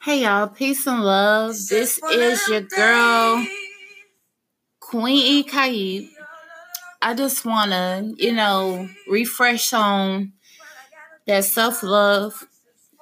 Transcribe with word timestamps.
Hey 0.00 0.22
y'all, 0.22 0.46
peace 0.46 0.86
and 0.86 1.02
love. 1.02 1.56
This 1.68 2.00
is 2.12 2.46
your 2.46 2.60
girl, 2.60 3.44
Queen 4.78 5.26
E. 5.26 5.42
Kaib. 5.42 6.08
I 7.02 7.14
just 7.14 7.44
want 7.44 7.72
to, 7.72 8.14
you 8.16 8.32
know, 8.32 8.88
refresh 9.08 9.72
on 9.72 10.34
that 11.26 11.44
self 11.44 11.82
love. 11.82 12.46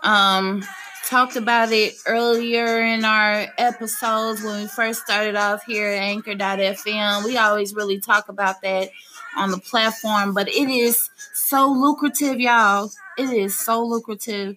Um, 0.03 0.65
talked 1.07 1.37
about 1.37 1.71
it 1.71 1.93
earlier 2.07 2.81
in 2.81 3.05
our 3.05 3.47
episodes 3.59 4.43
when 4.43 4.63
we 4.63 4.67
first 4.67 5.03
started 5.03 5.37
off 5.37 5.65
here 5.67 5.89
at 5.89 6.03
Anchor.fm. 6.03 7.25
We 7.27 7.37
always 7.37 7.75
really 7.75 8.01
talk 8.01 8.31
about 8.31 8.63
that 8.63 8.89
on 9.37 9.51
the 9.51 9.59
platform, 9.59 10.33
but 10.33 10.49
it 10.49 10.71
is 10.71 11.11
so 11.35 11.71
lucrative, 11.71 12.41
y'all. 12.41 12.91
It 13.19 13.29
is 13.29 13.59
so 13.59 13.85
lucrative 13.85 14.57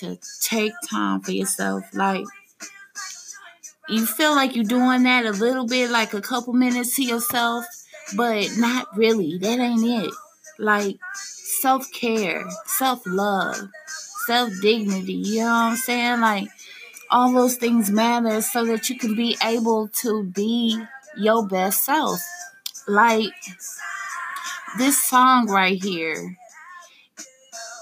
to 0.00 0.18
take 0.42 0.72
time 0.88 1.20
for 1.20 1.32
yourself. 1.32 1.84
Like, 1.94 2.24
you 3.88 4.06
feel 4.06 4.34
like 4.34 4.54
you're 4.54 4.64
doing 4.64 5.04
that 5.04 5.24
a 5.24 5.30
little 5.30 5.66
bit, 5.66 5.90
like 5.90 6.14
a 6.14 6.20
couple 6.20 6.52
minutes 6.52 6.96
to 6.96 7.02
yourself, 7.02 7.64
but 8.16 8.48
not 8.56 8.96
really. 8.96 9.38
That 9.38 9.58
ain't 9.58 9.84
it. 9.84 10.12
Like, 10.58 10.98
self 11.14 11.90
care, 11.92 12.44
self 12.66 13.02
love, 13.06 13.56
self 14.26 14.52
dignity. 14.60 15.14
You 15.14 15.40
know 15.40 15.44
what 15.44 15.50
I'm 15.50 15.76
saying? 15.76 16.20
Like, 16.20 16.48
all 17.10 17.32
those 17.32 17.56
things 17.56 17.90
matter 17.90 18.42
so 18.42 18.64
that 18.66 18.90
you 18.90 18.98
can 18.98 19.14
be 19.14 19.36
able 19.42 19.88
to 20.02 20.24
be 20.24 20.82
your 21.16 21.46
best 21.46 21.84
self. 21.84 22.20
Like, 22.86 23.32
this 24.76 25.02
song 25.02 25.46
right 25.48 25.82
here 25.82 26.36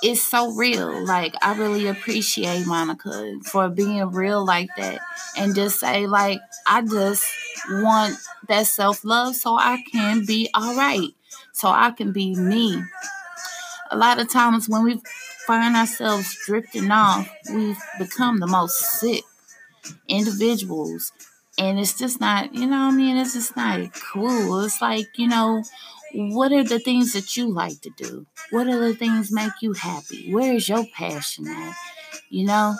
is 0.02 0.26
so 0.26 0.52
real. 0.52 1.04
Like 1.04 1.34
I 1.42 1.56
really 1.56 1.86
appreciate 1.86 2.66
Monica 2.66 3.34
for 3.44 3.68
being 3.68 4.10
real 4.10 4.44
like 4.44 4.68
that 4.76 5.00
and 5.36 5.54
just 5.54 5.80
say 5.80 6.06
like 6.06 6.40
I 6.66 6.82
just 6.82 7.24
want 7.70 8.16
that 8.48 8.66
self-love 8.66 9.34
so 9.36 9.56
I 9.56 9.82
can 9.90 10.24
be 10.24 10.48
all 10.54 10.76
right. 10.76 11.10
So 11.52 11.68
I 11.68 11.90
can 11.90 12.12
be 12.12 12.34
me. 12.34 12.82
A 13.90 13.96
lot 13.96 14.20
of 14.20 14.28
times 14.28 14.68
when 14.68 14.84
we 14.84 15.00
find 15.46 15.76
ourselves 15.76 16.36
drifting 16.44 16.90
off, 16.90 17.28
we've 17.52 17.78
become 17.98 18.40
the 18.40 18.46
most 18.46 18.78
sick 18.78 19.22
individuals. 20.08 21.12
And 21.58 21.78
it's 21.78 21.98
just 21.98 22.20
not, 22.20 22.54
you 22.54 22.66
know 22.66 22.76
I 22.76 22.90
mean? 22.90 23.16
It's 23.16 23.32
just 23.32 23.56
not 23.56 23.80
cool. 24.12 24.60
It's 24.64 24.82
like, 24.82 25.06
you 25.16 25.28
know, 25.28 25.62
what 26.16 26.50
are 26.52 26.64
the 26.64 26.78
things 26.78 27.12
that 27.12 27.36
you 27.36 27.52
like 27.52 27.80
to 27.82 27.90
do? 27.90 28.26
What 28.50 28.68
are 28.68 28.80
the 28.80 28.94
things 28.94 29.30
make 29.30 29.52
you 29.60 29.74
happy? 29.74 30.32
Where 30.32 30.54
is 30.54 30.68
your 30.68 30.86
passion 30.94 31.46
at? 31.46 31.76
You 32.30 32.46
know? 32.46 32.74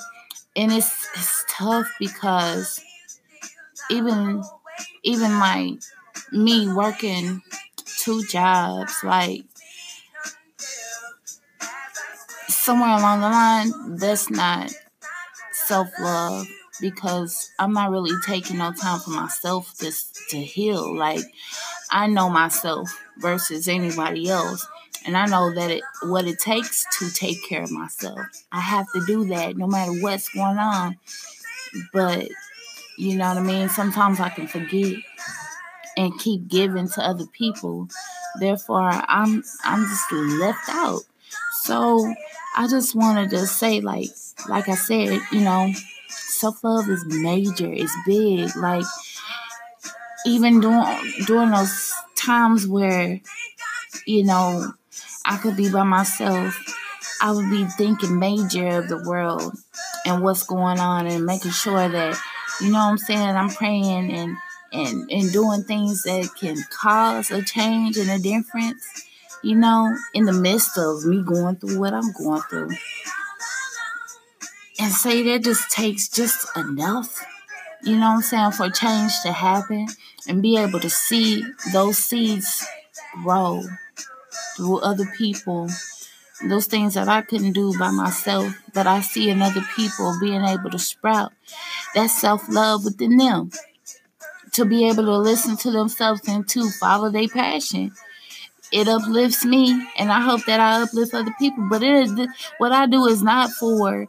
And 0.55 0.73
it's 0.73 1.07
it's 1.15 1.45
tough 1.49 1.87
because 2.01 2.81
even 3.91 4.43
even 5.03 5.39
like 5.39 5.75
me 6.33 6.73
working 6.73 7.43
two 7.99 8.25
jobs, 8.25 8.95
like 9.05 9.45
somewhere 12.49 12.97
along 12.97 13.21
the 13.21 13.29
line, 13.29 13.97
that's 13.97 14.31
not 14.31 14.73
self 15.53 15.89
love 16.01 16.47
because 16.81 17.51
I'm 17.59 17.73
not 17.73 17.91
really 17.91 18.17
taking 18.27 18.59
no 18.59 18.73
time 18.73 19.01
for 19.01 19.11
myself 19.11 19.73
just 19.79 20.19
to 20.31 20.39
heal. 20.39 20.97
Like 20.97 21.25
I 21.91 22.07
know 22.07 22.29
myself 22.29 22.89
versus 23.19 23.69
anybody 23.69 24.29
else. 24.29 24.67
And 25.07 25.17
I 25.17 25.27
know 25.27 25.55
that 25.55 25.71
it 25.71 25.85
what 26.03 26.27
it 26.27 26.41
takes 26.41 26.85
to 26.99 27.11
take 27.13 27.47
care 27.49 27.63
of 27.63 27.71
myself. 27.71 28.19
I 28.51 28.61
have 28.61 28.87
to 28.93 29.07
do 29.07 29.25
that 29.27 29.57
no 29.57 29.67
matter 29.67 29.93
what's 30.01 30.29
going 30.29 30.59
on. 30.59 30.97
But 31.93 32.29
you 32.99 33.17
know 33.17 33.29
what 33.29 33.39
I 33.39 33.43
mean? 33.43 33.69
Sometimes 33.69 34.19
I 34.21 34.31
can 34.31 34.49
forget 34.49 34.97
and 35.97 36.19
keep 36.19 36.49
giving 36.49 36.89
to 36.89 37.03
other 37.03 37.27
people. 37.27 37.89
Therefore, 38.41 38.91
I'm 38.91 39.45
I'm 39.65 39.85
just 39.85 40.13
left 40.13 40.69
out. 40.71 41.03
So 41.63 42.13
I 42.57 42.69
just 42.69 42.95
wanted 42.95 43.31
to 43.31 43.47
say, 43.47 43.81
like, 43.81 44.11
like 44.49 44.69
I 44.69 44.75
said, 44.75 45.21
you 45.33 45.41
know, 45.41 45.73
self 46.09 46.63
love 46.65 46.89
is 46.89 47.05
major, 47.07 47.73
it's 47.73 47.95
big. 48.07 48.55
Like 48.57 48.85
even 50.27 50.61
during 50.61 50.85
during 51.27 51.51
those 51.51 51.93
times 52.17 52.67
where, 52.67 53.21
you 54.07 54.25
know, 54.25 54.73
I 55.25 55.37
could 55.39 55.57
be 55.57 55.71
by 55.71 55.85
myself, 55.85 56.59
I 57.23 57.33
would 57.33 57.49
be 57.51 57.65
thinking 57.65 58.19
major 58.19 58.79
of 58.79 58.89
the 58.89 59.03
world 59.07 59.57
and 60.05 60.23
what's 60.23 60.43
going 60.43 60.79
on 60.79 61.07
and 61.07 61.25
making 61.25 61.53
sure 61.53 61.89
that, 61.89 62.21
you 62.61 62.69
know 62.69 62.79
what 62.79 62.91
I'm 62.91 62.99
saying, 62.99 63.37
I'm 63.37 63.51
praying 63.51 64.13
and 64.13 64.37
and, 64.73 65.11
and 65.11 65.33
doing 65.33 65.63
things 65.63 66.03
that 66.03 66.29
can 66.39 66.57
cause 66.71 67.31
a 67.31 67.43
change 67.43 67.97
and 67.97 68.11
a 68.11 68.19
difference, 68.19 69.07
you 69.43 69.55
know, 69.55 69.97
in 70.13 70.25
the 70.25 70.33
midst 70.33 70.77
of 70.77 71.05
me 71.07 71.23
going 71.23 71.57
through 71.57 71.79
what 71.79 71.95
I'm 71.95 72.13
going 72.13 72.43
through. 72.43 72.71
And 74.79 74.93
say 74.93 75.23
that 75.23 75.45
just 75.45 75.71
takes 75.71 76.09
just 76.09 76.55
enough, 76.57 77.25
you 77.83 77.97
know 77.97 78.09
what 78.09 78.17
I'm 78.17 78.23
saying, 78.23 78.53
for 78.53 78.69
change 78.69 79.13
to 79.23 79.33
happen 79.33 79.87
and 80.29 80.43
be 80.43 80.57
able 80.57 80.81
to 80.81 80.91
see 80.91 81.45
those 81.73 81.99
seeds 81.99 82.67
grow 83.23 83.63
through 84.57 84.79
other 84.81 85.07
people. 85.17 85.69
Those 86.45 86.67
things 86.67 86.95
that 86.95 87.09
I 87.09 87.23
couldn't 87.23 87.53
do 87.53 87.77
by 87.79 87.91
myself, 87.91 88.53
that 88.75 88.87
I 88.87 89.01
see 89.01 89.31
in 89.31 89.41
other 89.41 89.63
people 89.75 90.19
being 90.21 90.45
able 90.45 90.71
to 90.71 90.79
sprout. 90.79 91.33
That 91.95 92.09
self 92.09 92.49
love 92.49 92.85
within 92.85 93.17
them. 93.17 93.51
To 94.53 94.65
be 94.65 94.89
able 94.89 95.05
to 95.05 95.19
listen 95.19 95.57
to 95.59 95.71
themselves 95.71 96.23
and 96.29 96.47
to 96.49 96.71
follow 96.71 97.11
their 97.11 97.29
passion. 97.29 97.93
It 98.73 98.89
uplifts 98.89 99.45
me, 99.45 99.71
and 99.97 100.11
I 100.11 100.21
hope 100.21 100.45
that 100.47 100.61
I 100.61 100.83
uplift 100.83 101.15
other 101.15 101.35
people. 101.39 101.67
But 101.71 101.83
it 101.83 101.95
is 101.95 102.29
what 102.59 102.73
I 102.73 102.87
do 102.87 103.07
is 103.07 103.23
not 103.23 103.51
for 103.51 104.09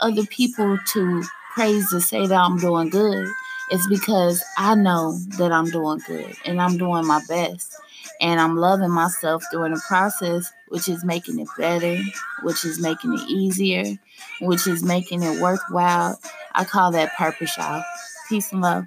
other 0.00 0.24
people 0.26 0.78
to 0.92 1.22
praise 1.54 1.90
to 1.90 2.00
say 2.00 2.26
that 2.26 2.34
I'm 2.34 2.58
doing 2.58 2.88
good. 2.90 3.28
It's 3.70 3.86
because 3.88 4.42
I 4.56 4.74
know 4.74 5.18
that 5.38 5.52
I'm 5.52 5.66
doing 5.66 6.00
good 6.06 6.36
and 6.44 6.60
I'm 6.60 6.78
doing 6.78 7.06
my 7.06 7.20
best. 7.28 7.74
And 8.20 8.40
I'm 8.40 8.56
loving 8.56 8.90
myself 8.90 9.42
during 9.50 9.74
the 9.74 9.82
process, 9.86 10.50
which 10.68 10.88
is 10.88 11.04
making 11.04 11.38
it 11.38 11.48
better, 11.58 11.98
which 12.42 12.64
is 12.64 12.80
making 12.80 13.12
it 13.12 13.28
easier, 13.28 13.98
which 14.40 14.66
is 14.66 14.82
making 14.82 15.22
it 15.22 15.40
worthwhile. 15.40 16.18
I 16.54 16.64
call 16.64 16.92
that 16.92 17.14
purpose, 17.16 17.56
y'all. 17.58 17.82
Peace 18.28 18.52
and 18.52 18.62
love. 18.62 18.86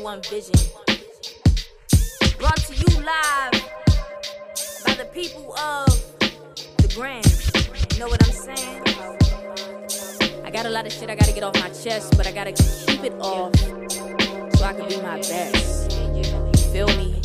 21 0.00 0.22
Vision. 0.30 0.54
Brought 2.38 2.56
to 2.56 2.74
you 2.74 3.04
live 3.04 3.52
by 4.86 4.94
the 4.94 5.06
people 5.12 5.54
of 5.58 5.88
the 6.78 6.90
Grand. 6.94 7.26
You 7.92 7.98
know 7.98 8.08
what 8.08 8.24
I'm 8.24 8.32
saying? 8.32 8.82
I 10.42 10.50
got 10.50 10.64
a 10.64 10.70
lot 10.70 10.86
of 10.86 10.92
shit 10.92 11.10
I 11.10 11.14
gotta 11.16 11.34
get 11.34 11.42
off 11.42 11.54
my 11.56 11.68
chest, 11.68 12.16
but 12.16 12.26
I 12.26 12.32
gotta 12.32 12.52
keep 12.52 13.04
it 13.04 13.12
off 13.20 13.54
so 13.58 14.64
I 14.64 14.72
can 14.72 14.88
be 14.88 14.96
my 15.02 15.18
best. 15.18 15.92
You 16.14 16.24
feel 16.72 16.88
me? 16.96 17.20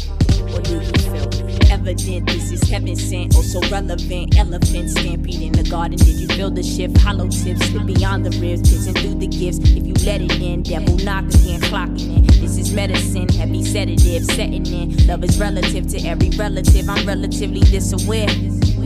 Or 0.53 0.59
do 0.59 0.73
you 0.73 0.81
feel 0.81 1.45
me? 1.45 1.64
Evident. 1.75 2.27
This 2.27 2.51
is 2.51 2.69
heaven 2.69 2.95
sent, 2.95 3.35
also 3.35 3.59
relevant. 3.69 4.37
Elephant 4.37 4.89
stampede 4.89 5.41
in 5.41 5.51
the 5.51 5.63
garden. 5.69 5.97
Did 5.97 6.19
you 6.19 6.27
feel 6.27 6.49
the 6.49 6.63
shift? 6.63 6.97
Hollow 6.97 7.27
tips 7.27 7.65
slip 7.67 7.85
beyond 7.85 8.25
the 8.25 8.31
ribs, 8.39 8.61
pissing 8.61 8.97
through 8.97 9.15
the 9.15 9.27
gifts. 9.27 9.59
If 9.59 9.85
you 9.85 9.93
let 10.05 10.21
it 10.21 10.41
in, 10.41 10.63
devil 10.63 10.95
knock 10.97 11.25
again, 11.25 11.59
clocking 11.61 12.17
in. 12.17 12.23
This 12.39 12.57
is 12.57 12.73
medicine, 12.73 13.27
heavy 13.29 13.63
sedative, 13.63 14.25
setting 14.25 14.65
in. 14.65 15.07
Love 15.07 15.23
is 15.23 15.37
relative 15.37 15.87
to 15.87 16.07
every 16.07 16.29
relative. 16.37 16.89
I'm 16.89 17.05
relatively 17.05 17.61
this 17.61 17.91
aware 17.91 18.29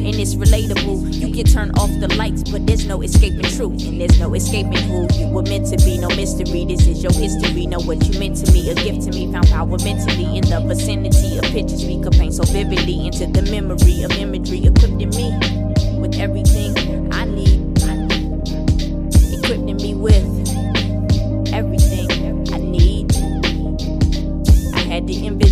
and 0.05 0.15
it's 0.15 0.35
relatable. 0.35 1.13
You 1.13 1.33
can 1.33 1.45
turn 1.45 1.71
off 1.77 1.89
the 1.99 2.07
lights, 2.15 2.43
but 2.49 2.65
there's 2.65 2.85
no 2.85 3.01
escaping 3.01 3.43
truth, 3.43 3.83
and 3.85 3.99
there's 3.99 4.19
no 4.19 4.33
escaping 4.33 4.81
who 4.89 5.07
you 5.13 5.27
were 5.27 5.43
meant 5.43 5.67
to 5.67 5.77
be. 5.83 5.97
No 5.97 6.07
mystery, 6.09 6.65
this 6.65 6.87
is 6.87 7.03
your 7.03 7.11
history. 7.13 7.65
Know 7.67 7.79
what 7.81 8.05
you 8.07 8.19
meant 8.19 8.37
to 8.37 8.51
me, 8.51 8.69
a 8.69 8.75
gift 8.75 9.03
to 9.03 9.11
me. 9.11 9.31
Found 9.31 9.47
power 9.47 9.77
mentally 9.83 10.37
in 10.37 10.45
the 10.45 10.63
vicinity 10.65 11.37
of 11.37 11.45
pictures 11.45 11.85
we 11.85 12.01
could 12.01 12.13
paint 12.13 12.35
so 12.35 12.43
vividly 12.43 13.07
into 13.07 13.27
the 13.27 13.41
memory 13.51 14.03
of 14.03 14.11
imagery 14.17 14.65
equipped 14.65 15.01
in 15.01 15.09
me 15.09 15.31
with 15.99 16.15
everything 16.19 16.73
I 17.13 17.25
need. 17.25 17.59
Equipped 19.35 19.69
in 19.69 19.77
me 19.77 19.95
with 19.95 20.23
everything 21.53 22.07
I 22.53 22.57
need. 22.57 23.11
I 24.75 24.79
had 24.81 25.07
to 25.07 25.25
envision 25.25 25.48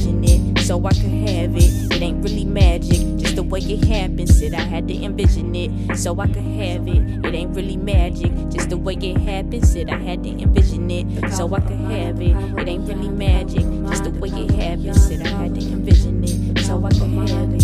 wake 3.68 3.82
it 3.82 3.88
happen. 3.88 4.28
Said 4.28 4.54
I 4.54 4.62
had 4.62 4.88
to 4.88 5.04
envision 5.04 5.56
it 5.56 5.98
so 5.98 6.20
I 6.20 6.28
could 6.28 6.44
have 6.44 6.88
it. 6.88 7.26
It 7.26 7.34
ain't 7.34 7.56
really 7.56 7.78
magic, 7.78 8.32
just 8.50 8.70
the 8.70 8.78
way 8.78 8.94
it 8.94 9.18
happens. 9.18 9.72
Said 9.72 9.90
I 9.90 9.98
had 9.98 10.24
to 10.24 10.30
envision 10.30 10.90
it 10.90 11.34
so 11.34 11.54
I 11.54 11.60
could 11.60 11.78
have 11.78 12.22
it. 12.22 12.36
It 12.60 12.68
ain't 12.68 12.88
really 12.88 13.10
magic, 13.10 13.64
just 13.88 14.04
the 14.04 14.12
way 14.12 14.30
it 14.30 14.52
happens. 14.52 15.08
Said 15.08 15.22
I 15.22 15.30
had 15.30 15.56
to 15.56 15.62
envision 15.62 16.24
it 16.24 16.60
so 16.60 16.84
I 16.86 16.90
could 16.90 17.30
have 17.30 17.54
it. 17.54 17.57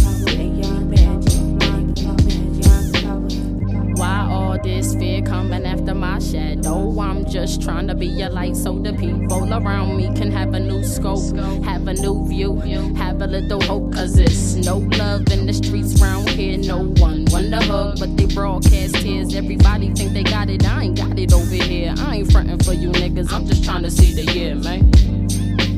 This 4.63 4.95
fear 4.95 5.21
coming 5.21 5.65
after 5.65 5.94
my 5.94 6.18
shadow? 6.19 6.69
Oh, 6.74 7.00
I'm 7.00 7.25
just 7.25 7.62
trying 7.62 7.88
to 7.88 7.95
be 7.95 8.21
a 8.21 8.30
light 8.30 8.56
so 8.56 8.80
the 8.80 8.94
people 8.94 9.54
around 9.54 9.98
me 9.98 10.06
can 10.15 10.31
have 10.31 10.54
a 10.54 10.60
new 10.60 10.83
scope, 10.83 11.36
have 11.65 11.88
a 11.88 11.94
new 11.94 12.25
view, 12.27 12.56
have 12.95 13.21
a 13.21 13.27
little 13.27 13.62
hope. 13.62 13.94
Cause 13.94 14.18
it's 14.18 14.56
no 14.56 14.77
love 14.77 15.30
in 15.31 15.45
the 15.45 15.54
streets 15.54 16.01
round 16.01 16.30
here. 16.30 16.57
No 16.57 16.86
one 17.04 17.25
want 17.25 17.50
to 17.50 17.62
hug, 17.62 18.00
but 18.00 18.15
they 18.18 18.25
broadcast 18.33 18.95
tears. 18.95 19.36
Everybody 19.36 19.94
think 19.94 20.13
they 20.13 20.24
got 20.24 20.50
it, 20.50 20.65
I 20.65 20.83
ain't 20.83 20.98
got 20.98 21.19
it 21.19 21.33
over 21.33 21.56
here. 21.56 21.94
I 21.98 22.18
ain't 22.18 22.31
fronting 22.31 22.60
for 22.60 22.74
you 22.74 22.89
niggas, 22.89 23.31
I'm 23.31 23.45
just 23.45 23.63
trying 23.63 23.83
to 23.83 23.92
see 23.92 24.13
the 24.13 24.31
year, 24.31 24.56
man. 24.56 25.22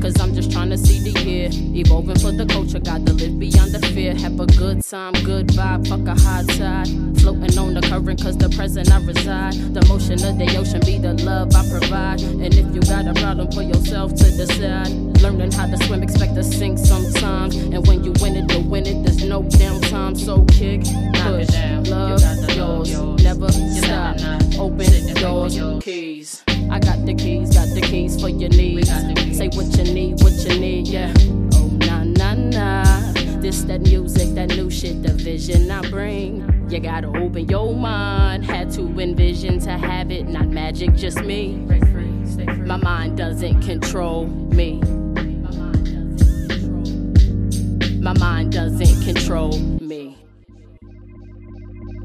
Cause 0.05 0.21
I'm 0.21 0.35
just 0.35 0.51
trying 0.51 0.69
to 0.69 0.77
see 0.77 0.99
the 0.99 1.19
year. 1.21 1.49
Evolving 1.51 2.19
for 2.19 2.31
the 2.31 2.45
culture, 2.45 2.77
got 2.77 3.03
to 3.07 3.13
live 3.13 3.39
beyond 3.39 3.71
the 3.71 3.79
fear. 3.87 4.13
Have 4.13 4.39
a 4.39 4.45
good 4.45 4.83
time, 4.83 5.13
good 5.23 5.47
vibe, 5.47 5.87
fuck 5.89 6.05
a 6.05 6.13
hot 6.13 6.45
side. 6.51 6.87
Floating 7.17 7.57
on 7.57 7.73
the 7.73 7.81
current, 7.81 8.21
cause 8.21 8.37
the 8.37 8.47
present 8.49 8.91
I 8.91 9.03
reside. 9.03 9.55
The 9.73 9.83
motion 9.87 10.23
of 10.23 10.37
the 10.37 10.45
ocean 10.59 10.81
be 10.81 10.99
the 10.99 11.15
love 11.25 11.55
I 11.55 11.67
provide. 11.67 12.21
And 12.21 12.53
if 12.53 12.67
you 12.75 12.81
got 12.81 13.07
a 13.07 13.15
problem, 13.19 13.47
put 13.47 13.65
yourself 13.65 14.13
to 14.13 14.25
the 14.25 14.45
side. 14.45 14.93
Learning 15.23 15.51
how 15.51 15.65
to 15.65 15.77
swim, 15.87 16.03
expect 16.03 16.35
to 16.35 16.43
sink 16.43 16.77
sometimes. 16.77 17.55
And 17.55 17.87
when 17.87 18.03
you 18.03 18.13
win 18.21 18.35
it, 18.35 18.53
you 18.53 18.59
win 18.59 18.85
it, 18.85 19.01
there's 19.01 19.23
no 19.25 19.41
damn 19.41 19.81
downtime. 19.81 20.15
So 20.15 20.45
kick, 20.53 20.81
push, 21.25 21.49
love, 21.89 22.21
yours. 22.55 23.23
Never 23.23 23.49
stop. 23.49 24.21
Open 24.59 25.15
doors, 25.15 25.83
keys. 25.83 26.43
I 26.69 26.79
got 26.79 27.05
the 27.05 27.13
keys, 27.13 27.53
got 27.53 27.67
the 27.69 27.81
keys 27.81 28.19
for 28.19 28.29
your 28.29 28.49
needs. 28.49 28.89
Say 29.37 29.49
what 29.49 29.77
you 29.77 29.83
need, 29.93 30.21
what 30.23 30.33
you 30.33 30.59
need, 30.59 30.87
yeah. 30.87 31.13
Oh, 31.53 31.67
nah, 31.85 32.03
nah, 32.03 32.33
nah. 32.33 33.13
This, 33.41 33.63
that 33.63 33.81
music, 33.81 34.33
that 34.35 34.49
new 34.49 34.69
shit, 34.69 35.03
the 35.03 35.13
vision 35.13 35.69
I 35.69 35.81
bring. 35.89 36.67
You 36.69 36.79
gotta 36.79 37.07
open 37.07 37.47
your 37.47 37.75
mind. 37.75 38.45
Had 38.45 38.71
to 38.71 38.81
envision 38.99 39.59
to 39.59 39.71
have 39.71 40.11
it, 40.11 40.27
not 40.27 40.47
magic, 40.47 40.95
just 40.95 41.21
me. 41.21 41.55
My 42.65 42.77
mind 42.77 43.17
doesn't 43.17 43.61
control 43.61 44.25
me. 44.27 44.81
My 47.99 48.13
mind 48.13 48.51
doesn't 48.51 49.03
control 49.03 49.59
me. 49.59 49.84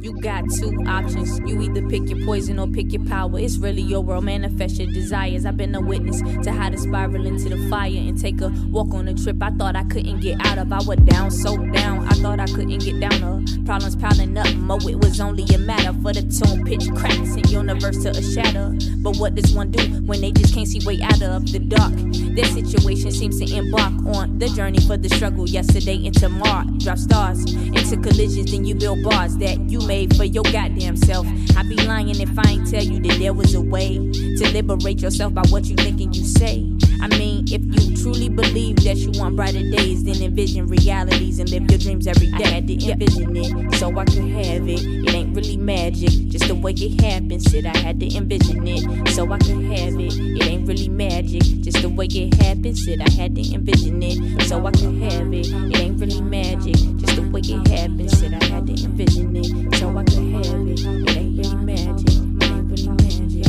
You 0.00 0.18
got 0.18 0.44
two 0.58 0.72
options. 0.86 1.38
You 1.40 1.60
either 1.60 1.86
pick 1.88 2.08
your 2.08 2.24
poison 2.24 2.58
or 2.58 2.66
pick 2.66 2.90
your 2.90 3.04
power. 3.04 3.38
It's 3.38 3.58
really 3.58 3.82
your 3.82 4.00
world, 4.00 4.24
manifest 4.24 4.78
your 4.78 4.90
desires. 4.90 5.44
I've 5.44 5.58
been 5.58 5.74
a 5.74 5.80
witness 5.80 6.22
to 6.44 6.52
how 6.52 6.70
to 6.70 6.78
spiral 6.78 7.26
into 7.26 7.50
the 7.50 7.68
fire 7.68 7.90
and 7.90 8.18
take 8.18 8.40
a 8.40 8.48
walk 8.70 8.94
on 8.94 9.08
a 9.08 9.14
trip 9.14 9.36
I 9.42 9.50
thought 9.50 9.76
I 9.76 9.84
couldn't 9.84 10.20
get 10.20 10.40
out 10.46 10.56
of. 10.56 10.72
I 10.72 10.78
was 10.78 10.96
down, 11.00 11.30
so 11.30 11.56
down, 11.56 12.06
I 12.10 12.14
thought 12.14 12.40
I 12.40 12.46
couldn't 12.46 12.78
get 12.78 12.98
down. 12.98 13.22
Uh, 13.22 13.40
problems 13.64 13.94
piling 13.94 14.36
up, 14.36 14.52
mo, 14.56 14.76
it 14.82 14.96
was 14.96 15.20
only 15.20 15.44
a 15.54 15.58
matter 15.58 15.92
for 16.02 16.12
the 16.12 16.22
tone 16.22 16.64
pitch 16.64 16.90
cracks 16.96 17.34
and 17.36 17.48
universe 17.48 18.02
to 18.02 18.10
a 18.10 18.22
shatter. 18.22 18.76
But 18.98 19.16
what 19.16 19.36
does 19.36 19.54
one 19.54 19.70
do 19.70 19.80
when 20.02 20.20
they 20.20 20.32
just 20.32 20.52
can't 20.52 20.66
see 20.66 20.84
way 20.84 21.00
out 21.02 21.22
of 21.22 21.50
the 21.52 21.60
dark? 21.60 21.92
Their 22.34 22.46
situation 22.46 23.12
seems 23.12 23.38
to 23.40 23.56
embark 23.56 23.92
on 24.16 24.38
the 24.38 24.48
journey 24.48 24.80
for 24.80 24.96
the 24.96 25.08
struggle 25.08 25.48
yesterday 25.48 26.04
into 26.04 26.20
tomorrow. 26.20 26.64
Drop 26.78 26.98
stars 26.98 27.44
into 27.54 27.96
collisions, 27.96 28.50
then 28.50 28.64
you 28.64 28.74
build 28.74 29.02
bars 29.04 29.36
that 29.38 29.58
you 29.70 29.80
made 29.86 30.16
for 30.16 30.24
your 30.24 30.44
goddamn 30.44 30.96
self. 30.96 31.26
I'd 31.56 31.68
be 31.68 31.76
lying 31.76 32.10
if 32.10 32.38
I 32.38 32.50
ain't 32.50 32.70
tell 32.70 32.82
you 32.82 33.00
that 33.00 33.18
there 33.18 33.32
was 33.32 33.54
a 33.54 33.60
way 33.60 33.96
to 33.96 34.50
liberate 34.52 35.00
yourself 35.00 35.32
by 35.34 35.42
what 35.48 35.66
you 35.66 35.76
think 35.76 36.00
and 36.00 36.14
you 36.14 36.24
say. 36.24 36.70
I 37.02 37.08
mean, 37.16 37.46
if 37.50 37.62
you 37.64 37.96
truly 37.96 38.28
believe 38.28 38.76
that 38.84 38.96
you 38.96 39.10
want 39.18 39.36
brighter 39.36 39.62
days, 39.70 40.04
then 40.04 40.22
envision 40.22 40.66
realities 40.66 41.38
and 41.38 41.48
live 41.48 41.70
your 41.70 41.78
dreams 41.78 41.99
every 42.06 42.30
day. 42.30 42.44
I 42.44 42.48
had 42.48 42.66
to 42.68 42.74
envision 42.74 43.36
it 43.36 43.74
so 43.74 43.96
I 43.98 44.04
could 44.04 44.24
have 44.24 44.68
it. 44.68 44.80
It 44.84 45.14
ain't 45.14 45.34
really 45.34 45.56
magic, 45.56 46.10
just 46.28 46.48
the 46.48 46.54
way 46.54 46.72
it 46.72 47.00
happens. 47.00 47.50
Said 47.50 47.66
I 47.66 47.76
had 47.76 48.00
to 48.00 48.16
envision 48.16 48.66
it 48.66 49.08
so 49.10 49.30
I 49.30 49.38
could 49.38 49.62
have 49.64 49.98
it. 49.98 50.14
It 50.16 50.46
ain't 50.46 50.66
really 50.68 50.88
magic, 50.88 51.42
just 51.60 51.82
the 51.82 51.88
way 51.88 52.06
it 52.06 52.34
happens. 52.42 52.84
Said 52.84 53.00
I 53.00 53.10
had 53.10 53.34
to 53.36 53.54
envision 53.54 54.02
it 54.02 54.42
so 54.48 54.66
I 54.66 54.70
could 54.72 54.94
have 55.02 55.32
it. 55.32 55.48
It 55.48 55.78
ain't 55.78 56.00
really 56.00 56.20
magic, 56.20 56.76
just 56.96 57.16
the 57.16 57.22
way 57.30 57.40
it 57.40 57.68
happens. 57.68 58.18
Said 58.18 58.34
I 58.34 58.44
had 58.46 58.66
to 58.66 58.72
envision 58.72 59.36
it 59.36 59.74
so 59.76 59.96
I 59.96 60.04
could 60.04 60.46
have 60.46 60.68
it. 60.68 60.80
It 60.80 61.16
ain't 61.16 61.36
really 61.38 61.56
magic, 61.56 62.08
it 62.08 62.44
ain't 62.44 62.70
really 62.70 62.88
magic. 62.88 63.46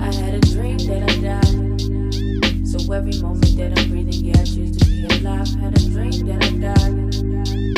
I 0.00 0.12
had 0.12 0.34
a 0.34 0.40
dream 0.40 0.78
that 0.78 1.02
I 1.08 1.14
died. 1.20 2.68
So 2.68 2.92
every 2.92 3.18
moment 3.20 3.56
that 3.56 3.78
I'm 3.78 3.90
breathing, 3.90 4.24
yeah, 4.24 4.40
I 4.40 4.44
choose 4.44 4.76
to 4.76 4.84
be 4.86 5.04
alive. 5.04 5.48
Had 5.60 5.76
a 5.76 5.90
dream 5.90 6.26
that 6.26 6.42
I 6.42 6.50
died. 6.50 7.71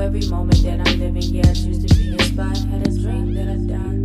Every 0.00 0.26
moment 0.28 0.62
that 0.62 0.80
I'm 0.88 1.00
living, 1.00 1.22
yeah, 1.22 1.42
I 1.50 1.52
choose 1.52 1.84
to 1.84 1.94
be 1.94 2.12
inspired. 2.12 2.56
Had 2.56 2.86
a 2.86 2.90
dream 2.98 3.34
that 3.34 3.48
I 3.48 3.56
died. 3.66 3.98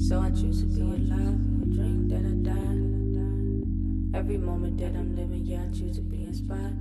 So 0.00 0.20
I 0.20 0.30
choose 0.30 0.60
to 0.60 0.66
be 0.66 0.80
alive. 0.80 1.40
A 1.60 1.66
dream 1.74 2.08
that 2.08 2.24
I 2.24 2.34
died. 2.48 4.18
Every 4.18 4.38
moment 4.38 4.78
that 4.78 4.94
I'm 4.96 5.16
living, 5.16 5.44
yeah, 5.44 5.64
I 5.68 5.76
choose 5.76 5.96
to 5.96 6.02
be 6.02 6.22
inspired. 6.22 6.78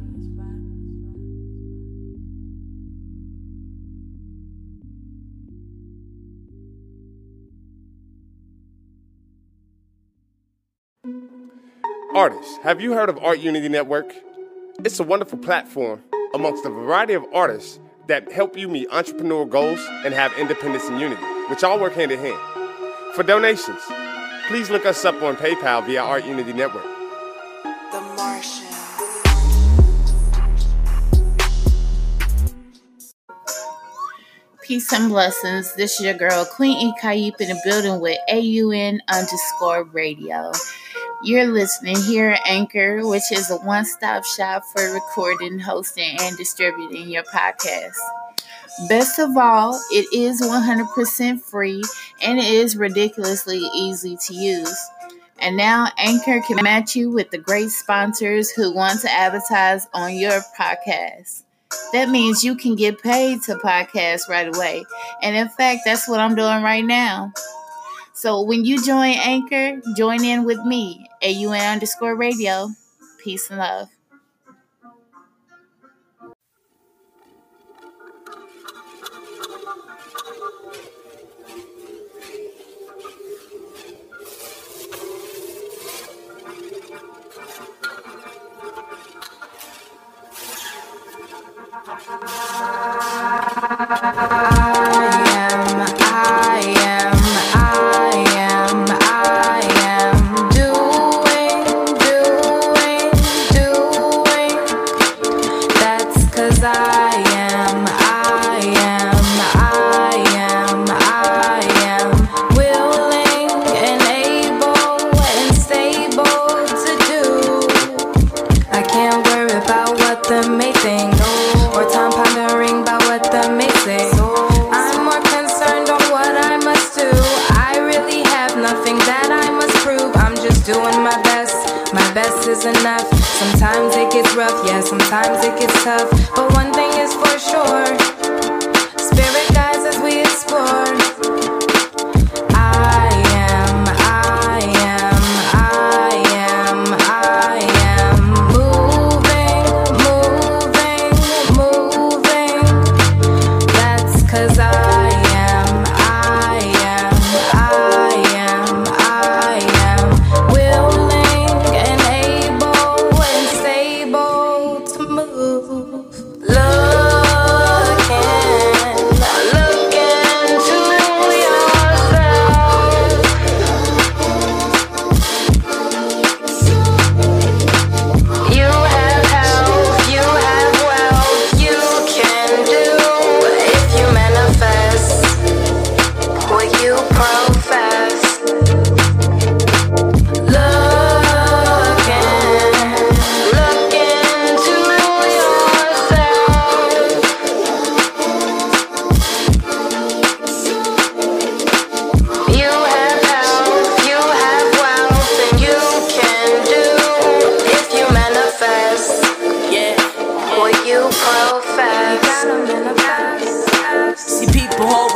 Artists, 12.14 12.58
have 12.58 12.80
you 12.80 12.94
heard 12.94 13.10
of 13.10 13.18
Art 13.18 13.40
Unity 13.40 13.68
Network? 13.68 14.14
It's 14.86 15.00
a 15.00 15.04
wonderful 15.04 15.40
platform 15.40 16.04
amongst 16.34 16.66
a 16.66 16.70
variety 16.70 17.14
of 17.14 17.26
artists 17.34 17.80
that 18.08 18.32
help 18.32 18.58
you 18.58 18.68
meet 18.68 18.90
entrepreneurial 18.90 19.50
goals 19.50 19.80
and 20.06 20.14
have 20.14 20.34
independence 20.38 20.86
and 20.86 21.00
unity, 21.00 21.22
which 21.50 21.64
all 21.64 21.80
work 21.80 21.94
hand 21.94 22.12
in 22.12 22.20
hand. 22.20 22.40
For 23.16 23.24
donations, 23.24 23.82
please 24.48 24.70
look 24.70 24.86
us 24.86 25.04
up 25.06 25.22
on 25.22 25.36
PayPal 25.36 25.86
via 25.86 26.02
Art 26.02 26.26
Unity 26.26 26.54
Network. 26.54 26.86
The 27.64 28.02
Martian. 28.16 28.68
Peace 34.64 34.94
and 34.94 35.10
blessings. 35.10 35.76
This 35.76 36.00
is 36.00 36.06
your 36.06 36.14
girl, 36.14 36.46
Queen 36.46 36.78
E. 36.78 36.94
Kaip, 37.02 37.42
in 37.42 37.50
the 37.50 37.62
building 37.66 38.00
with 38.00 38.18
AUN 38.30 39.02
underscore 39.10 39.84
radio. 39.84 40.52
You're 41.24 41.46
listening 41.46 41.98
here 41.98 42.32
at 42.32 42.42
Anchor, 42.48 43.08
which 43.08 43.32
is 43.32 43.52
a 43.52 43.58
one 43.58 43.86
stop 43.86 44.26
shop 44.26 44.64
for 44.74 44.92
recording, 44.92 45.60
hosting, 45.60 46.18
and 46.20 46.36
distributing 46.36 47.10
your 47.10 47.22
podcast. 47.24 47.96
Best 48.90 49.20
of 49.20 49.38
all, 49.38 49.80
it 49.92 50.08
is 50.16 50.42
100% 50.42 51.42
free 51.42 51.84
and 52.24 52.40
it 52.40 52.46
is 52.46 52.76
ridiculously 52.76 53.60
easy 53.76 54.18
to 54.26 54.34
use. 54.34 54.90
And 55.38 55.56
now 55.56 55.90
Anchor 56.00 56.42
can 56.42 56.64
match 56.64 56.96
you 56.96 57.12
with 57.12 57.30
the 57.30 57.38
great 57.38 57.70
sponsors 57.70 58.50
who 58.50 58.74
want 58.74 59.02
to 59.02 59.12
advertise 59.12 59.88
on 59.94 60.16
your 60.16 60.42
podcast. 60.60 61.44
That 61.94 62.10
means 62.10 62.44
you 62.44 62.56
can 62.56 62.76
get 62.76 63.00
paid 63.00 63.44
to 63.44 63.56
podcast 63.58 64.28
right 64.28 64.48
away. 64.48 64.84
And 65.22 65.36
in 65.36 65.50
fact, 65.50 65.82
that's 65.86 66.08
what 66.08 66.20
I'm 66.20 66.34
doing 66.34 66.64
right 66.64 66.84
now. 66.84 67.32
So 68.14 68.42
when 68.42 68.66
you 68.66 68.84
join 68.84 69.16
Anchor, 69.18 69.82
join 69.96 70.24
in 70.24 70.46
with 70.46 70.60
me, 70.66 71.08
AUN 71.24 71.74
underscore 71.74 72.16
radio. 72.16 72.70
Peace 73.24 73.50
and 73.50 73.60
love. 73.60 73.90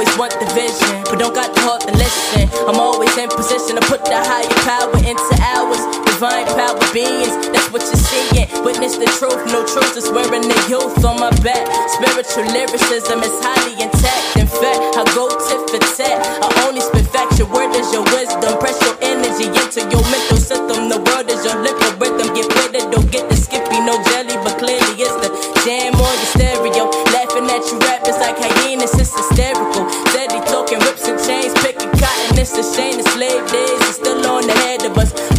Always 0.06 0.18
want 0.18 0.34
the 0.40 0.46
vision, 0.54 1.04
but 1.10 1.18
don't 1.20 1.34
got 1.34 1.54
the 1.54 1.62
heart 1.62 1.82
to 1.82 1.92
listen. 1.98 2.50
I'm 2.70 2.80
always 2.80 3.12
in 3.18 3.30
position 3.30 3.76
to 3.76 3.84
put 3.90 4.06
the 4.06 4.18
higher 4.18 4.46
power 4.62 4.94
into 5.02 5.34
ours. 5.58 5.82
Divine 6.06 6.46
power 6.54 6.78
beings, 6.94 7.34
that's 7.52 7.70
what 7.74 7.82
you're 7.84 8.00
seeing. 8.00 8.48
Witness 8.64 8.98
the 8.98 9.10
truth, 9.18 9.40
no 9.52 9.66
truth 9.66 9.98
is 9.98 10.10
wearing 10.12 10.46
the 10.46 10.60
youth 10.70 11.04
on 11.04 11.20
my 11.20 11.34
back. 11.42 11.66
Spiritual 11.98 12.46
lyricism 12.54 13.20
is 13.24 13.36
highly 13.42 13.76
intact. 13.82 14.38
In 14.38 14.48
fact, 14.48 14.80
I 14.96 15.04
go 15.18 15.28
tit 15.50 15.62
for 15.70 15.82
tat. 15.98 16.18
I 16.42 16.48
only 16.68 16.82
spit 16.82 17.08
facts. 17.10 17.40
Your 17.40 17.50
word 17.52 17.74
is 17.76 17.92
your 17.92 18.06
wisdom. 18.16 18.58
Press 18.62 18.78
your 18.86 18.96
energy 19.02 19.50
into 19.50 19.82
your 19.90 20.04
mental 20.08 20.38
system. 20.38 20.88
The 20.88 21.02
world 21.02 21.28
is 21.30 21.44
your 21.44 21.58
liquor 21.60 21.92
rhythm. 22.00 22.32
Get 22.36 22.48
with 22.48 22.78
it, 22.78 22.88
don't 22.92 23.10
get 23.12 23.28
the 23.30 23.36
skippy, 23.36 23.82
no 23.84 23.98
jelly, 24.14 24.38
but 24.46 24.56
clearly 24.62 24.96
it's 25.02 25.16
the 25.20 25.30
jam 25.66 25.98
on 25.98 26.16
your 26.16 26.32
stereo. 26.32 26.84
Laughing 27.12 27.48
at 27.52 27.64
you 27.68 27.78
rappers 27.84 28.20
like 28.24 28.40
hyenas, 28.40 28.94
it's 28.96 29.12
hysterical. 29.12 29.65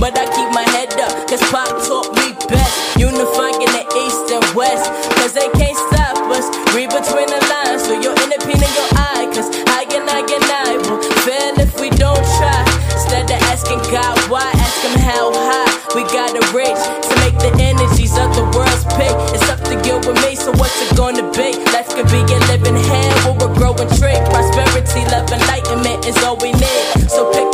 But 0.06 0.22
I 0.22 0.26
keep 0.30 0.46
my 0.54 0.62
head 0.70 0.94
up, 1.02 1.26
cause 1.26 1.42
Pop 1.50 1.66
taught 1.82 2.14
me 2.14 2.30
best. 2.46 2.94
Unifying 2.94 3.58
in 3.58 3.66
the 3.74 3.82
east 4.06 4.30
and 4.30 4.46
west, 4.54 4.86
cause 5.18 5.34
they 5.34 5.50
can't 5.58 5.74
stop 5.90 6.14
us. 6.30 6.46
Read 6.70 6.94
between 6.94 7.26
the 7.26 7.42
lines, 7.50 7.82
so 7.82 7.98
you're 7.98 8.14
in 8.22 8.30
the 8.30 8.38
pin 8.46 8.54
in 8.54 8.70
your 8.78 8.90
eye, 8.94 9.26
cause 9.34 9.50
I 9.66 9.82
and 9.90 10.06
I 10.06 10.22
and 10.22 10.46
I 10.46 10.78
will 10.86 11.02
fail 11.26 11.58
if 11.58 11.74
we 11.82 11.90
don't 11.90 12.22
try. 12.38 12.62
Instead 12.94 13.26
of 13.34 13.42
asking 13.50 13.82
God 13.90 14.14
why, 14.30 14.46
ask 14.62 14.78
Him 14.86 14.94
how 14.94 15.34
high 15.34 15.74
we 15.98 16.06
gotta 16.14 16.38
reach 16.54 16.78
to 17.10 17.14
make 17.26 17.34
the 17.42 17.50
energies 17.58 18.14
of 18.14 18.30
the 18.38 18.46
world's 18.54 18.86
pay. 18.94 19.10
It's 19.34 19.50
up 19.50 19.58
to 19.66 19.74
you 19.82 19.98
with 20.06 20.22
me, 20.22 20.38
so 20.38 20.54
what's 20.54 20.78
it 20.86 20.94
gonna 20.94 21.26
be? 21.34 21.58
Life 21.74 21.90
could 21.98 22.06
be 22.14 22.22
a 22.22 22.38
living 22.46 22.78
hell 22.78 23.34
or 23.34 23.34
a 23.42 23.50
growing 23.58 23.90
tree. 23.98 24.22
Prosperity, 24.30 25.02
love, 25.10 25.26
enlightenment 25.34 26.06
is 26.06 26.14
all 26.22 26.38
we 26.38 26.54
need. 26.54 27.10
So 27.10 27.26
pick 27.34 27.45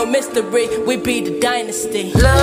no 0.00 0.10
mystery. 0.10 0.66
We 0.86 0.96
be 0.96 1.20
the 1.20 1.40
dynasty. 1.40 2.12
Look 2.12 2.40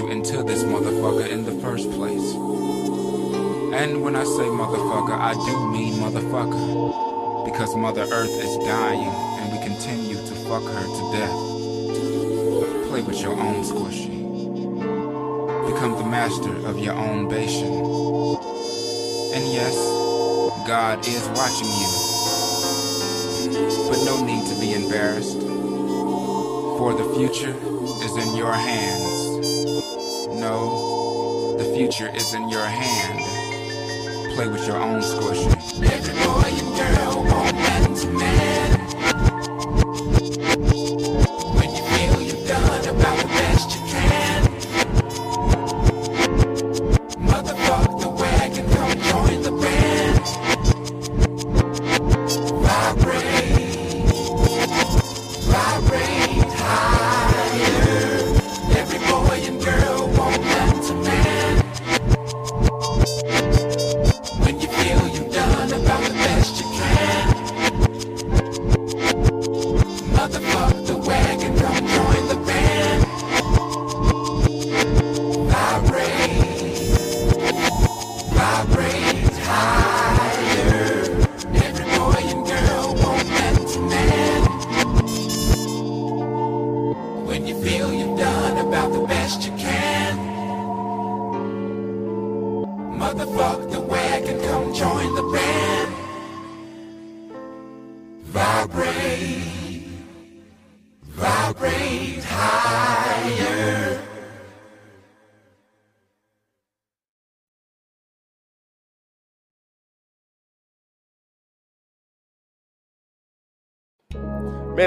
you 0.00 0.10
into 0.10 0.42
this 0.42 0.62
motherfucker 0.64 1.28
in 1.28 1.44
the 1.44 1.52
first 1.60 1.90
place. 1.92 2.32
And 3.74 4.02
when 4.02 4.16
I 4.16 4.24
say 4.24 4.48
motherfucker, 4.48 5.16
I 5.18 5.34
do 5.34 5.70
mean 5.70 5.94
motherfucker. 5.94 7.44
Because 7.44 7.76
Mother 7.76 8.06
Earth 8.10 8.30
is 8.30 8.56
dying 8.64 9.08
and 9.08 9.52
we 9.52 9.58
continue 9.66 10.16
to 10.16 10.34
fuck 10.48 10.62
her 10.62 10.86
to 10.98 11.12
death. 11.12 11.38
Play 12.88 13.02
with 13.02 13.20
your 13.20 13.38
own 13.38 13.62
squishy. 13.62 14.16
Become 15.72 15.92
the 15.98 16.06
master 16.08 16.54
of 16.66 16.78
your 16.78 16.94
own 16.94 17.28
bation. 17.28 17.72
And 19.34 19.52
yes, 19.52 19.76
God 20.66 21.06
is 21.06 21.28
watching 21.36 21.68
you. 21.80 21.90
But 23.90 24.04
no 24.04 24.24
need 24.24 24.46
to 24.46 24.60
be 24.60 24.72
embarrassed. 24.72 25.40
For 26.78 26.94
the 26.94 27.12
future 27.16 27.54
is 28.04 28.16
in 28.16 28.36
your 28.36 28.52
hands. 28.52 29.29
Man, 38.06 38.59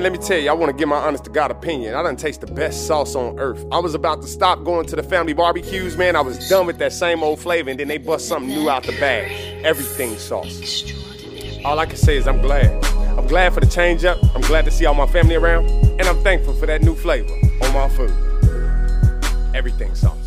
let 0.01 0.12
me 0.12 0.17
tell 0.17 0.39
you, 0.39 0.49
I 0.49 0.53
want 0.53 0.71
to 0.71 0.75
give 0.75 0.88
my 0.88 0.97
honest 0.97 1.25
to 1.25 1.29
God 1.29 1.51
opinion. 1.51 1.93
I 1.93 2.01
done 2.01 2.15
taste 2.15 2.41
the 2.41 2.47
best 2.47 2.88
sauce 2.88 3.13
on 3.15 3.38
earth. 3.38 3.63
I 3.71 3.77
was 3.77 3.93
about 3.93 4.21
to 4.21 4.27
stop 4.27 4.63
going 4.63 4.88
to 4.88 4.95
the 4.95 5.03
family 5.03 5.34
barbecues, 5.34 5.97
man. 5.97 6.15
I 6.15 6.21
was 6.21 6.49
done 6.49 6.65
with 6.65 6.79
that 6.79 6.93
same 6.93 7.21
old 7.21 7.39
flavor, 7.39 7.69
and 7.69 7.79
then 7.79 7.89
they 7.89 7.99
bust 7.99 8.27
something 8.27 8.49
new 8.49 8.69
out 8.69 8.84
the 8.84 8.93
bag. 8.93 9.29
Everything 9.63 10.17
sauce. 10.17 10.84
All 11.63 11.77
I 11.77 11.86
can 11.86 11.97
say 11.97 12.17
is 12.17 12.27
I'm 12.27 12.41
glad. 12.41 12.84
I'm 13.19 13.27
glad 13.27 13.53
for 13.53 13.60
the 13.60 13.67
change 13.67 14.03
up. 14.03 14.17
I'm 14.34 14.41
glad 14.41 14.65
to 14.65 14.71
see 14.71 14.86
all 14.86 14.95
my 14.95 15.06
family 15.06 15.36
around, 15.36 15.69
and 15.69 16.01
I'm 16.03 16.23
thankful 16.23 16.56
for 16.56 16.65
that 16.65 16.82
new 16.82 16.95
flavor 16.95 17.34
on 17.62 17.73
my 17.73 17.88
food. 17.89 18.13
Everything 19.53 19.93
sauce. 19.93 20.22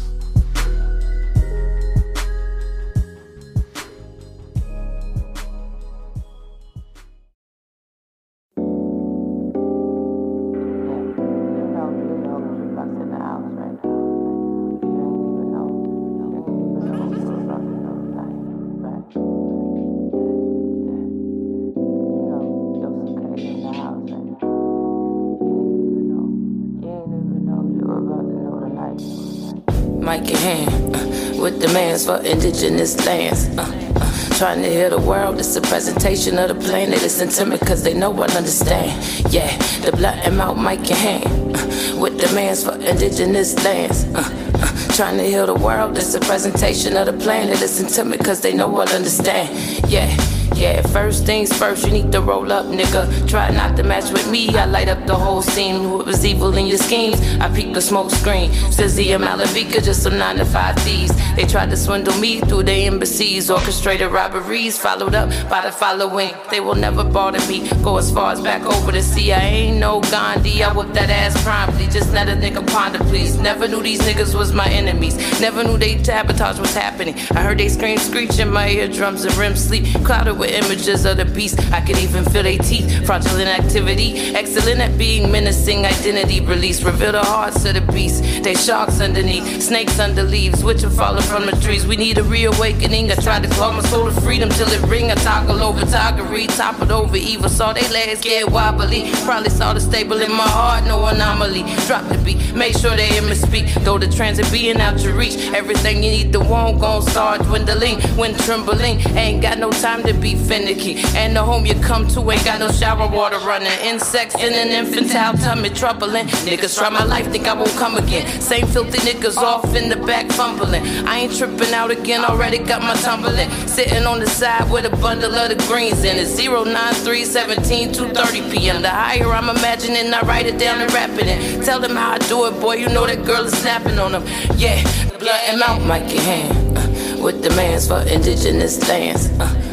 For 32.06 32.18
indigenous 32.22 33.04
lands. 33.04 33.48
Uh, 33.58 33.66
uh, 33.96 34.38
trying 34.38 34.62
to 34.62 34.70
heal 34.70 34.90
the 34.90 35.00
world, 35.00 35.40
it's 35.40 35.56
a 35.56 35.60
presentation 35.60 36.38
of 36.38 36.48
the 36.48 36.54
planet. 36.54 37.02
It's 37.02 37.20
intimate 37.20 37.60
cause 37.62 37.82
they 37.82 37.94
know 37.94 38.10
what 38.10 38.36
understand. 38.36 38.90
Yeah, 39.32 39.50
the 39.80 39.90
black 39.90 40.24
and 40.24 40.36
mouth 40.36 40.56
mic 40.56 40.88
in 40.88 40.96
hand. 40.96 41.56
Uh, 41.56 42.00
with 42.00 42.20
demands 42.20 42.62
for 42.62 42.74
indigenous 42.76 43.56
lands. 43.64 44.04
Uh, 44.14 44.22
uh, 44.54 44.94
trying 44.94 45.16
to 45.18 45.24
heal 45.24 45.46
the 45.46 45.54
world, 45.54 45.98
it's 45.98 46.14
a 46.14 46.20
presentation 46.20 46.96
of 46.96 47.06
the 47.06 47.12
planet. 47.24 47.60
It's 47.60 47.80
intimate 47.80 48.24
cause 48.24 48.40
they 48.40 48.54
know 48.54 48.68
what 48.68 48.94
understand. 48.94 49.50
Yeah. 49.90 50.35
Yeah, 50.56 50.80
first 50.80 51.26
things 51.26 51.52
first, 51.52 51.84
you 51.86 51.92
need 51.92 52.10
to 52.12 52.22
roll 52.22 52.50
up, 52.50 52.64
nigga. 52.64 53.28
Try 53.28 53.50
not 53.50 53.76
to 53.76 53.82
match 53.82 54.10
with 54.10 54.30
me, 54.30 54.48
I 54.56 54.64
light 54.64 54.88
up 54.88 55.06
the 55.06 55.14
whole 55.14 55.42
scene. 55.42 55.82
Who 55.82 55.98
was 55.98 56.24
evil 56.24 56.56
in 56.56 56.66
your 56.66 56.78
schemes? 56.78 57.20
I 57.40 57.54
peek 57.54 57.74
the 57.74 57.82
smoke 57.82 58.10
screen. 58.10 58.50
Stizzy 58.72 59.14
and 59.14 59.22
Malavika, 59.22 59.84
just 59.84 60.02
some 60.02 60.16
9 60.16 60.36
to 60.36 60.46
5 60.46 60.76
thieves. 60.76 61.12
They 61.36 61.44
tried 61.44 61.68
to 61.68 61.76
swindle 61.76 62.16
me 62.18 62.40
through 62.40 62.62
the 62.62 62.72
embassies, 62.72 63.50
orchestrated 63.50 64.10
robberies, 64.10 64.78
followed 64.78 65.14
up 65.14 65.28
by 65.50 65.60
the 65.60 65.70
following. 65.70 66.32
They 66.50 66.60
will 66.60 66.74
never 66.74 67.04
bother 67.04 67.46
me. 67.46 67.68
Go 67.82 67.98
as 67.98 68.10
far 68.10 68.32
as 68.32 68.40
back 68.40 68.62
over 68.62 68.92
the 68.92 69.02
sea. 69.02 69.34
I 69.34 69.40
ain't 69.40 69.76
no 69.76 70.00
Gandhi, 70.00 70.64
I 70.64 70.72
whip 70.72 70.90
that 70.94 71.10
ass 71.10 71.36
promptly. 71.44 71.86
Just 71.88 72.14
let 72.14 72.30
a 72.30 72.32
nigga 72.32 72.66
ponder, 72.68 73.00
please. 73.00 73.36
Never 73.38 73.68
knew 73.68 73.82
these 73.82 74.00
niggas 74.00 74.34
was 74.34 74.54
my 74.54 74.68
enemies. 74.68 75.16
Never 75.38 75.62
knew 75.62 75.76
they 75.76 76.02
sabotage 76.02 76.58
was 76.58 76.74
happening. 76.74 77.14
I 77.32 77.42
heard 77.42 77.58
they 77.58 77.68
scream, 77.68 77.98
screech 77.98 78.38
in 78.38 78.50
my 78.50 78.70
eardrums 78.70 79.26
and 79.26 79.36
REM 79.36 79.54
sleep. 79.54 79.84
Clouded 80.02 80.38
with 80.38 80.45
images 80.48 81.04
of 81.04 81.16
the 81.16 81.24
beast. 81.24 81.58
I 81.72 81.80
could 81.80 81.98
even 81.98 82.24
feel 82.24 82.42
their 82.42 82.58
teeth. 82.58 83.06
Fraudulent 83.06 83.48
activity. 83.48 84.34
Excellent 84.34 84.80
at 84.80 84.96
being 84.98 85.30
menacing. 85.30 85.84
Identity 85.84 86.40
release. 86.40 86.82
Reveal 86.82 87.12
the 87.12 87.24
hearts 87.24 87.64
of 87.64 87.74
the 87.74 87.80
beast. 87.92 88.22
They 88.42 88.54
sharks 88.54 89.00
underneath. 89.00 89.62
Snakes 89.62 89.98
under 89.98 90.22
leaves. 90.22 90.62
Which 90.62 90.84
are 90.84 90.90
falling 90.90 91.22
from 91.22 91.46
the 91.46 91.52
trees. 91.62 91.86
We 91.86 91.96
need 91.96 92.18
a 92.18 92.22
reawakening. 92.22 93.10
I 93.10 93.16
tried 93.16 93.42
to 93.44 93.48
claw 93.50 93.72
my 93.72 93.82
soul 93.82 94.06
to 94.06 94.20
freedom 94.20 94.48
till 94.50 94.68
it 94.68 94.82
ring. 94.88 95.10
I 95.10 95.14
toggle 95.16 95.62
over 95.62 95.84
toggery. 95.86 96.46
Toppled 96.46 96.90
over 96.90 97.16
evil. 97.16 97.48
Saw 97.48 97.72
they 97.72 97.88
legs 97.88 98.20
get 98.20 98.50
wobbly. 98.50 99.10
Probably 99.24 99.50
saw 99.50 99.72
the 99.72 99.80
stable 99.80 100.20
in 100.20 100.30
my 100.30 100.48
heart. 100.48 100.84
No 100.84 101.04
anomaly. 101.06 101.64
Drop 101.86 102.06
the 102.08 102.18
beat. 102.24 102.54
Make 102.54 102.76
sure 102.76 102.96
they 102.96 103.08
hear 103.08 103.22
me 103.22 103.34
speak. 103.34 103.66
Though 103.84 103.98
the 103.98 104.08
transit 104.08 104.50
being 104.52 104.80
out 104.80 104.98
to 105.00 105.12
reach. 105.12 105.36
Everything 105.54 106.02
you 106.02 106.10
need, 106.10 106.32
the 106.32 106.40
won't 106.40 106.80
gon' 106.80 107.02
start 107.02 107.42
dwindling. 107.42 108.00
When 108.16 108.34
trembling. 108.34 109.00
Ain't 109.16 109.42
got 109.42 109.58
no 109.58 109.70
time 109.70 110.02
to 110.04 110.12
be 110.12 110.35
finicky. 110.36 110.96
And 111.16 111.34
the 111.34 111.42
home 111.42 111.66
you 111.66 111.74
come 111.74 112.06
to 112.08 112.30
ain't 112.30 112.44
got 112.44 112.58
no 112.58 112.70
shower 112.70 113.08
water 113.08 113.38
running. 113.38 113.72
Insects 113.82 114.34
in 114.36 114.52
an 114.52 114.68
infantile 114.68 115.34
tummy 115.34 115.70
troubling. 115.70 116.26
Niggas 116.46 116.78
try 116.78 116.88
my 116.90 117.04
life, 117.04 117.26
think 117.30 117.46
I 117.46 117.54
won't 117.54 117.70
come 117.72 117.96
again. 117.96 118.40
Same 118.40 118.66
filthy 118.66 118.98
niggas 118.98 119.36
off 119.36 119.74
in 119.74 119.88
the 119.88 119.96
back 119.96 120.30
fumbling. 120.32 120.84
I 121.06 121.20
ain't 121.20 121.36
tripping 121.36 121.72
out 121.72 121.90
again, 121.90 122.24
already 122.24 122.58
got 122.58 122.82
my 122.82 122.94
tumbling. 122.94 123.50
Sitting 123.66 124.04
on 124.04 124.20
the 124.20 124.26
side 124.26 124.70
with 124.70 124.84
a 124.84 124.96
bundle 124.96 125.34
of 125.34 125.48
the 125.48 125.66
greens 125.66 126.04
in 126.04 126.16
it. 126.16 126.26
093 126.36 127.24
17 127.24 127.92
230 127.92 128.50
p.m. 128.50 128.82
The 128.82 128.90
higher 128.90 129.32
I'm 129.32 129.48
imagining, 129.48 130.12
I 130.12 130.20
write 130.22 130.46
it 130.46 130.58
down 130.58 130.80
and 130.80 130.92
rap 130.92 131.10
it. 131.12 131.64
Tell 131.64 131.80
them 131.80 131.96
how 131.96 132.12
I 132.12 132.18
do 132.18 132.46
it, 132.46 132.60
boy, 132.60 132.76
you 132.76 132.88
know 132.88 133.06
that 133.06 133.24
girl 133.24 133.44
is 133.44 133.56
snapping 133.58 133.98
on 133.98 134.12
them. 134.12 134.24
Yeah, 134.56 134.82
blood 135.18 135.40
and 135.46 135.60
mouth, 135.60 135.82
in 136.10 136.18
hand. 136.18 136.78
Uh, 136.78 137.22
with 137.22 137.42
demands 137.42 137.88
for 137.88 138.00
indigenous 138.02 138.88
lands. 138.88 139.30
Uh, 139.40 139.65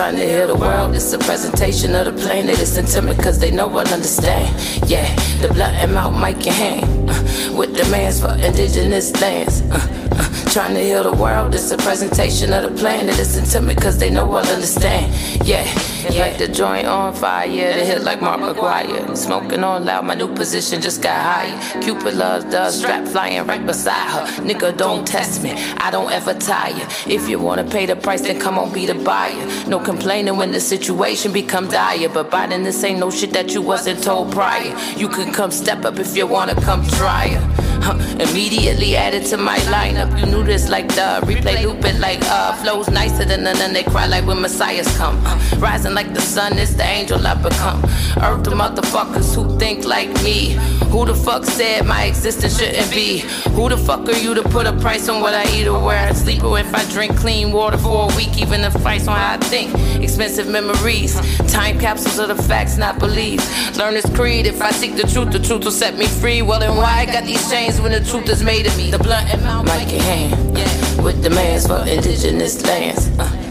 Trying 0.00 0.16
to 0.16 0.26
heal 0.26 0.46
the 0.46 0.54
world, 0.54 0.94
it's 0.94 1.12
a 1.12 1.18
presentation 1.18 1.94
of 1.94 2.06
the 2.06 2.12
plane. 2.22 2.46
They 2.46 2.56
listen 2.56 2.86
to 2.86 3.02
me 3.02 3.14
cause 3.16 3.38
they 3.38 3.50
know 3.50 3.68
I 3.76 3.82
understand. 3.82 4.48
Yeah, 4.88 5.14
the 5.42 5.48
blood 5.52 5.74
and 5.74 5.92
mouth 5.92 6.18
mic 6.18 6.46
in 6.46 6.54
hand. 6.54 7.10
Uh, 7.10 7.52
with 7.54 7.76
demands 7.76 8.18
for 8.22 8.32
indigenous 8.32 9.12
lands. 9.20 9.60
Uh, 9.60 9.76
uh, 10.12 10.50
trying 10.50 10.74
to 10.74 10.80
heal 10.80 11.02
the 11.02 11.12
world, 11.12 11.54
it's 11.54 11.70
a 11.70 11.76
presentation 11.76 12.52
of 12.54 12.62
the 12.62 12.80
plan. 12.80 13.06
They 13.06 13.12
listen 13.12 13.44
to 13.44 13.60
me 13.60 13.74
cause 13.74 13.98
they 13.98 14.08
know 14.08 14.32
I 14.32 14.40
understand. 14.40 15.12
Yeah, 15.46 15.64
yeah. 16.08 16.22
Like 16.22 16.38
the 16.38 16.48
joint 16.48 16.86
on 16.86 17.12
fire, 17.12 17.46
the 17.74 17.84
hit 17.84 18.02
like 18.02 18.22
Mark 18.22 18.40
McGwire. 18.40 19.14
Smoking 19.16 19.62
on 19.62 19.84
loud, 19.84 20.06
my 20.06 20.14
new 20.14 20.34
position 20.34 20.80
just 20.80 21.02
got 21.02 21.20
higher. 21.20 21.82
Cupid 21.82 22.14
loves 22.14 22.46
the 22.46 22.70
strap 22.70 23.06
flying 23.06 23.46
right 23.46 23.64
beside 23.66 24.08
her. 24.10 24.42
Nigga, 24.42 24.76
don't 24.76 25.06
test 25.06 25.42
me, 25.42 25.52
I 25.76 25.90
don't 25.90 26.10
ever 26.10 26.32
tire. 26.34 26.88
If 27.06 27.28
you 27.28 27.38
wanna 27.38 27.64
pay 27.64 27.84
the 27.84 27.96
price, 27.96 28.22
then 28.22 28.40
come 28.40 28.58
on, 28.58 28.72
be 28.72 28.86
the 28.86 28.94
buyer. 28.94 29.46
No 29.68 29.78
complaining 29.90 30.36
when 30.36 30.52
the 30.52 30.60
situation 30.60 31.32
become 31.32 31.66
dire. 31.68 32.08
But 32.08 32.30
Biden, 32.30 32.62
this 32.62 32.84
ain't 32.84 33.00
no 33.00 33.10
shit 33.10 33.32
that 33.32 33.52
you 33.54 33.60
wasn't 33.60 34.00
told 34.04 34.30
prior. 34.30 34.72
You 34.96 35.08
can 35.08 35.32
come 35.32 35.50
step 35.50 35.84
up 35.84 35.98
if 35.98 36.16
you 36.16 36.28
wanna 36.28 36.54
come 36.68 36.86
try 37.00 37.24
it. 37.36 37.42
Huh, 37.82 37.96
immediately 38.20 38.94
added 38.94 39.24
to 39.32 39.36
my 39.36 39.58
lineup. 39.74 40.10
You 40.18 40.26
knew 40.26 40.44
this 40.44 40.68
like 40.68 40.88
the 40.88 41.08
replay 41.24 41.64
loop 41.64 41.84
it 41.84 41.98
like 41.98 42.20
uh 42.24 42.52
flows 42.60 42.88
nicer 42.90 43.24
than 43.24 43.44
none 43.44 43.56
and 43.56 43.74
they 43.74 43.82
cry 43.82 44.06
like 44.06 44.26
when 44.26 44.40
messiahs 44.40 44.86
come. 44.96 45.16
Uh, 45.26 45.36
rising 45.58 45.94
like 45.94 46.12
the 46.12 46.20
sun, 46.20 46.58
it's 46.58 46.74
the 46.74 46.84
angel 46.84 47.26
I 47.26 47.34
become. 47.34 47.82
Earth 48.22 48.44
the 48.44 48.52
motherfuckers 48.62 49.34
who 49.34 49.58
think 49.58 49.86
like 49.86 50.12
me. 50.22 50.58
Who 50.92 51.06
the 51.06 51.14
fuck 51.14 51.44
said 51.44 51.86
my 51.86 52.04
existence 52.04 52.58
shouldn't 52.58 52.90
be? 52.90 53.20
Who 53.56 53.68
the 53.68 53.76
fuck 53.76 54.06
are 54.08 54.20
you 54.24 54.34
to 54.34 54.42
put 54.42 54.66
a 54.66 54.72
price 54.84 55.08
on 55.08 55.20
what 55.20 55.34
I 55.34 55.44
eat 55.56 55.66
or 55.66 55.80
where 55.82 56.06
I 56.08 56.12
sleep 56.12 56.44
or 56.44 56.58
if 56.58 56.72
I 56.74 56.84
drink 56.92 57.16
clean 57.16 57.50
water 57.50 57.78
for 57.78 58.10
a 58.10 58.16
week? 58.16 58.38
Even 58.38 58.60
the 58.60 58.70
price 58.80 59.08
on 59.08 59.16
how 59.16 59.34
I 59.34 59.38
think. 59.38 59.69
Expensive 60.02 60.48
memories, 60.48 61.14
time 61.50 61.78
capsules 61.78 62.18
of 62.18 62.28
the 62.28 62.42
facts 62.42 62.76
not 62.76 62.98
believed. 62.98 63.44
Learn 63.76 63.94
this 63.94 64.08
creed. 64.14 64.46
If 64.46 64.60
I 64.60 64.70
seek 64.70 64.96
the 64.96 65.06
truth, 65.06 65.32
the 65.32 65.38
truth 65.38 65.64
will 65.64 65.70
set 65.70 65.96
me 65.96 66.06
free. 66.06 66.42
Well, 66.42 66.60
then 66.60 66.76
why 66.76 67.00
I 67.00 67.06
got 67.06 67.24
these 67.24 67.48
chains 67.50 67.80
when 67.80 67.92
the 67.92 68.00
truth 68.00 68.28
is 68.28 68.42
made 68.42 68.66
of 68.66 68.76
me? 68.76 68.90
The 68.90 68.98
blunt 68.98 69.32
and 69.32 69.42
mouth, 69.42 69.68
in 69.92 70.00
hand, 70.00 70.58
yeah. 70.58 71.02
with 71.02 71.22
demands 71.22 71.66
for 71.66 71.78
indigenous 71.86 72.64
lands. 72.64 73.08
Uh, 73.18 73.49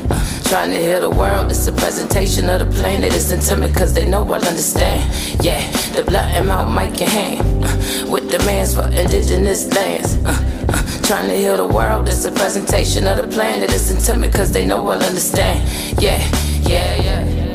trying 0.49 0.71
to 0.71 0.77
heal 0.77 1.01
the 1.01 1.09
world, 1.11 1.51
it's 1.51 1.67
a 1.67 1.71
presentation 1.71 2.49
of 2.49 2.59
the 2.59 2.81
plane. 2.81 3.01
They 3.01 3.11
listen 3.11 3.39
to 3.39 3.55
me 3.55 3.71
cause 3.71 3.93
they 3.93 4.09
know 4.09 4.23
I'll 4.23 4.43
understand. 4.43 5.05
Yeah, 5.43 5.61
the 5.93 6.03
blood 6.03 6.25
and 6.33 6.47
mouth, 6.47 6.73
mic 6.73 6.99
in 6.99 7.07
hand, 7.07 7.63
uh, 7.63 8.11
with 8.11 8.31
demands 8.31 8.73
for 8.73 8.87
indigenous 8.87 9.71
lands. 9.75 10.15
Uh, 10.25 10.35
uh, 10.69 11.01
trying 11.03 11.29
to 11.29 11.35
heal 11.35 11.57
the 11.57 11.67
world, 11.67 12.07
it's 12.07 12.25
a 12.25 12.31
presentation 12.31 13.05
of 13.05 13.17
the 13.17 13.27
plan. 13.27 13.59
They 13.59 13.67
listen 13.67 13.97
to 13.97 14.19
me 14.19 14.31
cause 14.31 14.51
they 14.51 14.65
know 14.65 14.87
I'll 14.89 15.03
understand. 15.03 15.69
Yeah, 16.01 16.17
yeah, 16.61 16.95
yeah. 16.99 17.48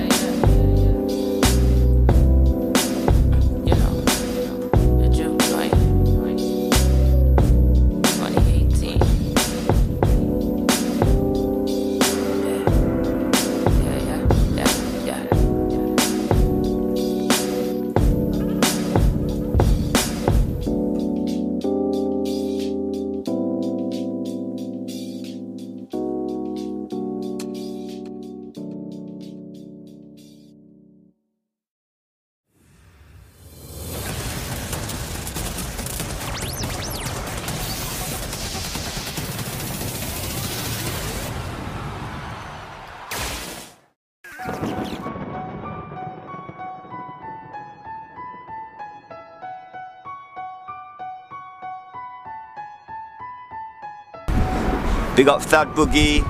Big 55.16 55.28
up 55.28 55.40
Thad 55.42 55.68
Boogie, 55.74 56.22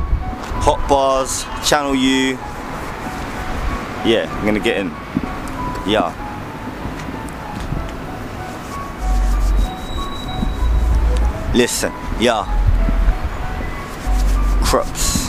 Hot 0.61 0.87
Bars, 0.87 1.45
Channel 1.67 1.95
U. 1.95 2.33
Yeah, 4.05 4.29
I'm 4.31 4.45
gonna 4.45 4.61
get 4.61 4.77
in. 4.77 4.91
Yeah. 5.91 6.13
Listen, 11.55 11.93
yeah. 12.21 12.45
Crops. 14.63 15.29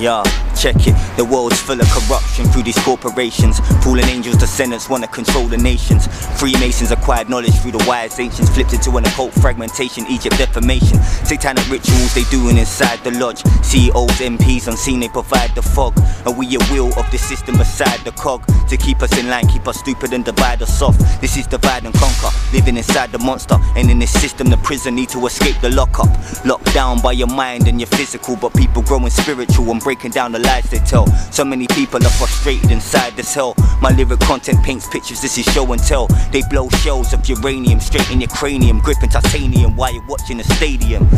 Yeah, 0.00 0.22
check 0.54 0.76
it. 0.86 1.07
The 1.18 1.24
world's 1.24 1.60
full 1.60 1.80
of 1.80 1.90
corruption 1.90 2.46
through 2.46 2.62
these 2.62 2.78
corporations. 2.84 3.58
Fallen 3.82 4.04
angels, 4.04 4.36
descendants 4.36 4.88
wanna 4.88 5.08
control 5.08 5.48
the 5.48 5.56
nations. 5.56 6.06
Freemasons 6.38 6.92
acquired 6.92 7.28
knowledge 7.28 7.58
through 7.58 7.72
the 7.72 7.84
wise 7.88 8.20
ancients. 8.20 8.54
Flipped 8.54 8.72
into 8.72 8.96
an 8.96 9.04
occult 9.04 9.32
fragmentation, 9.32 10.06
Egypt 10.06 10.38
defamation. 10.38 11.02
Satanic 11.26 11.68
rituals 11.68 12.14
they 12.14 12.22
doing 12.30 12.56
inside 12.56 13.02
the 13.02 13.10
lodge. 13.18 13.42
CEOs, 13.64 14.20
MPs 14.20 14.68
unseen, 14.68 15.00
they 15.00 15.08
provide 15.08 15.52
the 15.56 15.62
fog. 15.62 15.92
And 16.24 16.38
we 16.38 16.54
a 16.54 16.60
wheel 16.70 16.92
of 16.96 17.10
the 17.10 17.18
system 17.18 17.58
beside 17.58 17.98
the 18.04 18.12
cog. 18.12 18.46
To 18.68 18.76
keep 18.76 19.02
us 19.02 19.18
in 19.18 19.28
line, 19.28 19.48
keep 19.48 19.66
us 19.66 19.80
stupid 19.80 20.12
and 20.12 20.24
divide 20.24 20.62
us 20.62 20.80
off. 20.80 20.96
This 21.20 21.36
is 21.36 21.48
divide 21.48 21.84
and 21.84 21.94
conquer. 21.94 22.30
Living 22.52 22.76
inside 22.76 23.10
the 23.10 23.18
monster. 23.18 23.58
And 23.74 23.90
in 23.90 23.98
this 23.98 24.12
system, 24.12 24.50
the 24.50 24.58
prison 24.58 24.94
need 24.94 25.08
to 25.08 25.26
escape 25.26 25.60
the 25.62 25.70
lockup. 25.70 26.10
Locked 26.44 26.72
down 26.72 27.02
by 27.02 27.10
your 27.10 27.26
mind 27.26 27.66
and 27.66 27.80
your 27.80 27.88
physical. 27.88 28.36
But 28.36 28.54
people 28.54 28.82
growing 28.82 29.10
spiritual 29.10 29.68
and 29.72 29.80
breaking 29.80 30.12
down 30.12 30.30
the 30.30 30.38
lies 30.38 30.70
they 30.70 30.78
tell. 30.78 31.07
So 31.30 31.44
many 31.44 31.66
people 31.68 32.04
are 32.04 32.10
frustrated 32.10 32.70
inside 32.70 33.14
this 33.16 33.34
hell. 33.34 33.54
My 33.80 33.90
lyric 33.90 34.20
content 34.20 34.62
paints 34.64 34.88
pictures, 34.88 35.20
this 35.20 35.38
is 35.38 35.44
show 35.46 35.70
and 35.72 35.82
tell. 35.82 36.06
They 36.32 36.42
blow 36.50 36.68
shells 36.82 37.12
of 37.12 37.28
uranium 37.28 37.80
straight 37.80 38.10
in 38.10 38.20
your 38.20 38.30
cranium, 38.30 38.80
gripping 38.80 39.10
titanium 39.10 39.76
while 39.76 39.92
you're 39.92 40.06
watching 40.06 40.38
the 40.38 40.44
stadium. 40.44 41.08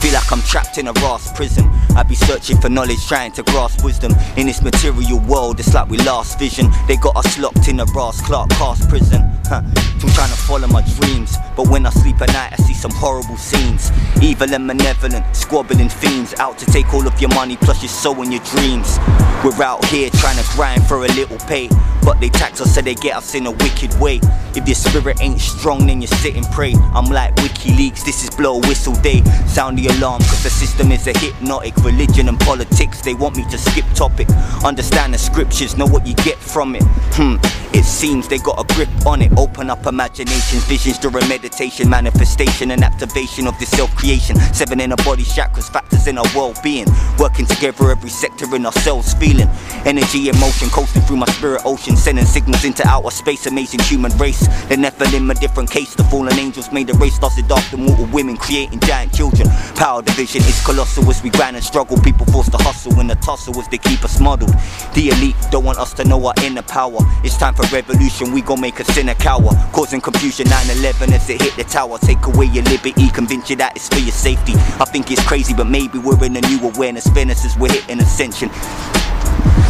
Feel 0.00 0.14
like 0.14 0.30
I'm 0.32 0.42
trapped 0.42 0.78
in 0.78 0.88
a 0.88 0.92
Ross 0.94 1.32
prison. 1.32 1.68
I 1.96 2.02
be 2.02 2.14
searching 2.14 2.60
for 2.60 2.68
knowledge, 2.68 3.06
trying 3.06 3.32
to 3.32 3.42
grasp 3.42 3.84
wisdom. 3.84 4.12
In 4.36 4.46
this 4.46 4.62
material 4.62 5.18
world, 5.20 5.60
it's 5.60 5.74
like 5.74 5.88
we 5.88 5.98
lost 5.98 6.38
vision. 6.38 6.70
They 6.88 6.96
got 6.96 7.16
us 7.16 7.38
locked 7.38 7.68
in 7.68 7.80
a 7.80 7.84
Ross 7.94 8.20
Clark 8.22 8.50
cast 8.50 8.88
prison. 8.88 9.22
Huh. 9.46 9.62
I'm 10.02 10.08
trying 10.14 10.30
to 10.30 10.36
follow 10.36 10.66
my 10.66 10.82
dreams, 10.98 11.36
but 11.56 11.68
when 11.68 11.86
I 11.86 11.90
sleep 11.90 12.20
at 12.20 12.32
night, 12.32 12.52
I 12.52 12.56
see 12.56 12.74
some 12.74 12.90
horrible 12.90 13.36
scenes. 13.36 13.92
Evil 14.20 14.52
and 14.52 14.66
malevolent, 14.66 15.24
squabbling 15.36 15.88
fiends 15.88 16.34
out 16.34 16.58
to 16.58 16.66
take 16.66 16.92
all 16.92 17.06
of 17.06 17.20
your 17.20 17.30
money 17.30 17.56
plus 17.56 17.82
your 17.82 17.88
soul 17.88 18.20
and 18.22 18.32
your 18.32 18.42
dreams. 18.42 18.98
We're 19.44 19.62
out 19.62 19.84
here 19.86 20.10
trying 20.10 20.38
to 20.38 20.44
grind 20.54 20.86
for 20.86 21.04
a 21.04 21.08
little 21.08 21.38
pay, 21.46 21.68
but 22.02 22.18
they 22.20 22.30
tax 22.30 22.60
us 22.60 22.74
so 22.74 22.80
they 22.82 22.94
get 22.94 23.16
us 23.16 23.34
in 23.34 23.46
a 23.46 23.50
wicked 23.50 23.94
way. 24.00 24.20
If 24.56 24.66
your 24.68 24.74
spirit 24.74 25.20
ain't 25.20 25.40
strong, 25.40 25.86
then 25.86 26.00
you 26.00 26.06
sit 26.06 26.36
and 26.36 26.44
pray. 26.46 26.74
I'm 26.94 27.06
like 27.06 27.34
WikiLeaks, 27.36 28.04
this 28.04 28.22
is 28.22 28.30
blow 28.30 28.58
whistle 28.60 28.94
day. 28.96 29.22
Sound 29.46 29.78
the 29.78 29.86
alarm, 29.88 30.20
cause 30.22 30.42
the 30.42 30.50
system 30.50 30.92
is 30.92 31.06
a 31.06 31.18
hypnotic. 31.18 31.76
Religion 31.78 32.28
and 32.28 32.38
politics, 32.40 33.00
they 33.00 33.14
want 33.14 33.36
me 33.36 33.44
to 33.50 33.58
skip 33.58 33.86
topic. 33.94 34.28
Understand 34.64 35.14
the 35.14 35.18
scriptures, 35.18 35.76
know 35.76 35.86
what 35.86 36.06
you 36.06 36.14
get 36.16 36.36
from 36.36 36.74
it. 36.74 36.82
Hmm, 37.14 37.36
it 37.74 37.84
seems 37.84 38.28
they 38.28 38.38
got 38.38 38.58
a 38.58 38.74
grip 38.74 38.88
on 39.06 39.22
it. 39.22 39.32
Open 39.36 39.70
up 39.70 39.86
imaginations, 39.86 40.64
visions 40.64 40.98
during 40.98 41.26
meditation, 41.28 41.88
manifestation 41.88 42.70
and 42.70 42.84
activation 42.84 43.46
of 43.46 43.58
the 43.58 43.66
self 43.66 43.94
creation. 43.96 44.36
Seven 44.52 44.80
in 44.80 44.90
body 45.04 45.24
chakras, 45.24 45.70
factors 45.70 46.06
in 46.06 46.18
our 46.18 46.26
well 46.34 46.54
being. 46.62 46.86
Working 47.18 47.46
together, 47.46 47.90
every 47.90 48.10
sector 48.10 48.54
in 48.54 48.66
ourselves 48.66 49.14
feeling. 49.14 49.48
Energy, 49.84 50.28
emotion, 50.28 50.68
coasting 50.70 51.02
through 51.02 51.16
my 51.16 51.26
spirit 51.26 51.62
ocean, 51.64 51.96
sending 51.96 52.26
signals 52.26 52.64
into 52.64 52.86
outer 52.86 53.10
space. 53.10 53.46
Amazing 53.46 53.80
human 53.80 54.16
race. 54.18 54.40
The 54.68 54.76
Nephilim, 54.76 55.30
a 55.30 55.34
different 55.34 55.70
case. 55.70 55.94
The 55.94 56.04
fallen 56.04 56.38
angels 56.38 56.72
made 56.72 56.90
a 56.90 56.94
race, 56.94 57.20
lasted 57.22 57.50
after 57.50 57.76
mortal 57.76 58.06
women, 58.06 58.36
creating 58.36 58.80
giant 58.80 59.14
children. 59.14 59.48
Power 59.76 60.02
division 60.02 60.42
is 60.42 60.64
colossal 60.64 61.08
as 61.10 61.22
we 61.22 61.30
grind 61.30 61.56
and 61.56 61.64
struggle. 61.64 61.98
People 61.98 62.26
forced 62.26 62.52
to 62.52 62.58
hustle 62.58 62.98
in 63.00 63.06
the 63.06 63.16
tussle 63.16 63.58
as 63.58 63.68
they 63.68 63.78
keep 63.78 64.04
us 64.04 64.20
muddled. 64.20 64.52
The 64.94 65.08
elite 65.08 65.36
don't 65.50 65.64
want 65.64 65.78
us 65.78 65.92
to 65.94 66.04
know 66.04 66.24
our 66.26 66.34
inner 66.42 66.62
power. 66.62 66.98
It's 67.24 67.36
time 67.36 67.54
for 67.54 67.61
revolution, 67.70 68.32
we 68.32 68.42
gon' 68.42 68.60
make 68.60 68.80
a 68.80 68.84
sinner 68.84 69.14
cower. 69.14 69.50
Causing 69.72 70.00
confusion 70.00 70.48
9 70.48 70.78
11 70.78 71.12
as 71.12 71.28
it 71.28 71.40
hit 71.42 71.54
the 71.56 71.64
tower. 71.64 71.98
Take 71.98 72.26
away 72.26 72.46
your 72.46 72.64
liberty, 72.64 73.10
convince 73.10 73.50
you 73.50 73.56
that 73.56 73.76
it's 73.76 73.88
for 73.88 74.00
your 74.00 74.12
safety. 74.12 74.54
I 74.80 74.86
think 74.86 75.10
it's 75.10 75.24
crazy, 75.26 75.54
but 75.54 75.66
maybe 75.66 75.98
we're 75.98 76.24
in 76.24 76.36
a 76.36 76.40
new 76.40 76.60
awareness. 76.68 77.06
Fairness 77.08 77.44
as 77.44 77.56
we're 77.56 77.72
hitting 77.72 78.00
ascension. 78.00 78.50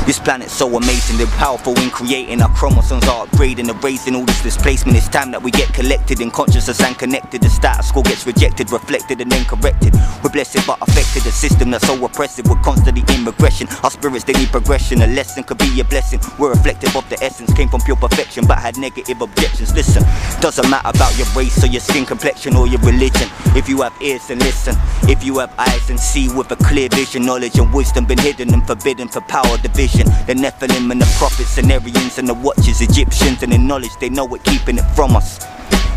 This 0.06 0.18
planet's 0.18 0.52
so 0.52 0.66
amazing, 0.76 1.16
they're 1.16 1.38
powerful 1.38 1.78
in 1.78 1.88
creating. 1.90 2.42
Our 2.42 2.52
chromosomes 2.56 3.06
are 3.06 3.24
upgrading, 3.24 3.68
erasing 3.70 4.16
all 4.16 4.24
this 4.24 4.42
displacement. 4.42 4.96
It's 4.96 5.08
time 5.08 5.30
that 5.30 5.40
we 5.40 5.52
get 5.52 5.72
collected 5.72 6.20
in 6.20 6.28
consciousness 6.30 6.82
and 6.82 6.98
connected. 6.98 7.40
The 7.40 7.48
status 7.48 7.92
quo 7.92 8.02
gets 8.02 8.26
rejected, 8.26 8.72
reflected, 8.72 9.20
and 9.20 9.30
then 9.30 9.44
corrected. 9.44 9.94
We're 10.22 10.30
blessed 10.30 10.66
but 10.66 10.82
affected. 10.82 11.24
A 11.26 11.30
system 11.30 11.70
that's 11.70 11.86
so 11.86 12.04
oppressive, 12.04 12.46
we're 12.48 12.60
constantly 12.62 13.04
in 13.14 13.24
regression. 13.24 13.68
Our 13.84 13.92
spirits, 13.92 14.24
they 14.24 14.32
need 14.32 14.48
progression. 14.48 15.02
A 15.02 15.06
lesson 15.06 15.44
could 15.44 15.58
be 15.58 15.78
a 15.80 15.84
blessing. 15.84 16.18
We're 16.36 16.50
reflective 16.50 16.96
of 16.96 17.08
the 17.08 17.22
essence, 17.22 17.52
came 17.54 17.68
from 17.68 17.81
pure 17.84 17.96
perfection, 17.96 18.46
but 18.46 18.58
had 18.58 18.76
negative 18.78 19.20
objections. 19.20 19.74
Listen, 19.74 20.02
doesn't 20.40 20.68
matter 20.70 20.88
about 20.88 21.16
your 21.18 21.26
race 21.36 21.62
or 21.62 21.68
your 21.68 21.80
skin 21.80 22.04
complexion 22.04 22.56
or 22.56 22.66
your 22.66 22.80
religion. 22.80 23.28
If 23.54 23.68
you 23.68 23.82
have 23.82 23.94
ears, 24.00 24.28
then 24.28 24.38
listen. 24.40 24.74
If 25.08 25.24
you 25.24 25.38
have 25.38 25.52
eyes, 25.58 25.72
and 25.88 25.98
see 25.98 26.28
with 26.34 26.50
a 26.50 26.56
clear 26.56 26.88
vision. 26.88 27.24
Knowledge 27.24 27.58
and 27.58 27.72
wisdom 27.72 28.04
been 28.04 28.18
hidden 28.18 28.52
and 28.52 28.66
forbidden 28.66 29.08
for 29.08 29.20
power 29.22 29.56
division. 29.58 30.06
The 30.26 30.34
Nephilim 30.34 30.90
and 30.90 31.00
the 31.00 31.14
prophets, 31.18 31.50
Sumerians 31.50 32.18
and 32.18 32.28
the 32.28 32.34
watchers, 32.34 32.80
Egyptians, 32.80 33.42
and 33.42 33.52
the 33.52 33.58
knowledge 33.58 33.90
they 34.00 34.08
know 34.08 34.26
it, 34.34 34.42
keeping 34.44 34.78
it 34.78 34.84
from 34.96 35.16
us. 35.16 35.44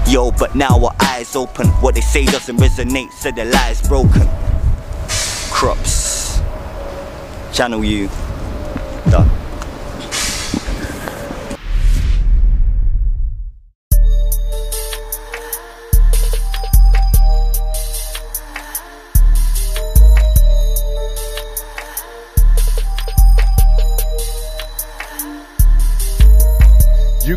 Yo, 0.08 0.32
but 0.32 0.56
now 0.56 0.78
our 0.84 0.96
eyes 1.02 1.36
open. 1.36 1.68
What 1.82 1.96
they 1.96 2.02
say 2.02 2.26
doesn't 2.26 2.58
resonate, 2.58 3.12
so 3.12 3.32
the 3.32 3.46
lie's 3.46 3.82
broken. 3.88 4.28
Crops. 5.52 6.42
Channel 7.54 7.84
U. 7.84 8.10
Done. 9.10 9.45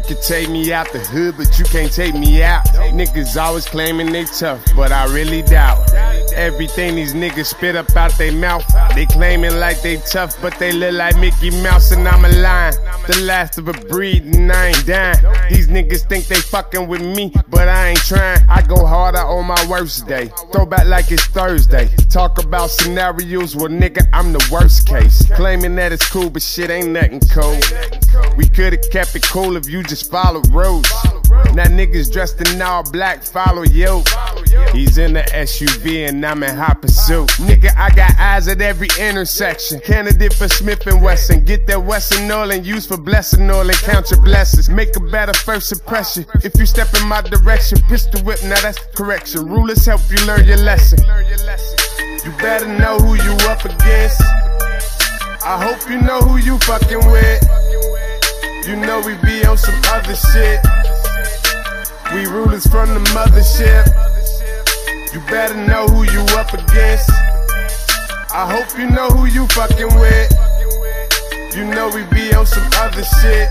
You 0.08 0.14
can 0.14 0.24
take 0.24 0.48
me 0.48 0.72
out 0.72 0.90
the 0.90 1.00
hood, 1.00 1.36
but 1.36 1.58
you 1.58 1.66
can't 1.66 1.92
take 1.92 2.14
me 2.14 2.42
out. 2.42 2.64
Niggas 2.94 3.38
always 3.38 3.66
claiming 3.66 4.10
they 4.10 4.24
tough, 4.24 4.64
but 4.74 4.90
I 4.90 5.04
really 5.12 5.42
doubt. 5.42 5.92
Everything 6.34 6.94
these 6.94 7.12
niggas 7.12 7.46
spit 7.46 7.76
up 7.76 7.94
out 7.94 8.16
their 8.16 8.32
mouth, 8.32 8.64
they 8.94 9.04
claiming 9.04 9.58
like 9.58 9.82
they 9.82 9.96
tough, 9.96 10.40
but 10.40 10.58
they 10.58 10.72
look 10.72 10.94
like 10.94 11.18
Mickey 11.18 11.50
Mouse 11.62 11.90
and 11.90 12.08
I'm 12.08 12.24
a 12.24 12.28
lion. 12.28 12.72
The 13.06 13.20
last 13.26 13.58
of 13.58 13.68
a 13.68 13.74
breed 13.74 14.24
and 14.24 14.50
I 14.50 14.68
ain't 14.68 14.86
dying. 14.86 15.18
These 15.50 15.68
niggas 15.68 16.08
think 16.08 16.26
they 16.26 16.40
fucking 16.40 16.88
with 16.88 17.02
me, 17.02 17.34
but 17.50 17.68
I 17.68 17.88
ain't 17.88 17.98
trying. 17.98 18.40
I 18.48 18.62
go 18.62 18.86
harder 18.86 19.18
on 19.18 19.44
my 19.44 19.66
worst 19.68 20.06
day. 20.06 20.30
Throw 20.52 20.64
back 20.64 20.86
like 20.86 21.12
it's 21.12 21.26
Thursday. 21.26 21.88
Talk 22.08 22.42
about 22.42 22.70
scenarios 22.70 23.56
where 23.56 23.68
nigga 23.68 24.08
I'm 24.14 24.32
the 24.32 24.48
worst 24.50 24.88
case. 24.88 25.30
Claiming 25.32 25.74
that 25.76 25.92
it's 25.92 26.08
cool, 26.10 26.30
but 26.30 26.40
shit 26.40 26.70
ain't 26.70 26.92
nothing 26.92 27.20
cool. 27.30 27.58
We 28.38 28.46
could've 28.46 28.88
kept 28.92 29.16
it 29.16 29.24
cool 29.24 29.56
if 29.56 29.68
you 29.68 29.82
just 29.82 30.08
followed 30.12 30.48
rules. 30.50 30.86
Now 31.54 31.64
niggas 31.66 32.12
dressed 32.12 32.40
in 32.48 32.62
all 32.62 32.88
black 32.88 33.24
follow 33.24 33.64
you. 33.64 34.04
He's 34.72 34.96
in 34.96 35.14
the 35.14 35.22
SUV 35.32 36.08
and 36.08 36.24
I'm 36.24 36.44
in 36.44 36.54
hot 36.54 36.80
pursuit. 36.80 37.30
Nigga, 37.30 37.76
I 37.76 37.90
got 37.90 38.16
eyes 38.16 38.46
at 38.46 38.60
every 38.62 38.86
intersection. 38.96 39.80
Candidate 39.80 40.32
for 40.34 40.46
Smith 40.46 40.86
and 40.86 41.02
Wesson. 41.02 41.44
Get 41.44 41.66
that 41.66 41.82
Wesson 41.82 42.30
oil 42.30 42.52
and 42.52 42.64
use 42.64 42.86
for 42.86 42.96
blessing 42.96 43.50
oil 43.50 43.68
and 43.68 43.78
count 43.78 44.12
your 44.12 44.22
blessings. 44.22 44.70
Make 44.70 44.94
a 44.94 45.00
better 45.00 45.34
first 45.34 45.72
impression. 45.72 46.24
If 46.44 46.56
you 46.60 46.66
step 46.66 46.94
in 46.94 47.08
my 47.08 47.22
direction, 47.22 47.78
pistol 47.88 48.22
whip, 48.22 48.40
now 48.44 48.60
that's 48.60 48.78
correction. 48.94 49.48
Rulers 49.48 49.84
help 49.84 50.00
you 50.08 50.24
learn 50.26 50.46
your 50.46 50.58
lesson. 50.58 51.00
You 52.24 52.30
better 52.38 52.68
know 52.78 52.98
who 52.98 53.14
you 53.16 53.32
up 53.50 53.64
against. 53.64 54.22
I 55.44 55.58
hope 55.60 55.90
you 55.90 56.00
know 56.00 56.20
who 56.20 56.36
you 56.36 56.56
fucking 56.58 57.10
with. 57.10 57.67
You 58.68 58.76
know 58.76 59.00
we 59.00 59.14
be 59.26 59.46
on 59.46 59.56
some 59.56 59.80
other 59.86 60.14
shit. 60.14 60.60
We 62.12 62.26
rulers 62.26 62.66
from 62.66 62.92
the 62.92 63.00
mothership. 63.16 63.88
You 65.14 65.20
better 65.20 65.56
know 65.56 65.86
who 65.86 66.02
you 66.02 66.20
up 66.36 66.52
against. 66.52 67.08
I 68.30 68.44
hope 68.44 68.78
you 68.78 68.90
know 68.90 69.08
who 69.08 69.24
you 69.24 69.46
fucking 69.46 69.98
with. 69.98 71.56
You 71.56 71.64
know 71.64 71.88
we 71.94 72.04
be 72.14 72.34
on 72.34 72.44
some 72.44 72.68
other 72.74 73.04
shit. 73.22 73.48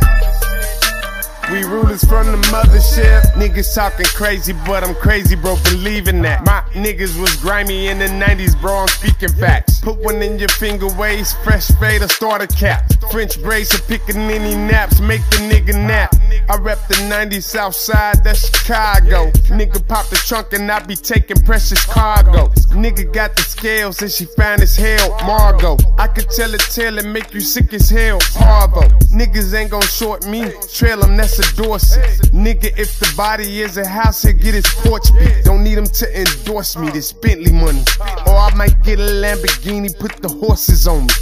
We 1.50 1.64
rulers 1.64 2.04
from 2.04 2.28
the 2.28 2.38
mothership. 2.50 3.22
Niggas 3.36 3.74
talking 3.74 4.06
crazy, 4.08 4.52
but 4.66 4.84
I'm 4.84 4.94
crazy, 4.96 5.38
bro, 5.38 5.56
believing 5.64 6.22
that. 6.24 6.46
My 6.46 6.62
niggas 6.74 7.18
was 7.18 7.38
grimy 7.38 7.88
in 7.88 8.00
the 8.00 8.08
90s, 8.08 8.60
bro, 8.60 8.80
I'm 8.80 8.88
speaking 8.90 9.30
facts. 9.30 9.80
Put 9.80 9.98
one 10.00 10.22
in 10.22 10.38
your 10.38 10.50
finger 10.50 10.88
waist, 10.98 11.38
fresh 11.46 11.70
fade 11.80 12.02
or 12.02 12.10
starter 12.10 12.48
cap. 12.48 12.92
French 13.12 13.42
braids 13.42 13.74
or 13.74 13.78
pickaninny 13.78 14.58
naps, 14.58 15.00
make 15.00 15.22
the 15.30 15.38
nigga 15.38 15.74
nap. 15.74 16.14
I 16.50 16.58
rep 16.58 16.86
the 16.90 16.96
90s 16.96 17.44
South 17.44 17.76
Side, 17.76 18.26
that's 18.26 18.46
Chicago. 18.48 19.32
Nigga 19.48 19.88
pop 19.88 20.10
the 20.10 20.18
trunk 20.18 20.52
and 20.52 20.70
I 20.70 20.80
be 20.86 20.98
taking 20.98 21.38
precious 21.44 21.86
cargo. 21.86 22.50
Nigga 22.76 23.12
got 23.14 23.38
the 23.38 23.44
scales 23.44 24.02
and 24.02 24.12
she 24.12 24.26
fine 24.26 24.62
as 24.62 24.76
hell, 24.76 25.18
Margot. 25.26 25.78
I 25.98 26.08
could 26.08 26.30
tell 26.30 26.54
a 26.54 26.58
tale 26.58 27.00
and 27.00 27.14
make 27.14 27.34
you 27.34 27.40
sick 27.40 27.74
as 27.74 27.90
hell, 27.90 28.20
Harvo. 28.20 28.84
Niggas 29.12 29.54
ain't 29.54 29.72
gon' 29.72 29.82
short 29.84 30.28
me, 30.28 30.52
trail 30.74 31.00
them, 31.00 31.16
that's 31.16 31.37
Dorset. 31.56 32.32
Nigga, 32.32 32.78
if 32.78 33.00
the 33.00 33.14
body 33.16 33.62
is 33.62 33.78
a 33.78 33.88
house, 33.88 34.24
he'll 34.24 34.34
get 34.34 34.54
his 34.54 34.68
porch 34.84 35.12
beat. 35.18 35.44
Don't 35.44 35.64
need 35.64 35.78
him 35.78 35.86
to 35.86 36.20
endorse 36.20 36.78
me, 36.78 36.90
this 36.90 37.12
Bentley 37.12 37.52
money. 37.52 37.84
Or 38.26 38.36
I 38.36 38.54
might 38.56 38.82
get 38.84 39.00
a 39.00 39.04
Lamborghini, 39.04 39.98
put 40.00 40.22
the 40.22 40.30
horses 40.30 40.88
on 40.88 41.08
me. 41.08 41.14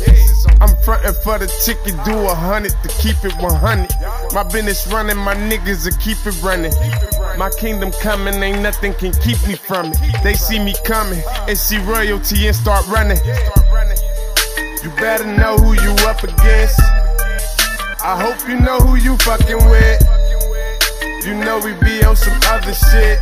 I'm 0.62 0.76
frontin' 0.84 1.14
for 1.24 1.38
the 1.38 1.48
ticket, 1.64 1.96
do 2.06 2.18
a 2.18 2.36
hundred 2.36 2.74
to 2.84 2.90
keep 3.02 3.18
it 3.24 3.34
100. 3.42 4.34
My 4.34 4.44
business 4.44 4.88
running, 4.88 5.18
my 5.18 5.36
niggas 5.36 5.86
will 5.86 5.98
keep 6.00 6.18
it 6.26 6.42
running. 6.42 6.74
My 7.38 7.50
kingdom 7.60 7.92
coming, 8.02 8.36
ain't 8.42 8.62
nothing 8.62 8.94
can 8.94 9.14
keep 9.14 9.40
me 9.48 9.56
from 9.56 9.92
it. 9.92 9.98
They 10.24 10.34
see 10.34 10.60
me 10.60 10.74
coming 10.86 11.22
and 11.48 11.58
see 11.58 11.78
royalty 11.80 12.48
and 12.48 12.56
start 12.56 12.88
running. 12.88 13.20
You 14.84 14.92
better 14.98 15.26
know 15.26 15.58
who 15.58 15.74
you 15.74 15.92
up 16.08 16.24
against. 16.24 16.80
I 18.06 18.22
hope 18.22 18.48
you 18.48 18.60
know 18.60 18.78
who 18.78 18.98
you 18.98 19.18
fucking 19.18 19.68
with. 19.68 20.00
You 21.26 21.34
know 21.34 21.58
we 21.58 21.74
be 21.84 22.04
on 22.04 22.16
some 22.16 22.40
other 22.54 22.72
shit. 22.72 23.18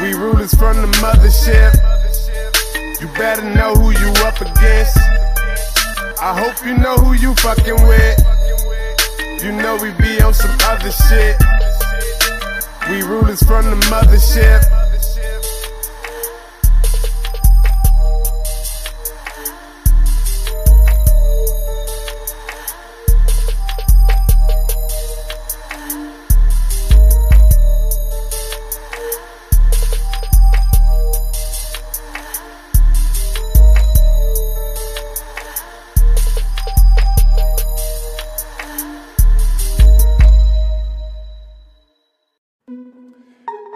We 0.00 0.14
rulers 0.14 0.54
from 0.54 0.76
the 0.76 0.86
mothership. 1.02 1.74
You 3.00 3.08
better 3.18 3.42
know 3.42 3.74
who 3.74 3.90
you 3.90 4.12
up 4.22 4.40
against. 4.40 4.98
I 6.22 6.30
hope 6.38 6.64
you 6.64 6.78
know 6.78 6.94
who 6.94 7.14
you 7.14 7.34
fucking 7.34 7.82
with. 7.88 8.22
You 9.42 9.50
know 9.50 9.78
we 9.82 9.90
be 9.98 10.22
on 10.22 10.32
some 10.32 10.56
other 10.70 10.92
shit. 10.92 11.36
We 12.88 13.02
rulers 13.02 13.42
from 13.42 13.64
the 13.64 13.76
mothership. 13.90 14.83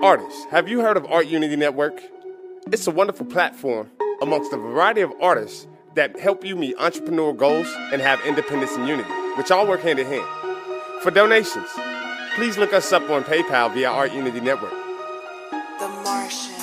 Artists, 0.08 0.46
have 0.46 0.66
you 0.66 0.80
heard 0.80 0.96
of 0.96 1.04
Art 1.04 1.26
Unity 1.26 1.54
Network? 1.54 2.02
It's 2.72 2.86
a 2.86 2.90
wonderful 2.90 3.26
platform 3.26 3.90
amongst 4.22 4.50
a 4.54 4.56
variety 4.56 5.02
of 5.02 5.12
artists 5.20 5.66
that 5.96 6.18
help 6.18 6.42
you 6.46 6.56
meet 6.56 6.78
entrepreneurial 6.78 7.36
goals 7.36 7.66
and 7.92 8.00
have 8.00 8.18
independence 8.24 8.74
and 8.74 8.88
unity, 8.88 9.10
which 9.36 9.50
all 9.50 9.66
work 9.66 9.82
hand 9.82 9.98
in 9.98 10.06
hand. 10.06 10.24
For 11.02 11.10
donations, 11.10 11.68
please 12.36 12.56
look 12.56 12.72
us 12.72 12.90
up 12.90 13.10
on 13.10 13.22
PayPal 13.22 13.74
via 13.74 13.90
Art 13.90 14.14
Unity 14.14 14.40
Network. 14.40 14.72
The 15.78 15.88
Martian. 16.02 16.54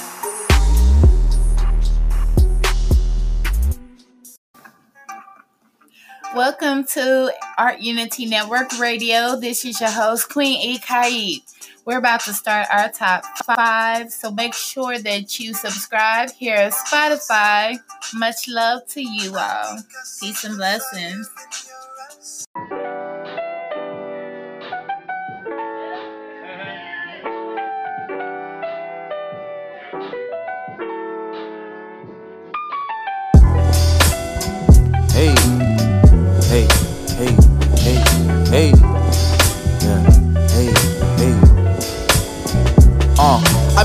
Welcome 6.36 6.86
to 6.86 7.32
Art 7.60 7.80
Unity 7.80 8.26
Network 8.26 8.80
Radio. 8.80 9.40
This 9.40 9.64
is 9.66 9.80
your 9.80 9.92
host, 9.92 10.30
Queen 10.30 10.60
E. 10.60 10.80
Kaid. 10.80 11.44
We're 11.86 12.00
about 12.00 12.22
to 12.22 12.34
start 12.34 12.68
our 12.74 12.90
top 12.90 13.26
five, 13.46 14.12
so 14.12 14.32
make 14.32 14.56
sure 14.56 14.98
that 14.98 15.40
you 15.40 15.54
subscribe 15.54 16.32
here 16.32 16.56
at 16.56 16.74
Spotify. 16.74 17.78
Much 18.16 18.48
love 18.48 18.88
to 18.88 19.02
you 19.02 19.38
all. 19.38 19.78
Peace 20.20 20.44
and 20.46 20.58
blessings. 20.58 21.30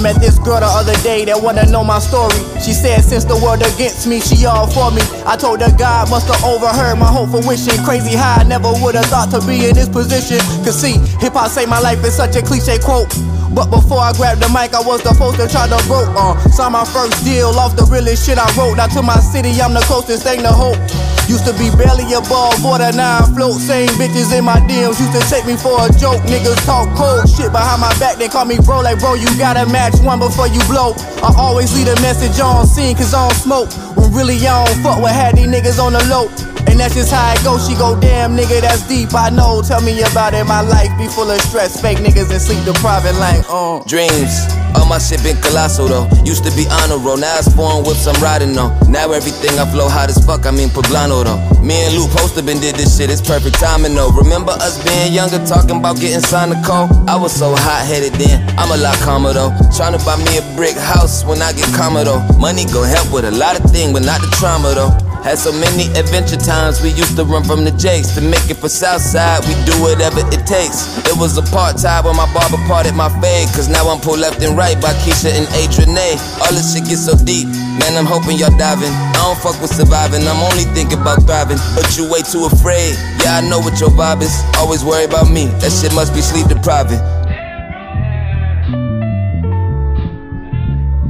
Met 0.02 0.16
this 0.20 0.38
girl 0.38 0.60
the 0.60 0.66
other 0.66 0.96
day 1.02 1.24
that 1.24 1.40
wanna 1.40 1.64
know 1.66 1.84
my 1.84 1.98
story. 1.98 2.36
She 2.60 2.72
said 2.72 3.02
since 3.04 3.24
the 3.24 3.36
world 3.36 3.62
against 3.62 4.06
me, 4.06 4.20
she 4.20 4.46
all 4.46 4.66
for 4.66 4.90
me. 4.90 5.02
I 5.26 5.36
told 5.36 5.60
her 5.60 5.72
God 5.76 6.10
must 6.10 6.26
have 6.28 6.42
overheard 6.44 6.98
my 6.98 7.06
hope 7.06 7.30
for 7.30 7.46
wishing. 7.46 7.76
Crazy 7.84 8.16
how 8.16 8.40
I 8.40 8.44
never 8.44 8.72
would 8.82 8.94
have 8.94 9.06
thought 9.06 9.30
to 9.32 9.40
be 9.46 9.68
in 9.68 9.74
this 9.74 9.88
position. 9.88 10.38
Cause 10.64 10.80
see, 10.80 10.98
hip 11.20 11.34
hop 11.34 11.50
saved 11.50 11.70
my 11.70 11.80
life 11.80 12.02
is 12.04 12.16
such 12.16 12.36
a 12.36 12.42
cliche 12.42 12.78
quote. 12.78 13.08
But 13.50 13.66
before 13.70 13.98
I 13.98 14.12
grabbed 14.14 14.42
the 14.42 14.48
mic, 14.48 14.74
I 14.74 14.82
was 14.82 15.02
the 15.02 15.10
to 15.10 15.46
try 15.50 15.66
to 15.66 15.80
broke. 15.90 16.10
Uh, 16.14 16.38
signed 16.54 16.72
my 16.72 16.84
first 16.84 17.24
deal 17.24 17.50
off 17.58 17.74
the 17.74 17.82
realest 17.90 18.26
shit 18.26 18.38
I 18.38 18.46
wrote. 18.54 18.76
Now 18.78 18.86
to 18.94 19.02
my 19.02 19.18
city, 19.18 19.50
I'm 19.58 19.74
the 19.74 19.82
closest 19.90 20.22
thing 20.22 20.42
to 20.46 20.52
hope. 20.54 20.78
Used 21.26 21.46
to 21.46 21.54
be 21.58 21.70
barely 21.74 22.06
above 22.14 22.62
water, 22.62 22.90
now 22.94 23.22
I 23.22 23.26
float. 23.34 23.58
Same 23.58 23.90
bitches 23.98 24.30
in 24.34 24.44
my 24.44 24.58
DMs 24.70 24.98
used 24.98 25.14
to 25.14 25.22
take 25.26 25.46
me 25.46 25.54
for 25.58 25.78
a 25.82 25.90
joke. 25.98 26.22
Niggas 26.30 26.62
talk 26.66 26.90
cold 26.94 27.26
shit 27.26 27.50
behind 27.50 27.82
my 27.82 27.90
back, 27.98 28.18
they 28.18 28.28
call 28.28 28.46
me 28.46 28.58
bro. 28.62 28.82
Like, 28.82 28.98
bro, 28.98 29.14
you 29.14 29.30
gotta 29.38 29.66
match 29.70 29.98
one 30.02 30.18
before 30.18 30.46
you 30.46 30.62
blow. 30.70 30.94
I 31.22 31.34
always 31.38 31.74
leave 31.74 31.90
a 31.90 31.98
message 32.02 32.38
on 32.38 32.66
scene, 32.66 32.94
cause 32.94 33.14
I 33.14 33.26
don't 33.26 33.38
smoke. 33.38 33.70
When 33.98 34.14
really 34.14 34.38
I 34.46 34.66
don't 34.66 34.82
fuck 34.82 35.02
with 35.02 35.14
had 35.14 35.36
these 35.36 35.46
niggas 35.46 35.78
on 35.82 35.94
the 35.94 36.02
low. 36.06 36.49
And 36.80 36.88
that's 36.88 36.96
just 36.96 37.12
how 37.12 37.28
it 37.36 37.44
goes. 37.44 37.68
She 37.68 37.76
go, 37.76 37.92
damn 38.00 38.32
nigga, 38.32 38.64
that's 38.64 38.88
deep. 38.88 39.12
I 39.12 39.28
know. 39.28 39.60
Tell 39.60 39.84
me 39.84 40.00
about 40.00 40.32
it. 40.32 40.48
My 40.48 40.64
life 40.64 40.88
be 40.96 41.12
full 41.12 41.28
of 41.30 41.36
stress, 41.42 41.76
fake 41.76 41.98
niggas 41.98 42.32
and 42.32 42.40
sleep 42.40 42.64
depriving 42.64 43.20
like, 43.20 43.44
uh. 43.52 43.84
Dreams. 43.84 44.48
All 44.72 44.88
my 44.88 44.96
shit 44.96 45.20
been 45.20 45.36
colossal 45.44 45.92
though. 45.92 46.08
Used 46.24 46.40
to 46.48 46.52
be 46.56 46.64
honor 46.72 46.96
roll, 46.96 47.18
now 47.18 47.36
it's 47.36 47.52
foreign 47.52 47.84
whips 47.84 48.06
I'm 48.08 48.16
riding 48.24 48.56
on. 48.56 48.72
Now 48.88 49.12
everything 49.12 49.58
I 49.60 49.68
flow 49.68 49.92
hot 49.92 50.08
as 50.08 50.24
fuck, 50.24 50.46
I 50.46 50.52
mean 50.52 50.70
poblano 50.70 51.20
though. 51.20 51.36
Me 51.60 51.84
and 51.84 51.92
Lou 51.92 52.08
Poster 52.16 52.40
been 52.40 52.60
did 52.64 52.76
this 52.76 52.96
shit, 52.96 53.10
it's 53.10 53.20
perfect 53.20 53.60
timing 53.60 53.92
though. 53.92 54.08
Remember 54.16 54.52
us 54.64 54.80
being 54.80 55.12
younger, 55.12 55.44
talking 55.44 55.84
about 55.84 56.00
getting 56.00 56.24
signed 56.24 56.52
to 56.54 56.58
call? 56.64 56.88
I 57.04 57.16
was 57.16 57.36
so 57.36 57.52
hot 57.52 57.84
headed 57.84 58.14
then, 58.16 58.40
I'm 58.56 58.72
a 58.72 58.80
lot 58.80 58.96
calmer 59.04 59.34
though. 59.34 59.52
Trying 59.76 59.98
to 59.98 60.00
buy 60.06 60.16
me 60.16 60.40
a 60.40 60.44
brick 60.56 60.80
house 60.80 61.26
when 61.28 61.42
I 61.42 61.52
get 61.52 61.68
calmer 61.76 62.04
though. 62.04 62.24
Money 62.40 62.64
gon' 62.64 62.88
help 62.88 63.12
with 63.12 63.26
a 63.26 63.32
lot 63.36 63.60
of 63.60 63.68
things, 63.68 63.92
but 63.92 64.06
not 64.06 64.22
the 64.22 64.32
trauma 64.40 64.72
though. 64.72 65.09
Had 65.20 65.36
so 65.36 65.52
many 65.52 65.92
adventure 66.00 66.40
times, 66.40 66.80
we 66.80 66.96
used 66.96 67.14
to 67.20 67.24
run 67.28 67.44
from 67.44 67.62
the 67.68 67.70
jakes 67.76 68.16
to 68.16 68.24
make 68.24 68.48
it 68.48 68.56
for 68.56 68.72
Southside. 68.72 69.44
We 69.44 69.52
do 69.68 69.76
whatever 69.84 70.24
it 70.32 70.48
takes. 70.48 70.96
It 71.04 71.12
was 71.20 71.36
a 71.36 71.44
part 71.52 71.76
time 71.76 72.08
when 72.08 72.16
my 72.16 72.24
barber 72.32 72.56
parted 72.64 72.96
my 72.96 73.12
fade, 73.20 73.52
cause 73.52 73.68
now 73.68 73.84
I'm 73.92 74.00
pulled 74.00 74.24
left 74.24 74.40
and 74.40 74.56
right 74.56 74.80
by 74.80 74.96
Keisha 75.04 75.28
and 75.28 75.44
Adrienne. 75.60 76.16
All 76.40 76.48
this 76.56 76.72
shit 76.72 76.88
gets 76.88 77.04
so 77.04 77.12
deep, 77.20 77.52
man. 77.76 78.00
I'm 78.00 78.08
hoping 78.08 78.40
y'all 78.40 78.56
diving. 78.56 78.88
I 78.88 79.28
don't 79.28 79.36
fuck 79.36 79.60
with 79.60 79.68
surviving, 79.68 80.24
I'm 80.24 80.40
only 80.40 80.64
thinking 80.72 80.96
about 80.96 81.20
thriving. 81.28 81.60
But 81.76 81.92
you 82.00 82.08
way 82.08 82.24
too 82.24 82.48
afraid. 82.48 82.96
Yeah, 83.20 83.38
I 83.38 83.40
know 83.44 83.60
what 83.60 83.76
your 83.76 83.92
vibe 83.92 84.24
is. 84.24 84.32
Always 84.56 84.80
worry 84.82 85.04
about 85.04 85.28
me. 85.28 85.52
That 85.60 85.68
shit 85.68 85.92
must 85.92 86.16
be 86.16 86.24
sleep 86.24 86.48
depriving. 86.48 86.98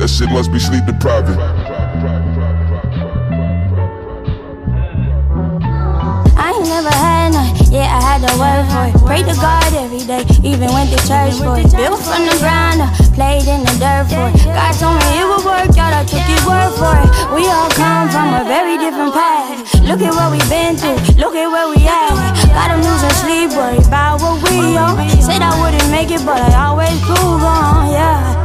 That 0.02 0.11
shit 0.11 0.28
must 0.34 0.50
be 0.50 0.58
sleep 0.58 0.82
depriving. 0.82 1.38
Yeah, 7.71 7.87
I 7.87 8.01
had 8.03 8.21
to 8.27 8.33
work 8.35 8.66
for 8.66 8.85
it. 8.91 8.95
Pray 9.07 9.23
to 9.23 9.35
God 9.39 9.71
every 9.79 10.03
day, 10.03 10.27
even 10.43 10.68
went 10.75 10.91
to 10.91 10.99
church 11.07 11.39
for 11.39 11.55
it. 11.55 11.71
Built 11.71 12.03
from 12.03 12.27
the 12.27 12.37
ground 12.43 12.83
up, 12.83 12.91
played 13.14 13.47
in 13.47 13.62
the 13.62 13.75
dirt 13.79 14.11
for 14.11 14.27
it. 14.27 14.43
God 14.51 14.75
told 14.75 14.99
me 14.99 15.23
it 15.23 15.27
would 15.27 15.45
work 15.47 15.71
out, 15.79 15.95
I 15.95 16.03
took 16.03 16.27
his 16.27 16.43
word 16.43 16.75
for 16.75 16.95
it. 16.99 17.09
We 17.31 17.47
all 17.47 17.71
come 17.79 18.11
from 18.11 18.35
a 18.35 18.43
very 18.45 18.77
different 18.77 19.14
path. 19.14 19.62
Look 19.87 20.03
at 20.03 20.11
what 20.14 20.35
we've 20.35 20.51
been 20.51 20.77
through, 20.77 20.99
look 21.14 21.35
at 21.39 21.47
where 21.47 21.71
we 21.71 21.87
at. 21.87 22.11
Got 22.51 22.75
them 22.75 22.83
losing 22.83 23.14
sleep, 23.23 23.55
worried 23.55 23.87
about 23.87 24.21
what 24.21 24.43
we 24.51 24.77
on. 24.77 24.99
Said 25.23 25.43
I 25.43 25.55
wouldn't 25.62 25.91
make 25.91 26.11
it, 26.11 26.27
but 26.27 26.43
I 26.43 26.66
always 26.66 26.99
prove 27.07 27.43
on, 27.43 27.91
yeah. 27.95 28.39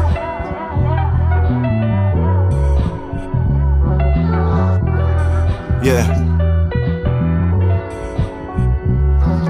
Yeah. 5.83 6.24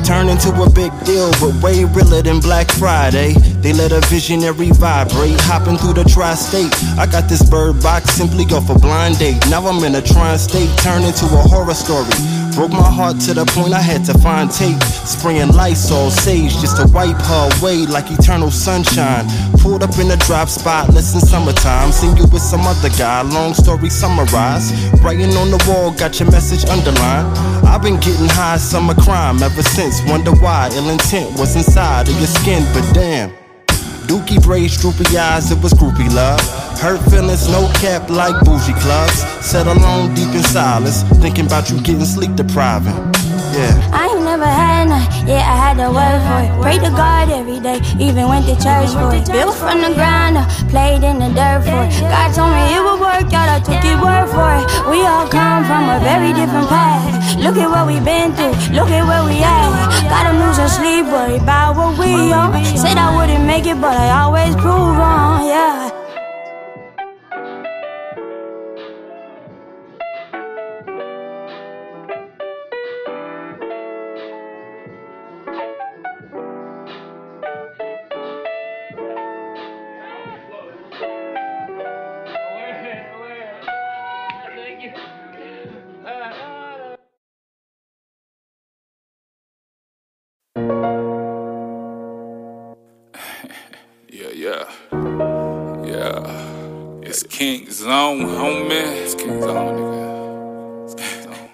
Turn 0.05 0.29
into 0.29 0.53
a 0.61 0.69
big 0.69 0.93
deal, 1.03 1.31
but 1.41 1.51
way 1.63 1.83
realer 1.83 2.21
than 2.21 2.39
Black 2.39 2.69
Friday. 2.69 3.33
They 3.61 3.73
let 3.73 3.91
a 3.91 4.01
visionary 4.01 4.69
vibrate, 4.69 5.41
hopping 5.41 5.77
through 5.77 5.93
the 5.93 6.03
tri 6.03 6.35
state. 6.35 6.71
I 6.99 7.07
got 7.07 7.27
this 7.27 7.41
bird 7.49 7.81
box 7.81 8.11
simply 8.11 8.45
off 8.53 8.69
a 8.69 8.77
blind 8.77 9.17
date. 9.17 9.41
Now 9.49 9.65
I'm 9.65 9.83
in 9.83 9.95
a 9.95 10.03
tri 10.03 10.37
state, 10.37 10.69
turned 10.77 11.05
into 11.05 11.25
a 11.25 11.41
horror 11.49 11.73
story. 11.73 12.13
Broke 12.55 12.71
my 12.71 12.89
heart 12.89 13.19
to 13.27 13.33
the 13.33 13.43
point 13.43 13.73
I 13.73 13.81
had 13.81 14.05
to 14.05 14.13
find 14.19 14.49
tape. 14.49 14.81
Spraying 14.81 15.51
Lysol 15.51 16.09
sage 16.09 16.55
just 16.61 16.77
to 16.77 16.87
wipe 16.87 17.19
her 17.19 17.49
away 17.59 17.85
like 17.85 18.09
eternal 18.09 18.49
sunshine. 18.49 19.25
Pulled 19.59 19.83
up 19.83 19.99
in 19.99 20.09
a 20.09 20.15
drop 20.23 20.47
spot, 20.47 20.87
listen 20.89 21.19
summertime. 21.19 21.91
Seen 21.91 22.15
you 22.15 22.23
with 22.31 22.41
some 22.41 22.61
other 22.61 22.89
guy, 22.97 23.23
long 23.23 23.53
story 23.53 23.89
summarized. 23.89 24.71
Writing 25.03 25.35
on 25.35 25.51
the 25.51 25.61
wall, 25.67 25.91
got 25.91 26.17
your 26.19 26.31
message 26.31 26.63
underlined. 26.69 27.27
I've 27.67 27.81
been 27.81 27.99
getting 27.99 28.29
high 28.29 28.57
summer 28.57 28.95
crime 28.95 29.43
ever 29.43 29.61
since. 29.61 29.99
Wonder 30.07 30.31
why 30.31 30.69
ill 30.75 30.89
intent 30.89 31.37
was 31.37 31.57
inside 31.57 32.07
of 32.07 32.15
your 32.17 32.27
skin, 32.27 32.63
but 32.73 32.89
damn. 32.93 33.44
Dookie 34.07 34.41
braids, 34.43 34.77
droopy 34.79 35.17
eyes, 35.17 35.51
it 35.51 35.61
was 35.61 35.73
groupie 35.73 36.13
love. 36.13 36.39
Hurt 36.79 37.01
feelings, 37.09 37.49
no 37.49 37.67
cap 37.81 38.09
like 38.09 38.35
bougie 38.45 38.73
clubs. 38.73 39.25
Sat 39.41 39.65
alone 39.65 40.13
deep 40.13 40.29
in 40.35 40.43
silence, 40.43 41.01
thinking 41.21 41.47
about 41.47 41.69
you 41.69 41.81
getting 41.81 42.05
sleep 42.05 42.35
depriving. 42.35 42.93
Yeah. 43.55 43.71
I 43.93 44.11
ain't 44.13 44.23
never 44.23 44.45
had 44.45 44.89
none, 44.89 45.01
yeah, 45.25 45.41
I 45.41 45.55
had 45.55 45.75
to 45.79 45.89
work 45.89 46.19
for 46.27 46.39
it. 46.43 46.51
Pray 46.61 46.77
to 46.85 46.91
God 46.93 47.31
every 47.31 47.59
day, 47.59 47.79
even 47.97 48.27
went 48.27 48.45
to 48.45 48.55
church 48.61 48.91
for 48.93 49.15
it. 49.15 49.25
Built 49.31 49.55
from 49.55 49.81
the 49.81 49.93
ground 49.95 50.37
up, 50.37 50.49
played 50.69 51.01
in 51.01 51.17
the 51.17 51.31
dirt 51.31 51.63
for 51.63 51.81
it. 51.87 51.95
God 52.05 52.29
told 52.35 52.51
me 52.51 52.61
it 52.75 52.83
would 52.83 52.99
work 52.99 53.31
out, 53.33 53.47
I 53.49 53.59
took 53.63 53.81
his 53.81 53.97
word 53.97 54.27
for 54.29 54.51
it. 54.59 54.65
We 54.91 55.01
all 55.07 55.27
come 55.31 55.63
from 55.65 55.89
a 55.89 55.99
very 56.03 56.33
different 56.33 56.67
path. 56.67 57.14
Look 57.45 57.57
at 57.57 57.69
what 57.69 57.85
we've 57.85 58.03
been 58.03 58.33
through, 58.33 58.73
look 58.73 58.89
at 58.89 59.05
where 59.05 59.23
we 59.23 59.37
at. 59.37 60.09
Got 60.09 60.23
them 60.23 60.41
losing 60.41 60.67
sleep, 60.67 61.05
worried 61.05 61.43
about 61.43 61.77
what 61.77 61.95
we 61.99 62.33
on. 62.33 62.65
Said 62.75 62.97
I 62.97 63.15
wouldn't 63.15 63.45
make 63.45 63.67
it, 63.67 63.79
but 63.79 63.95
I 63.95 64.23
always 64.23 64.55
prove 64.55 64.97
on, 64.97 65.45
yeah. 65.45 65.85
Yeah, 65.85 65.94
Zone, 97.85 98.21
homie. 98.21 99.07
Zone, 99.07 99.77
nigga. 99.77 101.23
Zone. 101.23 101.49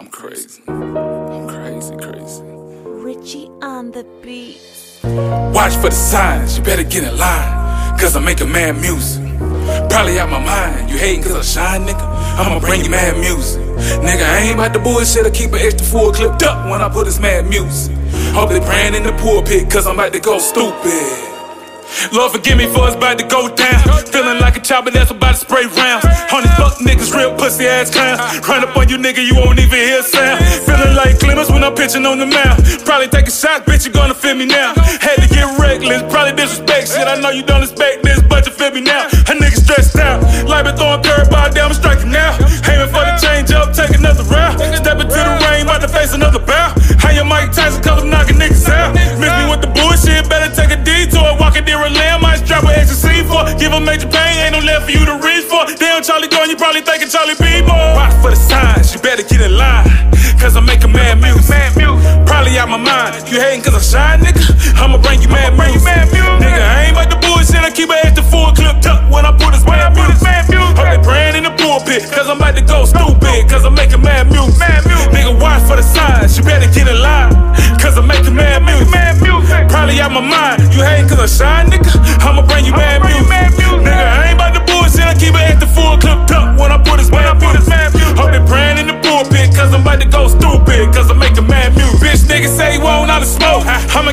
I'm 0.00 0.06
crazy. 0.06 0.62
I'm 0.66 1.46
crazy, 1.46 1.94
crazy. 1.96 2.42
Richie 3.04 3.50
on 3.60 3.90
the 3.90 4.04
beat. 4.22 4.56
Watch 5.52 5.74
for 5.74 5.90
the 5.90 5.94
signs, 5.94 6.56
you 6.56 6.64
better 6.64 6.84
get 6.84 7.04
in 7.04 7.18
line. 7.18 7.98
Cause 8.00 8.16
I'm 8.16 8.24
making 8.24 8.50
mad 8.50 8.80
music. 8.80 9.28
Probably 9.90 10.18
out 10.18 10.30
my 10.30 10.42
mind, 10.42 10.88
you 10.88 10.96
hating 10.96 11.22
cause 11.22 11.34
I 11.34 11.42
shine, 11.42 11.86
nigga. 11.86 12.06
I'ma 12.38 12.58
bring 12.58 12.82
you 12.82 12.88
mad 12.88 13.18
music. 13.18 13.60
Nigga, 14.00 14.24
I 14.24 14.38
ain't 14.38 14.54
about 14.54 14.72
the 14.72 14.78
bullshit, 14.78 15.26
I 15.26 15.30
keep 15.30 15.52
an 15.52 15.58
extra 15.58 15.86
full 15.86 16.14
clipped 16.14 16.42
up 16.44 16.70
when 16.70 16.80
I 16.80 16.88
put 16.88 17.04
this 17.04 17.20
mad 17.20 17.46
music. 17.46 17.94
Hope 18.32 18.48
they 18.48 18.60
praying 18.60 18.94
in 18.94 19.02
the 19.02 19.12
pulpit, 19.20 19.70
cause 19.70 19.86
I'm 19.86 19.96
about 19.96 20.14
to 20.14 20.20
go 20.20 20.38
stupid. 20.38 21.27
Lord 22.12 22.32
forgive 22.32 22.56
me 22.56 22.66
for 22.66 22.86
it's 22.86 22.96
about 22.96 23.18
to 23.18 23.26
go 23.26 23.48
down. 23.48 23.82
Feeling 24.08 24.40
like 24.40 24.56
a 24.56 24.60
chopper 24.60 24.90
that's 24.90 25.10
about 25.10 25.34
to 25.34 25.40
spray 25.40 25.66
rounds. 25.66 26.04
Honey 26.30 26.48
fuck 26.56 26.78
niggas, 26.78 27.14
real 27.14 27.34
pussy 27.36 27.66
ass 27.66 27.90
clowns. 27.90 28.20
Run 28.46 28.64
up 28.64 28.76
on 28.76 28.88
you 28.88 28.96
nigga, 28.96 29.24
you 29.24 29.34
won't 29.34 29.58
even 29.58 29.78
hear 29.78 30.00
a 30.00 30.02
sound. 30.02 30.44
Feeling 30.64 30.94
like 30.94 31.18
Clemens 31.18 31.50
when 31.50 31.64
I'm 31.64 31.74
pitching 31.74 32.06
on 32.06 32.18
the 32.18 32.26
mound. 32.26 32.62
Probably 32.84 33.08
take 33.08 33.28
a 33.28 33.30
shot, 33.30 33.66
bitch, 33.66 33.86
you 33.86 33.92
gonna 33.92 34.14
feel 34.14 34.34
me 34.34 34.46
now. 34.46 34.74
Had 35.00 35.20
to 35.20 35.28
get 35.28 35.46
reckless, 35.58 36.02
probably 36.10 36.34
disrespect 36.34 36.88
shit. 36.88 37.06
I 37.06 37.20
know 37.20 37.30
you 37.30 37.42
don't 37.42 37.62
expect 37.62 38.02
this, 38.02 38.22
but 38.22 38.46
you 38.46 38.52
feel 38.52 38.70
me 38.70 38.80
now. 38.80 39.06
A 39.28 39.34
nigga 39.36 39.58
stressed 39.58 39.96
out, 39.96 40.22
like 40.48 40.64
been 40.64 40.76
throwing 40.76 41.02
curveball 41.02 41.54
down, 41.54 41.70
I'm 41.70 41.74
striking 41.74 42.10
now. 42.10 42.32
Aiming 42.70 42.88
for 42.88 43.04
the 43.04 43.14
change 43.20 43.52
up, 43.52 43.74
take 43.74 43.92
another 43.98 44.24
round. 44.24 44.58
Step 44.76 44.98
into 44.98 45.18
the 45.18 45.34
rain, 45.50 45.66
about 45.66 45.82
to 45.82 45.88
face 45.88 46.14
another 46.14 46.38
bow. 46.38 46.74
How 46.98 47.10
your 47.10 47.24
Mike 47.24 47.52
Tyson, 47.52 47.82
cause 47.82 48.02
I'm 48.02 48.10
knocking 48.10 48.36
niggas 48.36 48.68
out. 48.68 48.94
Miss 49.18 49.32
me 49.34 49.44
with 49.50 49.60
the 49.60 49.70
bullshit, 49.74 50.28
better 50.28 50.48
take 50.54 50.70
a 50.70 50.77
near 51.66 51.80
a 51.82 51.90
lamb, 51.90 52.22
might 52.22 52.38
strap 52.44 52.64
an 52.64 52.74
extra 52.76 52.96
for. 53.28 53.44
Give 53.58 53.72
a 53.72 53.80
major 53.80 54.08
pain, 54.08 54.38
ain't 54.42 54.52
no 54.52 54.60
left 54.60 54.86
for 54.86 54.92
you 54.92 55.04
to 55.04 55.16
reach 55.20 55.44
for. 55.46 55.64
Damn, 55.76 56.02
Charlie 56.02 56.28
Dorn, 56.28 56.50
you 56.50 56.56
probably 56.56 56.82
thinking 56.82 57.08
Charlie 57.08 57.36
B. 57.38 57.62
Boy. 57.62 57.76
Watch 57.94 58.14
for 58.22 58.30
the 58.30 58.40
signs, 58.40 58.94
you 58.94 59.00
better 59.00 59.22
get 59.22 59.40
in 59.40 59.56
line. 59.56 59.86
Cause 60.40 60.56
I'm 60.56 60.66
making 60.66 60.92
mad 60.92 61.20
music. 61.20 61.74
Probably 62.26 62.58
out 62.58 62.68
my 62.68 62.76
mind. 62.78 63.28
You 63.28 63.40
hating 63.40 63.62
cause 63.62 63.74
I 63.74 63.82
shine, 63.82 64.20
nigga? 64.20 64.42
I'ma 64.78 64.98
bring 64.98 65.20
you 65.20 65.28
mad 65.28 65.54
music. 65.58 65.82
Nigga, 65.82 66.62
I 66.62 66.86
ain't 66.86 66.92
about 66.92 67.10
the 67.10 67.18
bullshit, 67.18 67.62
I 67.62 67.70
keep 67.70 67.90
an 67.90 67.98
extra 68.02 68.24
full 68.24 68.47
You 81.28 81.77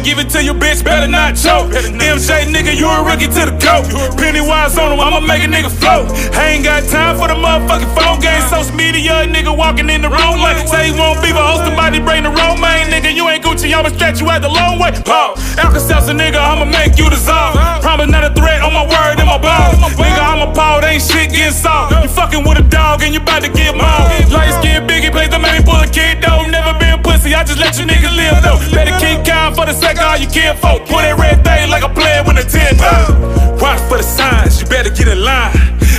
give 0.05 0.21
it 0.21 0.29
to 0.29 0.39
your 0.45 0.53
bitch, 0.53 0.85
better 0.85 1.09
not 1.09 1.33
choke. 1.33 1.73
MJ, 1.73 2.45
nigga, 2.53 2.77
you 2.77 2.85
a 2.85 3.01
rookie 3.01 3.25
to 3.25 3.49
the 3.49 3.55
coat. 3.57 3.89
Pennywise 4.21 4.77
on 4.77 4.93
him, 4.93 5.01
I'ma 5.01 5.19
make 5.25 5.41
a 5.41 5.49
nigga 5.49 5.73
float. 5.73 6.13
I 6.37 6.53
ain't 6.53 6.63
got 6.63 6.85
time 6.85 7.17
for 7.17 7.25
the 7.25 7.33
motherfucking 7.33 7.89
phone 7.97 8.21
game. 8.21 8.37
Social 8.45 8.77
media, 8.77 9.25
nigga 9.25 9.49
walking 9.49 9.89
in 9.89 10.05
the 10.05 10.09
wrong 10.13 10.37
way. 10.45 10.53
Say 10.69 10.93
he 10.93 10.93
won't 10.93 11.25
be, 11.25 11.33
but 11.33 11.41
host 11.41 11.65
somebody 11.65 11.97
bring 11.97 12.21
the 12.21 12.29
romaine. 12.29 12.93
Nigga, 12.93 13.17
you 13.17 13.25
ain't 13.27 13.41
Gucci, 13.41 13.73
I'ma 13.73 13.89
stretch 13.89 14.21
you 14.21 14.29
out 14.29 14.45
the 14.45 14.53
long 14.53 14.77
way. 14.77 14.93
Paul, 15.01 15.33
Alka-Seltzer, 15.57 16.13
nigga, 16.13 16.37
I'ma 16.37 16.69
make 16.69 17.01
you 17.01 17.09
dissolve. 17.09 17.57
Promise 17.81 18.13
not 18.13 18.23
a 18.29 18.31
threat 18.37 18.61
on 18.61 18.77
my 18.77 18.85
word 18.85 19.17
and 19.17 19.25
my 19.25 19.41
balls. 19.41 19.73
Nigga, 19.97 20.21
I'm 20.21 20.45
a 20.45 20.53
paw, 20.53 20.85
ain't 20.85 21.01
shit 21.01 21.33
getting 21.33 21.49
soft. 21.49 21.97
You 21.97 22.09
fucking 22.13 22.45
with 22.45 22.61
a 22.61 22.65
dog 22.69 23.01
and 23.01 23.09
you 23.09 23.21
about 23.25 23.41
to 23.41 23.49
get 23.49 23.73
mauled. 23.73 24.05
Light 24.29 24.53
skin 24.61 24.85
biggie, 24.85 25.09
plays 25.09 25.33
the 25.33 25.41
main 25.41 25.65
pull 25.65 25.81
a 25.81 25.89
kid 25.89 26.21
though. 26.21 26.45
Never 26.45 26.77
been 26.77 26.84
pussy, 27.25 27.35
I 27.35 27.43
just 27.43 27.59
let 27.59 27.77
you 27.77 27.85
niggas 27.85 28.15
live 28.15 28.43
though. 28.43 28.59
Better 28.73 28.93
keep 28.99 29.25
count 29.25 29.55
for 29.55 29.65
the 29.65 29.71
of 29.71 29.99
all 29.99 30.17
you 30.17 30.27
care 30.27 30.53
for. 30.55 30.79
Put 30.85 31.01
that 31.01 31.17
red 31.19 31.43
thing 31.43 31.69
like 31.69 31.83
a 31.83 31.89
player 31.89 32.23
with 32.23 32.37
a 32.37 32.45
10 32.45 32.77
though. 32.77 33.57
Watch 33.61 33.81
for 33.89 33.97
the 33.97 34.03
signs, 34.03 34.61
you 34.61 34.67
better 34.67 34.89
get 34.89 35.07
in 35.07 35.21
line. 35.23 35.53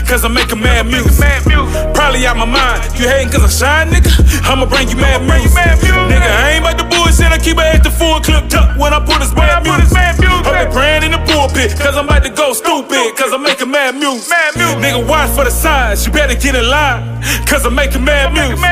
Cause 0.07 0.24
I 0.24 0.29
make 0.29 0.53
a 0.53 0.57
mad 0.57 0.87
music. 0.87 1.12
Probably 2.07 2.24
out 2.24 2.36
my 2.38 2.46
mind. 2.46 2.86
You 2.94 3.11
hating 3.11 3.34
cause 3.34 3.42
I 3.42 3.50
shine, 3.50 3.90
nigga? 3.90 4.14
I'ma 4.46 4.66
bring 4.70 4.86
you 4.86 4.94
mad 4.94 5.26
music. 5.26 5.59
Nigga, 5.59 6.22
I 6.22 6.54
ain't 6.54 6.62
about 6.62 6.78
the 6.78 6.86
bullshit. 6.86 7.34
I 7.34 7.38
keep 7.42 7.59
it 7.59 7.66
at 7.66 7.82
the 7.82 7.90
full 7.90 8.22
clip 8.22 8.46
tucked 8.46 8.78
when 8.78 8.94
I 8.94 9.02
put 9.02 9.18
this 9.18 9.34
mad 9.34 9.66
music. 9.66 9.90
Hope 10.46 10.54
they 10.54 10.70
praying 10.70 11.02
in 11.02 11.11
the 11.11 11.18
pulpit. 11.26 11.74
Cause 11.74 11.98
I'm 11.98 12.07
about 12.07 12.22
to 12.22 12.30
go 12.30 12.52
stupid. 12.54 13.18
Cause 13.18 13.34
I'm 13.34 13.42
making 13.42 13.72
mad 13.74 13.98
music. 13.98 14.30
Nigga, 14.54 15.02
watch 15.02 15.34
for 15.34 15.42
the 15.42 15.50
signs. 15.50 16.07
You 16.07 16.12
better 16.12 16.38
get 16.38 16.54
in 16.54 16.70
line. 16.70 17.02
Cause 17.42 17.66
I'm 17.66 17.74
making 17.74 18.04
mad 18.04 18.30
music. 18.30 18.62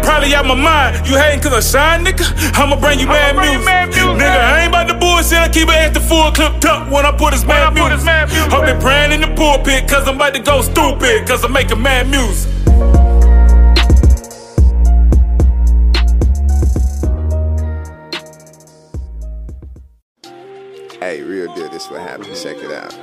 Probably 0.00 0.32
out 0.32 0.48
my 0.48 0.56
mind. 0.56 1.04
You 1.06 1.20
hating 1.20 1.44
cause 1.44 1.52
I 1.52 1.60
shine, 1.60 2.08
nigga? 2.08 2.24
I'ma 2.56 2.80
bring 2.80 2.98
you 2.98 3.06
mad 3.06 3.36
music. 3.36 3.68
Nigga, 4.16 4.40
I 4.48 4.64
ain't 4.64 4.72
about 4.72 4.88
the 4.88 4.96
bullshit. 4.96 5.44
I 5.44 5.52
keep 5.52 5.68
it 5.68 5.76
at 5.76 5.92
the 5.92 6.00
full 6.00 6.32
clip 6.32 6.56
tucked 6.56 6.90
when 6.90 7.04
I 7.04 7.12
put 7.12 7.36
this 7.36 7.44
mad 7.44 7.76
music. 7.76 8.00
Hope 8.48 8.64
they 8.64 8.80
praying 8.80 9.12
in 9.12 9.20
the 9.20 9.28
pulpit. 9.36 9.84
Cause 9.86 10.08
I'm 10.08 10.16
about 10.16 10.32
to 10.32 10.40
go 10.40 10.62
stupid. 10.62 11.28
Cause 11.28 11.44
I'm 11.44 11.52
making 11.52 11.76
mad 11.76 12.08
music. 12.08 12.61
Hey, 21.02 21.20
real 21.20 21.52
deal, 21.52 21.68
this 21.68 21.90
what 21.90 22.00
happened. 22.00 22.36
Check 22.36 22.58
it 22.58 22.70
out. 22.70 22.96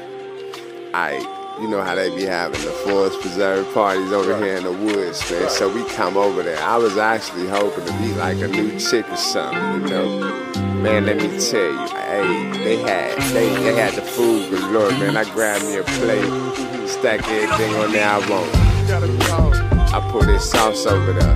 I, 0.93 1.17
you 1.59 1.67
know 1.67 1.81
how 1.81 1.95
they 1.95 2.09
be 2.15 2.23
having 2.23 2.61
the 2.61 2.71
forest 2.71 3.19
preserve 3.19 3.71
parties 3.73 4.13
over 4.13 4.37
here 4.37 4.55
in 4.55 4.63
the 4.63 4.71
woods, 4.71 5.29
man. 5.29 5.49
So 5.49 5.67
we 5.67 5.83
come 5.89 6.15
over 6.15 6.41
there. 6.41 6.57
I 6.63 6.77
was 6.77 6.97
actually 6.97 7.49
hoping 7.49 7.83
to 7.85 7.91
be 7.99 8.13
like 8.13 8.37
a 8.37 8.47
new 8.47 8.79
chick 8.79 9.05
or 9.11 9.17
something, 9.17 9.81
you 9.81 9.89
know. 9.89 10.19
Man, 10.81 11.07
let 11.07 11.17
me 11.17 11.27
tell 11.41 11.59
you, 11.59 11.87
hey, 11.89 12.51
they 12.63 12.77
had 12.77 13.17
they, 13.33 13.53
they 13.63 13.75
had 13.75 13.93
the 13.95 14.01
food 14.01 14.49
galore, 14.49 14.91
man. 14.91 15.17
I 15.17 15.25
grabbed 15.33 15.65
me 15.65 15.75
a 15.75 15.83
plate, 15.83 16.87
stack 16.87 17.27
everything 17.27 17.75
on 17.75 17.91
there 17.91 18.07
I 18.07 18.19
want. 18.29 19.93
I 19.93 20.09
put 20.09 20.25
this 20.25 20.49
sauce 20.49 20.85
over 20.85 21.11
there. 21.11 21.35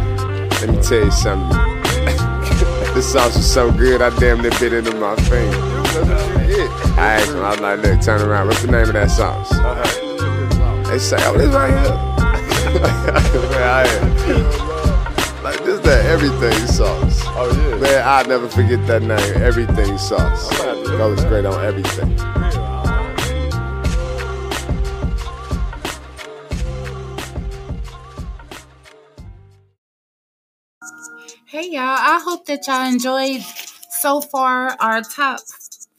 Let 0.61 0.69
me 0.69 0.81
tell 0.81 1.03
you 1.03 1.11
something. 1.11 1.57
this 2.95 3.11
sauce 3.11 3.35
was 3.35 3.53
so 3.53 3.69
good, 3.69 4.01
I 4.01 4.17
damn 4.17 4.41
near 4.41 4.51
bit 4.51 4.71
into 4.71 4.95
my 4.95 5.17
finger. 5.17 5.72
I 5.95 7.19
asked 7.19 7.31
them, 7.31 7.43
I 7.43 7.51
was 7.51 7.59
like, 7.59 7.83
look, 7.83 8.01
turn 8.01 8.21
around. 8.21 8.47
What's 8.47 8.61
the 8.63 8.71
name 8.71 8.87
of 8.87 8.93
that 8.93 9.11
sauce? 9.11 9.49
They 10.87 10.99
say, 10.99 11.17
oh, 11.21 11.37
this 11.37 11.53
right 11.53 11.69
here. 11.69 12.13
Man, 13.51 13.63
I, 13.63 15.41
like, 15.43 15.63
this 15.63 15.79
that 15.81 16.05
everything 16.07 16.53
sauce. 16.67 17.21
Oh, 17.27 17.51
yeah. 17.69 17.77
Man, 17.77 18.03
I'll 18.07 18.27
never 18.27 18.49
forget 18.49 18.85
that 18.87 19.03
name, 19.03 19.43
everything 19.43 19.97
sauce. 19.99 20.49
That 20.59 21.05
was 21.05 21.23
great 21.25 21.45
on 21.45 21.63
everything. 21.63 22.17
Hey 31.47 31.69
y'all, 31.69 31.81
I 31.83 32.19
hope 32.23 32.47
that 32.47 32.65
y'all 32.65 32.91
enjoyed 32.91 33.41
so 33.91 34.21
far 34.21 34.75
our 34.79 35.01
top 35.01 35.39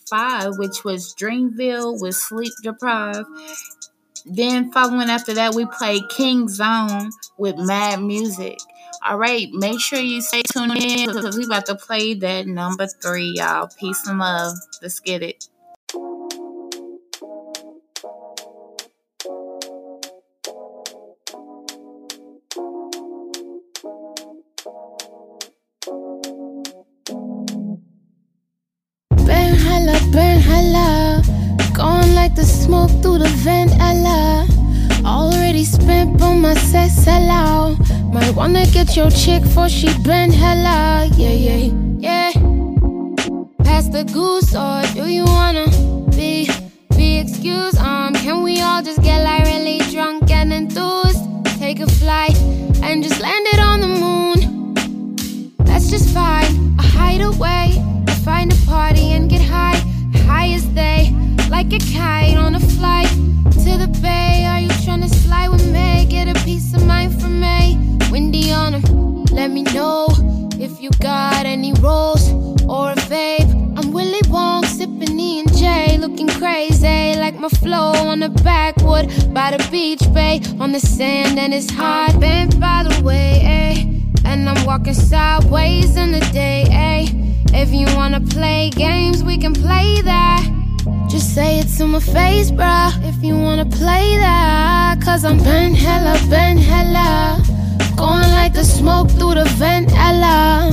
five, 0.09 0.59
which 0.59 0.85
was 0.85 1.15
Dreamville 1.15 2.01
with 2.01 2.15
Sleep 2.17 2.53
Deprived. 2.63 3.29
Then 4.27 4.73
following 4.73 5.11
after 5.11 5.35
that, 5.35 5.55
we 5.55 5.67
played 5.67 6.03
King 6.11 6.49
Zone 6.49 7.11
with 7.37 7.57
Mad 7.59 8.03
Music. 8.03 8.59
All 9.07 9.19
right, 9.19 9.49
make 9.53 9.81
sure 9.81 9.99
you 9.99 10.23
stay 10.23 10.43
tuned 10.51 10.77
in 10.77 11.09
because 11.09 11.37
we 11.37 11.45
about 11.45 11.67
to 11.67 11.75
play 11.75 12.15
that 12.15 12.47
number 12.47 12.87
three, 12.87 13.35
y'all. 13.37 13.69
Peace 13.79 14.07
and 14.07 14.19
love. 14.19 14.57
Let's 14.81 14.99
get 15.01 15.23
it. 15.23 15.47
Through 33.45 33.67
the 33.67 33.69
vent, 33.69 33.73
Ella. 33.81 34.47
Already 35.05 35.65
spent 35.65 36.23
on 36.23 36.41
my 36.41 36.55
sex, 36.55 37.05
hello. 37.05 37.77
Might 38.13 38.35
wanna 38.35 38.67
get 38.67 38.97
your 38.97 39.11
chick 39.11 39.45
for 39.45 39.69
she 39.69 39.89
been 40.03 40.33
hella. 40.33 41.07
Yeah, 41.17 41.37
yeah, 41.47 41.71
yeah. 41.99 42.33
Pass 43.65 43.89
the 43.89 44.05
goose, 44.13 44.55
or 44.55 44.83
do 44.95 45.07
you 45.11 45.25
wanna 45.25 45.67
be, 46.17 46.49
be 46.97 47.19
excused? 47.19 47.79
Um, 47.79 48.15
can 48.15 48.43
we 48.43 48.61
all 48.61 48.83
just 48.83 49.03
get 49.03 49.23
like 49.23 49.45
really 49.45 49.81
drunk 49.93 50.31
and 50.31 50.53
enthused? 50.53 51.23
Take 51.59 51.81
a 51.81 51.87
flight 51.87 52.37
and 52.83 53.03
just 53.03 53.21
land 53.21 53.47
it 53.53 53.59
on 53.59 53.81
the 53.81 53.93
moon. 54.05 55.55
That's 55.59 55.91
just 55.91 56.09
fine. 56.15 56.77
A 56.79 56.83
hideaway. 56.83 57.67
I 58.09 58.15
find 58.25 58.53
a 58.53 58.57
party 58.67 59.13
and 59.13 59.29
get 59.29 59.43
high, 59.43 59.81
high 60.27 60.49
as 60.55 60.65
they, 60.73 61.13
like 61.51 61.73
a 61.73 61.79
kite 61.79 62.37
on 62.37 62.55
a 62.55 62.61
flight 62.61 63.34
buffet. 64.05 64.45
Are 64.45 64.61
you 64.61 64.69
tryna 64.69 65.09
slide 65.09 65.49
with 65.49 65.67
me? 65.73 66.07
Get 66.07 66.29
a 66.29 66.45
piece 66.45 66.75
of 66.75 66.87
mind 66.87 67.21
from 67.21 67.41
me. 67.41 67.79
Windy 68.11 68.53
on 68.53 68.75
her. 68.75 68.89
Let 69.35 69.51
me 69.51 69.63
know 69.63 70.09
if 70.59 70.81
you 70.81 70.91
got 71.01 71.47
any 71.47 71.73
rolls 71.75 72.31
or 72.65 72.93
a 72.93 72.97
vape. 73.11 73.51
I'm 73.77 73.93
Willy 73.93 74.21
Wong 74.29 74.65
sipping 74.65 75.19
E 75.19 75.41
and 75.41 75.57
J, 75.57 75.99
looking 75.99 76.29
crazy 76.29 77.15
like 77.17 77.35
my 77.35 77.49
flow 77.49 77.93
on 77.93 78.21
the 78.21 78.29
backwood 78.29 79.35
by 79.35 79.57
the 79.57 79.69
beach, 79.71 80.03
bay 80.13 80.41
on 80.61 80.73
the 80.73 80.81
sand 80.81 81.39
and 81.39 81.53
it's 81.53 81.71
hot. 81.71 82.21
Bent 82.21 82.61
by 82.61 82.85
the 82.85 83.03
way, 83.03 83.41
eh? 83.43 83.75
and 84.25 84.49
I'm 84.49 84.65
walking 84.65 84.95
sideways 84.95 85.97
in 85.97 86.13
the 86.13 86.21
day. 86.33 86.65
Eh? 86.71 87.09
If 87.53 87.73
you 87.73 87.87
wanna 87.97 88.21
play 88.21 88.71
games, 88.71 89.25
we 89.25 89.39
can 89.39 89.55
play 89.55 90.01
that. 90.03 90.54
Just 91.15 91.33
say 91.33 91.61
it 91.61 91.69
to 91.79 91.87
my 91.87 92.01
face, 92.01 92.51
bruh. 92.51 92.91
If 93.09 93.23
you 93.23 93.39
wanna 93.39 93.67
play 93.67 94.17
that, 94.17 95.01
cause 95.01 95.25
I'm 95.25 95.39
been 95.39 95.73
hella, 95.73 96.19
been 96.29 96.59
hella. 96.59 97.41
Going 97.97 98.29
like 98.33 98.53
the 98.53 98.65
smoke 98.65 99.09
through 99.13 99.35
the 99.35 99.45
vent, 99.55 99.93
ella. 99.93 100.73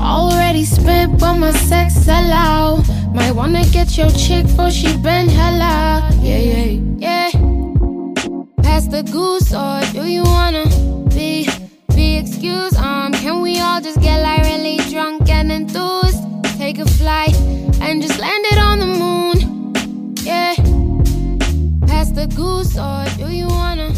Already 0.00 0.64
spent, 0.64 1.20
but 1.20 1.34
my 1.34 1.52
sex 1.52 2.08
allow. 2.08 2.82
Might 3.12 3.32
wanna 3.32 3.66
get 3.66 3.98
your 3.98 4.08
chick 4.12 4.46
for 4.56 4.70
she 4.70 4.96
been 4.96 5.28
hella. 5.28 6.08
Yeah, 6.22 6.38
yeah, 6.38 6.70
yeah. 6.96 7.30
Pass 8.62 8.86
the 8.86 9.02
goose, 9.12 9.52
or 9.52 9.82
do 9.92 10.08
you 10.08 10.22
wanna 10.22 10.64
be 11.10 11.46
be 11.94 12.16
excused? 12.16 12.76
Um, 12.76 13.12
can 13.12 13.42
we 13.42 13.60
all 13.60 13.82
just 13.82 14.00
get 14.00 14.22
like 14.22 14.42
really 14.44 14.78
drunk 14.90 15.28
and 15.28 15.52
enthused? 15.52 16.22
Take 16.56 16.78
a 16.78 16.86
flight 16.86 17.36
and 17.82 18.00
just 18.00 18.18
land 18.18 18.44
it 18.52 18.56
on 18.56 18.78
the 18.78 18.86
moon. 18.86 19.21
The 22.14 22.26
goose, 22.26 22.76
or 22.76 23.06
do 23.16 23.32
you 23.32 23.48
wanna 23.48 23.91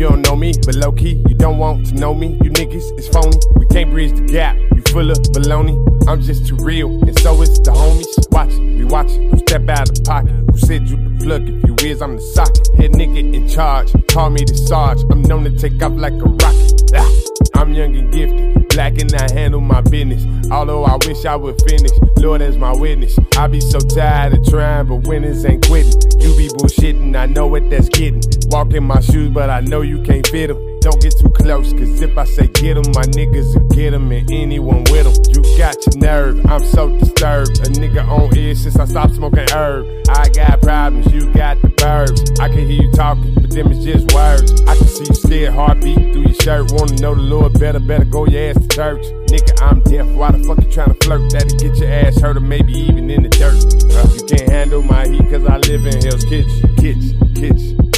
You 0.00 0.08
don't 0.08 0.22
know 0.22 0.34
me, 0.34 0.54
but 0.64 0.76
low 0.76 0.92
key, 0.92 1.22
you 1.28 1.34
don't 1.34 1.58
want 1.58 1.88
to 1.88 1.94
know 1.94 2.14
me. 2.14 2.28
You 2.42 2.48
niggas 2.48 2.98
is 2.98 3.06
phony. 3.08 3.36
We 3.56 3.66
can't 3.66 3.90
bridge 3.90 4.12
the 4.12 4.24
gap. 4.24 4.56
You 4.56 4.80
full 4.88 5.10
of 5.10 5.18
baloney. 5.18 5.76
I'm 6.08 6.22
just 6.22 6.46
too 6.46 6.56
real, 6.56 6.88
and 6.88 7.18
so 7.18 7.42
is 7.42 7.60
the 7.60 7.70
homies. 7.70 8.32
Watch 8.32 8.48
it, 8.48 8.78
we 8.78 8.84
watch 8.86 9.10
it. 9.10 9.28
Don't 9.28 9.38
step 9.40 9.68
out 9.68 9.90
of 9.90 10.02
pocket. 10.02 10.32
Who 10.50 10.56
said 10.56 10.88
you 10.88 10.96
the 10.96 11.22
plug? 11.22 11.46
If 11.50 11.64
you 11.66 11.90
is, 11.90 12.00
I'm 12.00 12.16
the 12.16 12.22
socket. 12.22 12.66
Head 12.78 12.92
nigga 12.92 13.34
in 13.34 13.46
charge. 13.46 13.92
Call 14.08 14.30
me 14.30 14.42
the 14.42 14.56
Sarge. 14.56 15.02
I'm 15.10 15.20
known 15.20 15.44
to 15.44 15.50
take 15.50 15.82
off 15.82 15.92
like 15.92 16.14
a 16.14 16.24
rocket. 16.24 16.92
Ah, 16.94 17.29
I'm 17.54 17.72
young 17.72 17.96
and 17.96 18.12
gifted. 18.12 18.68
Black 18.68 18.98
and 18.98 19.12
I 19.14 19.32
handle 19.32 19.60
my 19.60 19.80
business. 19.80 20.24
Although 20.50 20.84
I 20.84 20.96
wish 21.06 21.24
I 21.24 21.36
would 21.36 21.60
finish. 21.62 21.90
Lord 22.18 22.42
as 22.42 22.56
my 22.56 22.74
witness. 22.74 23.18
I 23.36 23.46
be 23.46 23.60
so 23.60 23.78
tired 23.78 24.34
of 24.34 24.46
trying, 24.46 24.86
but 24.86 25.08
winners 25.08 25.44
ain't 25.44 25.66
quitting. 25.66 25.92
You 26.20 26.36
be 26.36 26.48
bullshitting, 26.48 27.16
I 27.16 27.26
know 27.26 27.46
what 27.46 27.68
that's 27.70 27.88
getting. 27.88 28.22
Walk 28.48 28.74
in 28.74 28.84
my 28.84 29.00
shoes, 29.00 29.30
but 29.30 29.50
I 29.50 29.60
know 29.60 29.80
you 29.80 30.02
can't 30.02 30.26
fit 30.26 30.48
them. 30.48 30.69
Don't 30.80 31.00
get 31.02 31.18
too 31.18 31.28
close, 31.30 31.72
cause 31.72 32.00
if 32.00 32.16
I 32.16 32.24
say 32.24 32.46
get 32.46 32.70
get 32.70 32.76
'em, 32.76 32.92
my 32.94 33.02
niggas 33.02 33.54
will 33.54 33.68
get 33.68 33.80
get 33.80 33.94
'em 33.94 34.12
and 34.12 34.30
anyone 34.30 34.84
with 34.84 35.06
with 35.06 35.06
'em. 35.06 35.34
You 35.34 35.58
got 35.58 35.76
your 35.86 35.96
nerve, 36.00 36.44
I'm 36.46 36.64
so 36.64 36.88
disturbed. 36.98 37.58
A 37.60 37.70
nigga 37.80 38.06
on 38.08 38.36
edge 38.36 38.58
since 38.58 38.76
I 38.76 38.84
stopped 38.84 39.14
smoking 39.14 39.46
herb. 39.52 39.86
I 40.10 40.28
got 40.28 40.60
problems, 40.62 41.12
you 41.12 41.32
got 41.32 41.60
the 41.62 41.68
burbs. 41.68 42.20
I 42.40 42.48
can 42.48 42.66
hear 42.68 42.82
you 42.82 42.92
talking, 42.92 43.34
but 43.34 43.50
them 43.50 43.72
is 43.72 43.84
just 43.84 44.12
words. 44.14 44.52
I 44.66 44.76
can 44.76 44.86
see 44.86 45.04
you 45.08 45.14
scared, 45.14 45.54
heartbeat 45.54 46.12
through 46.12 46.22
your 46.22 46.34
shirt. 46.42 46.72
Wanna 46.72 46.96
know 46.96 47.14
the 47.14 47.22
Lord 47.22 47.58
better, 47.58 47.80
better 47.80 48.04
go 48.04 48.26
your 48.26 48.50
ass 48.50 48.56
to 48.56 48.68
church. 48.68 49.04
Nigga, 49.32 49.52
I'm 49.62 49.80
deaf, 49.84 50.06
why 50.18 50.30
the 50.32 50.42
fuck 50.44 50.58
you 50.62 50.70
tryna 50.70 51.02
flirt? 51.04 51.22
That'll 51.32 51.58
get 51.58 51.76
your 51.76 51.90
ass 51.90 52.20
hurt 52.20 52.36
or 52.36 52.40
maybe 52.40 52.72
even 52.72 53.10
in 53.10 53.22
the 53.22 53.28
dirt. 53.28 53.58
Uh, 53.94 54.08
you 54.14 54.22
can't 54.26 54.50
handle 54.50 54.82
my 54.82 55.06
heat 55.08 55.28
cause 55.30 55.44
I 55.46 55.56
live 55.68 55.86
in 55.86 56.02
Hell's 56.02 56.24
Kitchen, 56.24 56.76
kitchen, 56.76 57.34
kitchen. 57.34 57.89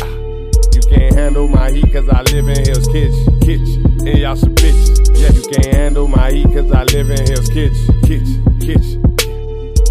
You 0.92 0.98
can't 0.98 1.14
handle 1.14 1.48
my 1.48 1.70
heat 1.70 1.90
cause 1.90 2.06
I 2.06 2.20
live 2.20 2.48
in 2.48 2.66
Hell's 2.66 2.86
Kitchen, 2.88 3.40
kitchen. 3.40 4.06
And 4.06 4.18
y'all 4.18 4.36
some 4.36 4.54
bitches. 4.54 5.18
Yeah, 5.18 5.32
you 5.32 5.40
can't 5.50 5.74
handle 5.74 6.06
my 6.06 6.30
heat 6.30 6.52
cause 6.52 6.70
I 6.70 6.82
live 6.84 7.08
in 7.08 7.26
Hell's 7.28 7.48
Kitchen, 7.48 8.02
kitchen, 8.02 8.58
kitchen. 8.60 9.02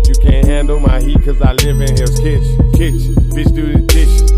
You 0.05 0.13
can't 0.21 0.45
handle 0.45 0.79
my 0.79 1.01
heat 1.01 1.23
cause 1.23 1.41
I 1.41 1.53
live 1.53 1.81
in 1.81 1.97
Hell's 1.97 2.19
Kitchen, 2.19 2.71
kitchen. 2.73 3.15
Bitch, 3.33 3.55
do 3.55 3.73
the 3.73 3.79
dishes. 3.87 4.30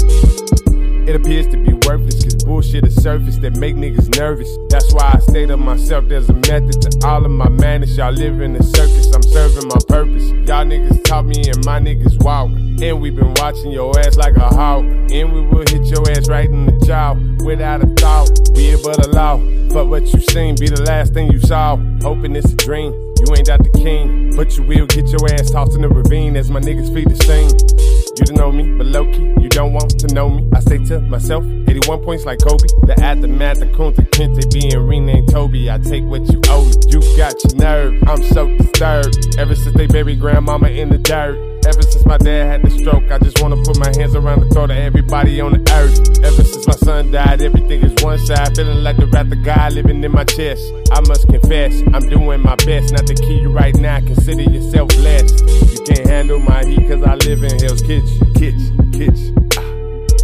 It 1.06 1.18
appears 1.18 1.48
to 1.48 1.58
be 1.58 1.74
worthless 1.86 2.24
cause 2.24 2.44
bullshit 2.46 2.86
is 2.86 2.96
surface 2.96 3.36
that 3.38 3.58
make 3.58 3.76
niggas 3.76 4.18
nervous. 4.18 4.48
That's 4.70 4.94
why 4.94 5.12
I 5.16 5.20
say 5.32 5.46
to 5.46 5.58
myself 5.58 6.08
there's 6.08 6.30
a 6.30 6.34
method 6.34 6.82
to 6.82 7.08
all 7.08 7.26
of 7.26 7.32
my 7.32 7.50
madness. 7.50 7.98
Y'all 7.98 8.14
live 8.14 8.40
in 8.40 8.56
a 8.56 8.64
circus, 8.64 9.14
I'm 9.14 9.22
serving 9.24 9.68
my 9.68 9.80
purpose. 9.88 10.24
Y'all 10.48 10.64
niggas 10.64 11.04
taught 11.04 11.26
me 11.26 11.44
and 11.50 11.66
my 11.66 11.80
niggas 11.80 12.24
walk. 12.24 12.52
And 12.52 13.02
we 13.02 13.10
been 13.10 13.34
watching 13.36 13.72
your 13.72 14.00
ass 14.00 14.16
like 14.16 14.38
a 14.38 14.48
hawk. 14.48 14.84
And 14.84 15.34
we 15.34 15.42
will 15.42 15.66
hit 15.68 15.86
your 15.88 16.10
ass 16.10 16.30
right 16.30 16.50
in 16.50 16.68
the 16.68 16.86
jaw 16.86 17.16
without 17.46 17.84
a 17.84 17.88
thought. 17.96 18.54
Be 18.54 18.70
it 18.70 18.84
but 18.84 19.06
a 19.06 19.10
law. 19.10 19.38
But 19.74 19.88
what 19.88 20.04
you 20.14 20.22
seen 20.22 20.56
be 20.56 20.70
the 20.70 20.84
last 20.84 21.14
thing 21.14 21.32
you 21.32 21.40
saw. 21.40 21.76
Hoping 22.02 22.36
it's 22.36 22.52
a 22.54 22.56
dream. 22.56 22.94
You 23.20 23.36
ain't 23.36 23.48
got 23.48 23.64
the 23.64 23.72
king, 23.72 24.36
but 24.36 24.56
you 24.58 24.64
will 24.64 24.86
get 24.88 25.08
your 25.08 25.34
ass 25.34 25.52
tossed 25.52 25.76
in 25.76 25.82
the 25.82 25.90
ravine 25.90 26.36
as 26.36 26.50
my 26.50 26.60
niggas 26.60 26.94
feed 26.94 27.10
the 27.10 27.16
sing. 27.24 28.03
You 28.16 28.26
don't 28.26 28.38
know 28.38 28.52
me, 28.52 28.78
but 28.78 28.86
low 28.86 29.12
key, 29.12 29.34
you 29.42 29.50
don't 29.50 29.74
want 29.74 29.98
to 30.00 30.14
know 30.14 30.30
me. 30.30 30.48
I 30.54 30.60
say 30.60 30.78
to 30.78 31.00
myself, 31.00 31.44
81 31.46 32.04
points 32.04 32.26
like 32.26 32.38
Kobe. 32.44 32.68
The 32.86 32.94
aftermath 33.04 33.60
of 33.60 33.70
Kunta 33.70 34.08
Kinte 34.12 34.54
being 34.54 34.86
renamed 34.86 35.32
Toby. 35.32 35.72
I 35.72 35.80
take 35.80 36.04
what 36.04 36.22
you 36.32 36.40
owe 36.48 36.64
me. 36.64 36.74
You 36.90 37.02
got 37.18 37.34
your 37.44 37.56
nerve, 37.56 38.04
I'm 38.06 38.22
so 38.22 38.56
disturbed. 38.56 39.40
Ever 39.40 39.56
since 39.56 39.76
they 39.76 39.88
buried 39.88 40.20
grandmama 40.20 40.68
in 40.68 40.90
the 40.90 41.00
dirt. 41.00 41.54
Ever 41.66 41.82
since 41.82 42.06
my 42.06 42.18
dad 42.18 42.46
had 42.46 42.62
the 42.62 42.70
stroke, 42.70 43.10
I 43.10 43.18
just 43.18 43.42
wanna 43.42 43.56
put 43.64 43.80
my 43.80 43.90
hands 43.98 44.14
around 44.14 44.42
the 44.42 44.50
throat 44.50 44.70
of 44.70 44.78
everybody 44.78 45.42
on 45.42 45.54
the 45.54 45.72
earth. 45.74 45.98
Ever 46.24 46.44
since 46.44 46.68
my 46.68 46.76
son 46.76 47.10
died, 47.10 47.42
everything 47.42 47.82
is 47.82 48.04
one 48.04 48.20
side. 48.20 48.56
Feeling 48.56 48.84
like 48.84 48.98
the 48.98 49.08
wrath 49.08 49.32
of 49.32 49.44
God 49.44 49.74
living 49.74 50.04
in 50.04 50.12
my 50.12 50.26
chest. 50.26 50.62
I 50.92 51.00
must 51.08 51.28
confess, 51.30 51.82
I'm 51.94 52.08
doing 52.10 52.42
my 52.42 52.56
best 52.58 52.94
not 52.94 53.08
to 53.08 53.16
kill 53.16 53.42
you 53.42 53.50
right 53.50 53.76
now. 53.76 54.02
Consider 54.02 54.44
yourself 54.44 54.90
blessed. 54.90 55.53
Can't 55.86 56.08
handle 56.08 56.40
my 56.40 56.64
heat 56.66 56.88
cause 56.88 57.04
I 57.04 57.16
live 57.16 57.44
in 57.44 57.60
Hell's 57.60 57.82
Kitchen, 57.82 58.34
kitchen, 58.36 58.92
kitchen. 58.94 59.36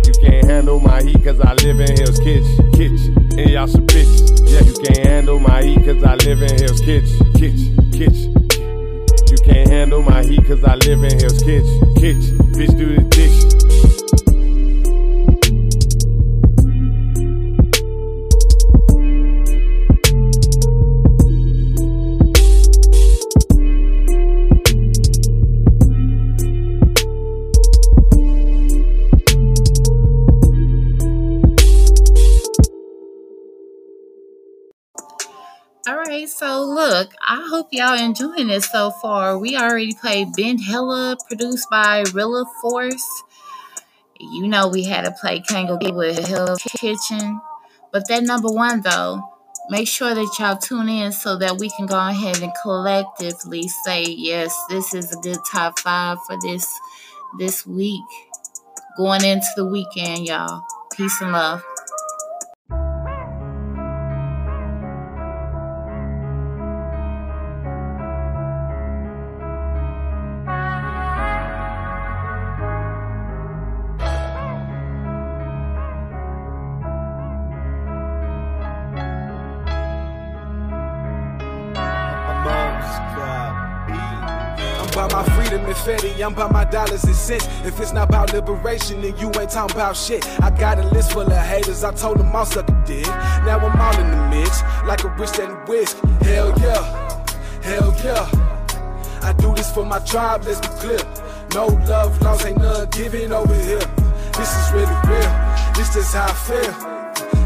You 0.06 0.14
can't 0.22 0.46
handle 0.46 0.80
my 0.80 1.02
heat 1.04 1.22
cause 1.22 1.40
I 1.42 1.54
live 1.56 1.80
in 1.82 1.98
Hell's 1.98 2.20
Kitchen, 2.20 2.72
kitchen. 2.72 3.18
And 3.38 3.50
y'all 3.50 3.68
some 3.68 3.86
bitches. 3.86 4.50
Yeah, 4.50 4.62
you 4.62 4.74
can't 4.74 5.06
handle 5.06 5.40
my 5.40 5.62
heat 5.62 5.84
cause 5.84 6.02
I 6.02 6.16
live 6.16 6.42
in 6.42 6.58
Hell's 6.60 6.80
Kitchen, 6.80 7.34
kitchen, 7.34 7.92
kitchen. 7.92 8.36
You 9.30 9.38
can't 9.44 9.70
handle 9.70 10.02
my 10.02 10.24
heat 10.24 10.46
cause 10.48 10.64
I 10.64 10.76
live 10.76 11.04
in 11.04 11.20
Hell's 11.20 11.44
Kitchen, 11.44 11.96
kitchen. 11.96 12.38
Bitch, 12.56 12.78
do 12.78 12.96
the 12.96 13.04
dishes. 13.10 13.59
So 36.40 36.64
look, 36.64 37.14
I 37.22 37.46
hope 37.50 37.68
y'all 37.72 38.00
enjoying 38.00 38.48
this 38.48 38.72
so 38.72 38.92
far. 38.92 39.38
We 39.38 39.58
already 39.58 39.94
played 39.94 40.32
Ben 40.38 40.58
Hella, 40.58 41.18
produced 41.28 41.70
by 41.70 42.06
Rilla 42.14 42.46
Force. 42.62 43.24
You 44.22 44.48
know 44.48 44.70
we 44.70 44.84
had 44.84 45.04
to 45.04 45.12
play 45.12 45.42
Kango 45.42 45.94
with 45.94 46.26
Hell's 46.28 46.64
Kitchen. 46.64 47.42
But 47.92 48.08
that 48.08 48.24
number 48.24 48.48
one 48.48 48.80
though, 48.82 49.22
make 49.70 49.90
sure 49.90 50.16
that 50.16 50.36
y'all 50.40 50.56
tune 50.56 50.88
in 50.88 51.12
so 51.12 51.38
that 51.38 51.58
we 51.58 51.70
can 51.72 51.88
go 51.88 52.00
ahead 52.00 52.42
and 52.42 52.54
collectively 52.62 53.68
say, 53.68 54.04
yes, 54.04 54.58
this 54.70 54.94
is 54.94 55.12
a 55.12 55.20
good 55.20 55.40
top 55.52 55.78
five 55.80 56.20
for 56.26 56.38
this 56.42 56.74
this 57.38 57.68
week. 57.68 58.06
Going 58.96 59.26
into 59.26 59.48
the 59.58 59.66
weekend, 59.66 60.26
y'all. 60.26 60.64
Peace 60.96 61.20
and 61.22 61.34
love. 61.34 61.62
I'm 86.22 86.34
by 86.34 86.52
my 86.52 86.66
dollars 86.66 87.04
and 87.06 87.16
cents. 87.16 87.48
If 87.64 87.80
it's 87.80 87.94
not 87.94 88.10
about 88.10 88.34
liberation, 88.34 89.02
then 89.02 89.18
you 89.18 89.32
ain't 89.40 89.52
talking 89.52 89.76
about 89.76 89.96
shit. 89.96 90.28
I 90.42 90.50
got 90.50 90.78
a 90.78 90.88
list 90.90 91.14
full 91.14 91.22
of 91.22 91.32
haters, 91.32 91.84
I 91.84 91.94
told 91.94 92.20
them 92.20 92.36
I'll 92.36 92.46
suck 92.46 92.68
a 92.68 92.84
dick. 92.86 93.06
Now 93.06 93.60
I'm 93.60 93.80
all 93.80 94.00
in 94.00 94.12
the 94.12 94.30
mix, 94.30 94.62
like 94.86 95.04
a 95.04 95.10
rich 95.10 95.40
and 95.40 95.56
whisk. 95.68 95.98
Hell 96.22 96.54
yeah, 96.60 97.26
hell 97.62 97.96
yeah. 98.04 98.50
I 99.22 99.34
do 99.34 99.54
this 99.56 99.72
for 99.72 99.86
my 99.86 100.00
tribe, 100.00 100.44
let's 100.44 100.60
be 100.60 100.68
clear. 100.80 101.00
No 101.54 101.68
love 101.88 102.22
lost, 102.22 102.46
ain't 102.46 102.58
none 102.58 102.90
giving 102.90 103.32
over 103.32 103.54
here. 103.54 103.80
This 104.34 104.56
is 104.56 104.72
really 104.74 104.96
real, 105.08 105.32
this 105.76 105.96
is 105.96 106.14
how 106.14 106.28
I 106.28 106.34
feel. 106.34 106.72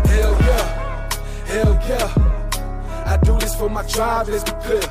Hell 0.08 0.36
yeah, 0.42 1.10
hell 1.46 1.80
yeah. 1.88 3.04
I 3.06 3.18
do 3.18 3.38
this 3.38 3.56
for 3.56 3.70
my 3.70 3.84
tribe, 3.84 4.30
let's 4.30 4.44
be 4.44 4.58
clear. 4.62 4.82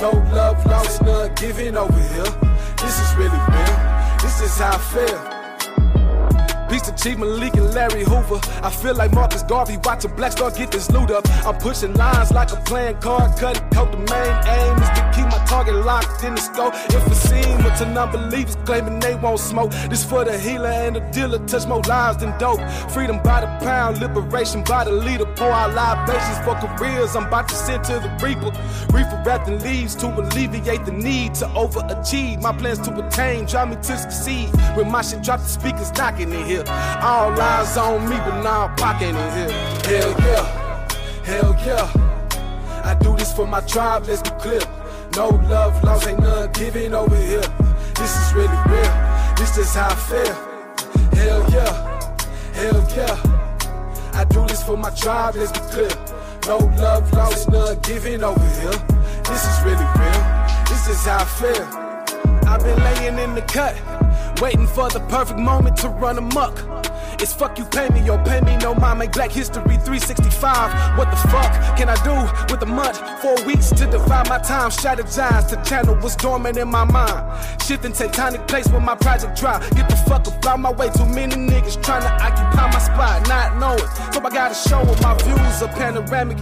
No 0.00 0.10
love 0.32 0.64
lost, 0.66 1.02
none 1.02 1.34
giving 1.34 1.76
over 1.76 2.00
here. 2.00 2.43
This 2.84 3.00
is 3.00 3.16
really 3.16 3.40
real, 3.48 3.78
this 4.20 4.40
is 4.42 4.58
how 4.58 4.74
I 4.74 4.78
feel. 4.92 6.68
Beast 6.68 6.88
of 6.90 6.96
Chief 6.96 7.16
Malik 7.16 7.54
and 7.54 7.72
Larry 7.72 8.04
Hoover. 8.04 8.38
I 8.62 8.68
feel 8.68 8.94
like 8.94 9.12
Marcus 9.14 9.42
Garvey 9.42 9.78
watching 9.84 10.14
Black 10.16 10.32
Star 10.32 10.50
get 10.50 10.70
this 10.70 10.90
loot 10.90 11.10
up. 11.10 11.24
I'm 11.46 11.56
pushing 11.56 11.94
lines 11.94 12.30
like 12.30 12.52
a 12.52 12.56
playing 12.56 12.98
card, 12.98 13.38
cutting 13.38 13.63
coke. 13.74 13.90
The 13.90 13.98
main 13.98 14.34
aim 14.58 14.74
is 14.78 14.90
to 14.96 15.02
keep 15.14 15.26
my 15.26 15.44
target 15.46 15.74
locked 15.74 16.22
in 16.24 16.34
the 16.34 16.40
scope. 16.40 16.74
If 16.96 17.06
it 17.06 17.14
seem 17.14 17.58
to 17.78 17.86
non-believers 17.86 18.56
claiming 18.64 19.00
they 19.00 19.16
won't 19.16 19.40
smoke, 19.40 19.72
this 19.90 20.04
for 20.04 20.24
the 20.24 20.38
healer 20.38 20.68
and 20.68 20.96
the 20.96 21.00
dealer. 21.00 21.38
Touch 21.46 21.66
more 21.66 21.82
lives 21.82 22.18
than 22.18 22.38
dope. 22.38 22.60
Freedom 22.90 23.20
by 23.22 23.40
the 23.40 23.48
pound, 23.64 24.00
liberation 24.00 24.62
by 24.62 24.84
the 24.84 24.92
leader. 24.92 25.26
Pour 25.36 25.50
out 25.50 25.74
libations 25.74 26.38
for 26.44 26.54
careers. 26.54 27.16
I'm 27.16 27.26
about 27.26 27.48
to 27.48 27.54
send 27.54 27.84
to 27.84 27.94
the 27.94 28.10
reaper. 28.22 28.50
Reaper 28.96 29.22
wrapping 29.26 29.58
leaves 29.60 29.94
to 29.96 30.06
alleviate 30.06 30.84
the 30.84 30.92
need 30.92 31.34
to 31.36 31.46
overachieve. 31.46 32.40
My 32.40 32.52
plans 32.56 32.78
to 32.86 32.90
attain 33.04 33.46
drive 33.46 33.70
me 33.70 33.76
to 33.76 33.98
succeed. 33.98 34.48
When 34.76 34.90
my 34.90 35.02
shit 35.02 35.22
drop, 35.22 35.40
the 35.40 35.48
speakers 35.48 35.92
knocking 35.98 36.32
in 36.32 36.44
here. 36.44 36.64
All 37.02 37.32
eyes 37.40 37.76
on 37.76 38.08
me, 38.08 38.16
but 38.16 38.42
now 38.42 38.66
I'm 38.66 38.76
pocketing 38.76 39.16
in 39.16 39.32
here. 39.38 39.52
Hell 39.84 40.14
yeah, 40.20 41.24
hell 41.24 41.56
yeah. 41.66 42.13
I 42.84 42.94
do 42.94 43.16
this 43.16 43.32
for 43.32 43.46
my 43.46 43.60
tribe, 43.62 44.04
let's 44.06 44.22
be 44.22 44.30
clear. 44.38 44.60
No 45.16 45.28
love 45.48 45.82
lost, 45.82 46.06
ain't 46.06 46.20
none 46.20 46.52
giving 46.52 46.94
over 46.94 47.16
here. 47.16 47.46
This 47.94 48.14
is 48.14 48.34
really 48.34 48.60
real, 48.68 48.94
this 49.36 49.56
is 49.56 49.74
how 49.74 49.88
I 49.88 49.94
feel. 49.94 50.34
Hell 51.18 51.42
yeah, 51.50 51.72
hell 52.52 52.86
yeah. 52.94 53.16
I 54.12 54.24
do 54.24 54.46
this 54.46 54.62
for 54.62 54.76
my 54.76 54.90
tribe, 54.90 55.34
let's 55.36 55.52
be 55.52 55.60
clear. 55.72 55.90
No 56.46 56.58
love 56.76 57.10
lost, 57.14 57.48
none 57.48 57.78
giving 57.80 58.22
over 58.22 58.48
here. 58.60 58.78
This 59.24 59.44
is 59.44 59.64
really 59.64 59.88
real, 59.98 60.22
this 60.68 60.88
is 60.88 61.04
how 61.06 61.18
I 61.20 61.24
feel. 61.24 61.84
I've 62.46 62.62
been 62.62 62.78
laying 62.78 63.18
in 63.18 63.34
the 63.34 63.42
cut. 63.42 63.74
Waiting 64.40 64.66
for 64.66 64.90
the 64.90 65.00
perfect 65.08 65.38
moment 65.38 65.76
to 65.78 65.88
run 65.88 66.18
amok. 66.18 66.58
It's 67.20 67.32
fuck 67.32 67.58
you 67.58 67.64
pay 67.64 67.88
me 67.88 68.08
or 68.10 68.18
pay 68.24 68.40
me 68.40 68.56
no 68.58 68.74
mind. 68.74 68.98
Make 68.98 69.12
Black 69.12 69.30
History 69.30 69.76
365. 69.76 70.98
What 70.98 71.10
the 71.10 71.16
fuck 71.28 71.52
can 71.76 71.88
I 71.88 71.96
do 72.04 72.14
with 72.52 72.62
a 72.62 72.66
month? 72.66 72.98
Four 73.20 73.36
weeks 73.44 73.70
to 73.70 73.86
divide 73.86 74.28
my 74.28 74.38
time. 74.38 74.70
Strategize 74.70 75.48
to 75.48 75.68
channel 75.68 75.94
what's 75.96 76.16
dormant 76.16 76.56
in 76.56 76.68
my 76.68 76.84
mind. 76.84 77.62
Shifting 77.62 77.92
tectonic 77.92 78.46
place 78.48 78.68
when 78.68 78.84
my 78.84 78.94
project 78.94 79.38
drop. 79.38 79.62
Get 79.74 79.88
the 79.88 79.96
fuck 80.08 80.26
up 80.28 80.46
out 80.46 80.60
my 80.60 80.72
way. 80.72 80.90
Too 80.90 81.06
many 81.06 81.34
niggas 81.34 81.82
trying 81.82 82.02
to 82.02 82.12
occupy 82.22 82.70
my 82.70 82.78
spot, 82.78 83.28
not 83.28 83.56
knowing. 83.58 83.88
So 84.12 84.20
I 84.24 84.30
gotta 84.30 84.54
show 84.54 84.84
them 84.84 85.00
my 85.02 85.14
views 85.22 85.62
are 85.62 85.68
panoramic. 85.68 86.38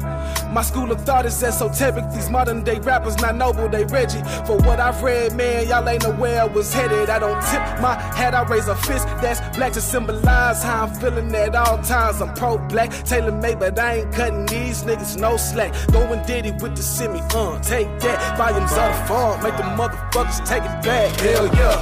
My 0.52 0.62
school 0.62 0.90
of 0.92 1.00
thought 1.02 1.26
is 1.26 1.42
esoteric. 1.42 2.04
These 2.12 2.28
modern 2.30 2.62
day 2.62 2.78
rappers 2.80 3.16
not 3.20 3.36
noble, 3.36 3.68
they 3.68 3.84
Reggie. 3.84 4.22
For 4.46 4.56
what 4.58 4.80
I've 4.80 5.02
read, 5.02 5.34
man, 5.34 5.68
y'all 5.68 5.88
ain't 5.88 6.02
where 6.18 6.42
I 6.42 6.44
was 6.44 6.72
headed. 6.72 7.08
I 7.08 7.18
don't 7.18 7.40
tip 7.50 7.62
my 7.80 7.94
hat, 7.94 8.34
I 8.34 8.42
raise 8.44 8.68
a 8.68 8.76
fist 8.76 9.06
that's 9.22 9.40
black 9.56 9.72
to 9.72 9.80
symbolize 9.80 10.61
how 10.62 10.84
I'm 10.84 10.94
feeling 10.94 11.34
at 11.34 11.54
all 11.54 11.78
times. 11.82 12.20
I'm 12.20 12.34
pro 12.34 12.58
black, 12.58 12.90
tailor 13.04 13.32
made, 13.32 13.58
but 13.58 13.78
I 13.78 13.96
ain't 13.96 14.12
cutting 14.12 14.46
these 14.46 14.84
niggas 14.84 15.18
no 15.18 15.36
slack. 15.36 15.72
Going 15.92 16.24
Diddy 16.26 16.52
with 16.52 16.76
the 16.76 16.82
semi, 16.82 17.20
uh, 17.20 17.60
take 17.62 17.88
that. 18.00 18.36
Volumes 18.36 18.72
of 18.72 18.90
the 18.92 19.04
phone, 19.08 19.42
make 19.42 19.56
the 19.56 19.62
motherfuckers 19.62 20.46
take 20.46 20.62
it 20.62 20.82
back. 20.84 21.20
Hell 21.20 21.46
yeah, 21.46 21.78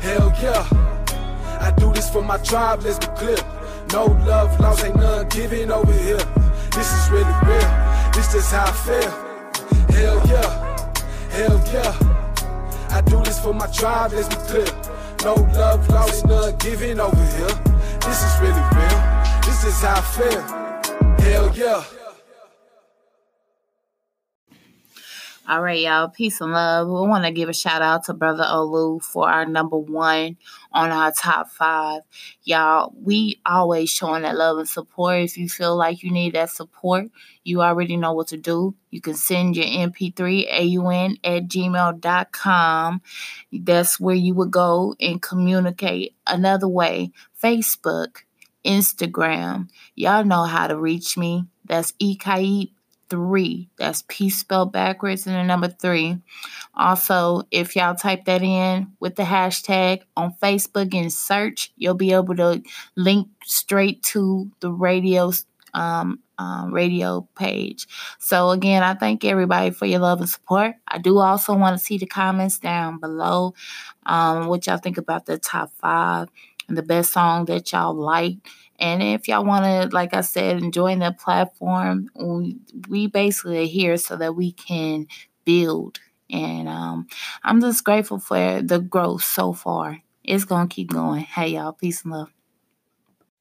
hell 0.00 0.32
yeah. 0.42 0.84
I 1.60 1.70
do 1.76 1.92
this 1.92 2.10
for 2.10 2.22
my 2.22 2.38
tribe, 2.38 2.82
let's 2.82 2.98
be 2.98 3.06
clear. 3.16 3.38
No 3.92 4.06
love 4.06 4.58
lost, 4.60 4.84
ain't 4.84 4.96
none 4.96 5.28
giving 5.28 5.70
over 5.70 5.92
here. 5.92 6.24
This 6.72 6.92
is 6.92 7.10
really 7.10 7.34
real, 7.46 7.70
this 8.12 8.34
is 8.34 8.50
how 8.50 8.66
I 8.66 8.72
feel. 8.72 9.10
Hell 9.96 10.22
yeah, 10.26 10.90
hell 11.30 11.62
yeah. 11.72 12.14
I 12.90 13.00
do 13.00 13.22
this 13.24 13.40
for 13.40 13.54
my 13.54 13.66
tribe, 13.68 14.12
let's 14.12 14.28
be 14.28 14.36
clear. 14.50 14.66
No 15.24 15.34
love 15.34 15.88
lost, 15.88 16.26
none 16.26 16.54
giving 16.58 17.00
over 17.00 17.24
here. 17.36 17.74
This 18.04 18.22
is 18.22 18.40
really 18.40 18.52
real, 18.52 19.00
this 19.46 19.64
is 19.64 19.80
how 19.80 19.96
I 19.96 20.00
feel. 20.02 20.40
Hell 21.24 21.56
yeah. 21.56 21.84
All 25.46 25.62
right, 25.62 25.80
y'all. 25.80 26.08
Peace 26.08 26.40
and 26.40 26.52
love. 26.52 26.86
We 26.88 27.08
want 27.08 27.24
to 27.24 27.30
give 27.30 27.48
a 27.48 27.54
shout 27.54 27.82
out 27.82 28.04
to 28.04 28.14
Brother 28.14 28.44
Olu 28.44 29.02
for 29.02 29.28
our 29.28 29.44
number 29.44 29.76
one 29.76 30.36
on 30.74 30.90
our 30.90 31.12
top 31.12 31.48
five. 31.50 32.02
Y'all, 32.42 32.92
we 33.00 33.40
always 33.46 33.88
showing 33.88 34.22
that 34.22 34.36
love 34.36 34.58
and 34.58 34.68
support. 34.68 35.20
If 35.20 35.38
you 35.38 35.48
feel 35.48 35.76
like 35.76 36.02
you 36.02 36.10
need 36.10 36.34
that 36.34 36.50
support, 36.50 37.06
you 37.44 37.62
already 37.62 37.96
know 37.96 38.12
what 38.12 38.28
to 38.28 38.36
do. 38.36 38.74
You 38.90 39.00
can 39.00 39.14
send 39.14 39.56
your 39.56 39.66
MP3 39.66 40.46
AUN 40.50 41.16
at 41.22 41.44
gmail.com. 41.44 43.02
That's 43.52 44.00
where 44.00 44.14
you 44.16 44.34
would 44.34 44.50
go 44.50 44.94
and 45.00 45.22
communicate. 45.22 46.16
Another 46.26 46.68
way, 46.68 47.12
Facebook, 47.40 48.18
Instagram. 48.66 49.68
Y'all 49.94 50.24
know 50.24 50.44
how 50.44 50.66
to 50.66 50.76
reach 50.76 51.16
me. 51.16 51.46
That's 51.64 51.92
E'caep 52.00 52.73
three. 53.14 53.68
That's 53.78 54.02
peace 54.08 54.38
spelled 54.38 54.72
backwards 54.72 55.24
and 55.24 55.36
the 55.36 55.44
number 55.44 55.68
three. 55.68 56.18
Also, 56.74 57.42
if 57.52 57.76
y'all 57.76 57.94
type 57.94 58.24
that 58.24 58.42
in 58.42 58.88
with 58.98 59.14
the 59.14 59.22
hashtag 59.22 60.02
on 60.16 60.34
Facebook 60.42 60.92
and 60.92 61.12
search, 61.12 61.72
you'll 61.76 61.94
be 61.94 62.12
able 62.12 62.34
to 62.34 62.60
link 62.96 63.28
straight 63.44 64.02
to 64.02 64.50
the 64.58 64.72
radio 64.72 65.30
um, 65.74 66.18
um, 66.38 66.74
radio 66.74 67.28
page. 67.36 67.86
So 68.18 68.50
again, 68.50 68.82
I 68.82 68.94
thank 68.94 69.24
everybody 69.24 69.70
for 69.70 69.86
your 69.86 70.00
love 70.00 70.18
and 70.18 70.28
support. 70.28 70.74
I 70.88 70.98
do 70.98 71.18
also 71.18 71.54
want 71.56 71.78
to 71.78 71.84
see 71.84 71.96
the 71.98 72.06
comments 72.06 72.58
down 72.58 72.98
below. 72.98 73.54
Um, 74.06 74.48
what 74.48 74.66
y'all 74.66 74.78
think 74.78 74.98
about 74.98 75.26
the 75.26 75.38
top 75.38 75.70
five 75.80 76.28
and 76.68 76.76
the 76.76 76.82
best 76.82 77.12
song 77.12 77.44
that 77.44 77.70
y'all 77.70 77.94
like. 77.94 78.38
And 78.84 79.02
if 79.02 79.28
y'all 79.28 79.46
want 79.46 79.64
to, 79.64 79.96
like 79.96 80.12
I 80.12 80.20
said, 80.20 80.70
join 80.70 80.98
the 80.98 81.10
platform, 81.10 82.10
we, 82.86 83.06
basically 83.06 83.62
are 83.62 83.66
here 83.66 83.96
so 83.96 84.14
that 84.18 84.36
we 84.36 84.52
can 84.52 85.06
build. 85.46 86.00
And 86.28 86.68
um, 86.68 87.06
I'm 87.42 87.62
just 87.62 87.82
grateful 87.82 88.18
for 88.18 88.60
the 88.60 88.80
growth 88.80 89.24
so 89.24 89.54
far. 89.54 90.00
It's 90.22 90.44
going 90.44 90.68
to 90.68 90.74
keep 90.74 90.92
going. 90.92 91.22
Hey, 91.22 91.48
y'all. 91.54 91.72
Peace 91.72 92.04
and 92.04 92.12
love. 92.12 92.30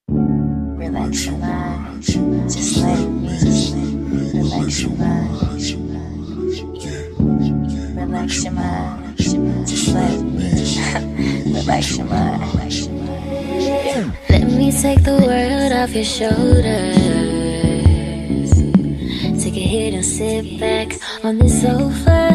Relax 0.08 1.26
your 1.26 1.36
mind. 1.36 2.04
Just 2.04 2.78
let 2.78 3.00
it 3.00 3.22
be. 3.22 4.40
Relax 4.40 4.82
your 4.82 4.92
mind. 4.92 5.42
Relax 7.98 8.44
your 8.46 8.54
mind. 8.54 9.18
Just 9.18 9.90
let 9.90 10.10
it 10.10 10.24
be. 10.38 11.54
Relax 11.54 11.98
your 11.98 12.06
mind. 12.06 13.03
Let 13.94 14.48
me 14.48 14.72
take 14.72 15.04
the 15.04 15.14
world 15.14 15.72
off 15.72 15.94
your 15.94 16.04
shoulders. 16.04 17.04
Take 19.44 19.56
a 19.56 19.60
hit 19.60 19.94
and 19.94 20.04
sit 20.04 20.60
back 20.60 20.98
on 21.24 21.38
the 21.38 21.48
sofa. 21.48 22.34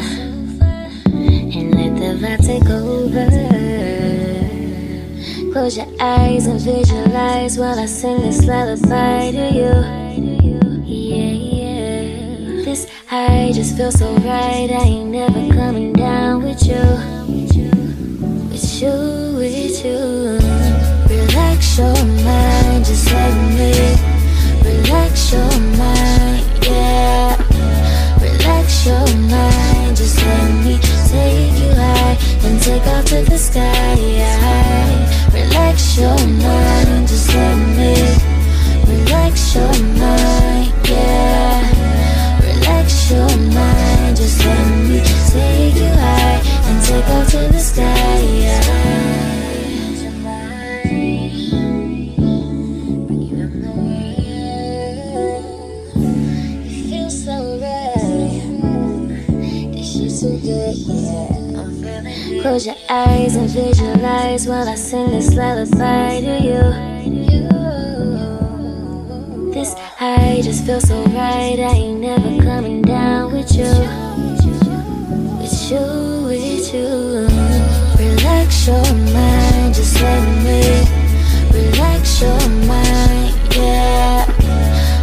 And 1.10 1.74
let 1.74 1.96
the 1.98 2.14
vibe 2.22 2.46
take 2.46 2.70
over. 2.70 3.26
Close 5.52 5.76
your 5.76 5.88
eyes 5.98 6.46
and 6.46 6.60
visualize 6.60 7.58
while 7.58 7.76
I 7.76 7.86
sing 7.86 8.20
this 8.20 8.44
lullaby 8.44 9.32
to 9.32 9.50
you. 9.52 9.74
Yeah, 10.86 11.32
yeah. 11.58 12.64
This 12.64 12.88
high 13.08 13.50
just 13.52 13.76
feels 13.76 13.98
so 13.98 14.12
right. 14.18 14.70
I 14.70 14.84
ain't 14.84 15.10
never 15.10 15.52
coming 15.52 15.92
down 15.92 16.44
with 16.44 16.64
you. 16.64 16.84
With 18.48 18.80
you, 18.80 18.92
with 19.38 19.84
you. 19.84 20.57
Relax 21.38 21.78
your 21.78 22.04
mind, 22.24 22.84
just 22.84 23.12
let 23.12 23.34
me. 23.54 23.70
Relax 24.64 25.32
your 25.32 25.60
mind, 25.78 26.44
yeah. 26.66 27.36
Relax 28.20 28.86
your 28.86 29.06
mind, 29.30 29.96
just 29.96 30.16
let 30.18 30.50
me 30.64 30.78
take 31.06 31.54
you 31.62 31.70
high 31.74 32.18
and 32.42 32.60
take 32.60 32.84
off 32.88 33.04
to 33.04 33.22
the 33.22 33.38
sky. 33.38 33.94
Yeah. 33.94 35.30
Relax 35.32 35.96
your 35.96 36.18
mind, 36.18 37.06
just 37.06 37.32
let 37.32 37.56
me. 37.78 37.94
Relax 38.90 39.54
your 39.54 39.78
mind, 39.94 40.72
yeah. 40.90 42.40
Relax 42.42 43.10
your 43.12 43.30
mind, 43.54 44.16
just 44.16 44.44
let 44.44 44.66
me 44.88 45.00
take 45.30 45.76
you 45.76 45.88
high 46.02 46.40
and 46.68 46.84
take 46.84 47.08
off 47.10 47.30
to 47.30 47.38
the 47.52 47.57
eyes 63.06 63.36
and 63.36 63.48
visualize 63.48 64.48
while 64.48 64.68
I 64.68 64.74
sing 64.74 65.10
this 65.10 65.34
lullaby 65.34 66.20
to 66.20 66.34
you. 66.48 66.64
This 69.52 69.74
high 69.74 70.40
just 70.42 70.64
feels 70.66 70.88
so 70.88 71.00
right. 71.04 71.58
I 71.70 71.74
ain't 71.84 72.00
never 72.00 72.42
coming 72.42 72.82
down 72.82 73.32
with 73.32 73.54
you. 73.54 73.72
With 75.40 75.58
you, 75.70 75.84
with 76.28 76.74
you. 76.74 76.88
Relax 78.02 78.66
your 78.66 78.88
mind, 79.14 79.74
just 79.74 80.00
let 80.02 80.24
me. 80.46 80.62
Relax 81.58 82.20
your 82.22 82.42
mind, 82.66 83.34
yeah. 83.54 84.26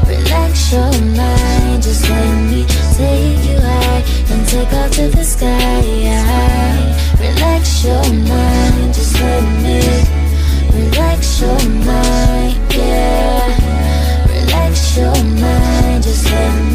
Relax 0.07 0.71
your 0.73 0.93
mind, 1.21 1.83
just 1.83 2.09
let 2.09 2.35
me 2.51 2.65
take 2.97 3.43
you 3.49 3.59
high 3.59 4.03
and 4.31 4.41
take 4.47 4.73
off 4.73 4.91
to 4.91 5.07
the 5.09 5.23
sky. 5.23 6.05
Your 7.86 8.01
mind, 8.01 8.93
just 8.95 9.13
let 9.21 9.43
me. 9.61 9.79
Relax 10.73 11.39
your 11.39 11.59
mind, 11.86 12.73
yeah. 12.73 14.25
Relax 14.27 14.97
your 14.97 15.23
mind, 15.23 16.03
just 16.03 16.25
let 16.25 16.73
me 16.73 16.74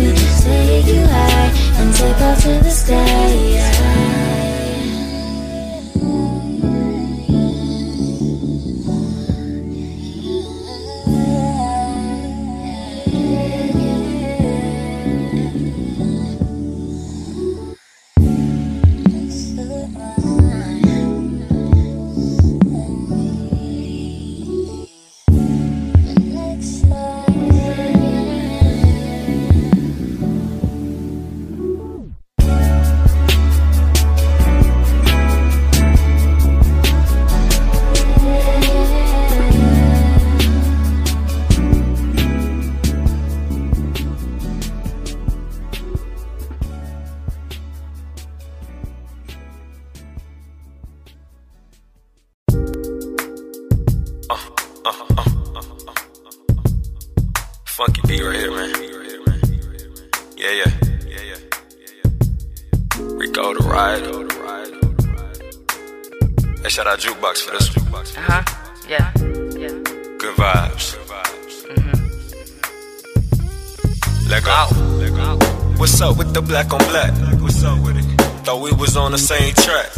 on 79.11 79.13
the 79.13 79.19
same 79.19 79.55
track. 79.55 79.91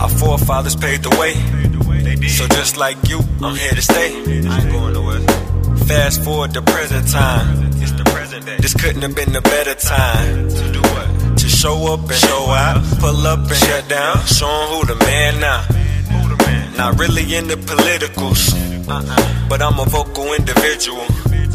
Our 0.00 0.08
forefathers 0.08 0.74
paved 0.74 1.04
the 1.04 1.14
way. 1.20 1.34
So 2.26 2.48
just 2.48 2.76
like 2.76 2.96
you, 3.08 3.20
I'm 3.40 3.54
here 3.54 3.70
to 3.70 3.82
stay. 3.82 4.10
Fast 5.86 6.24
forward 6.24 6.52
to 6.54 6.62
present 6.62 7.08
time. 7.08 7.70
It's 7.80 7.92
the 7.92 8.02
present 8.04 8.44
day. 8.44 8.56
This 8.58 8.74
couldn't 8.74 9.02
have 9.02 9.14
been 9.14 9.36
a 9.36 9.40
better 9.40 9.74
time. 9.74 10.48
To 10.48 10.72
do 10.72 10.80
what? 10.80 11.38
To 11.38 11.48
show 11.48 11.92
up 11.92 12.00
and 12.00 12.18
show 12.28 12.44
out. 12.50 12.82
Pull 12.98 13.24
up 13.24 13.38
and 13.38 13.60
shut 13.66 13.88
down. 13.88 14.16
Show 14.26 14.50
'em 14.50 14.68
who 14.72 14.86
the 14.86 14.96
man 15.06 15.38
now. 15.38 15.62
Not 16.76 16.98
really 16.98 17.36
into 17.36 17.56
politicals. 17.56 18.52
But 19.48 19.62
I'm 19.62 19.78
a 19.78 19.84
vocal 19.84 20.34
individual. 20.34 21.06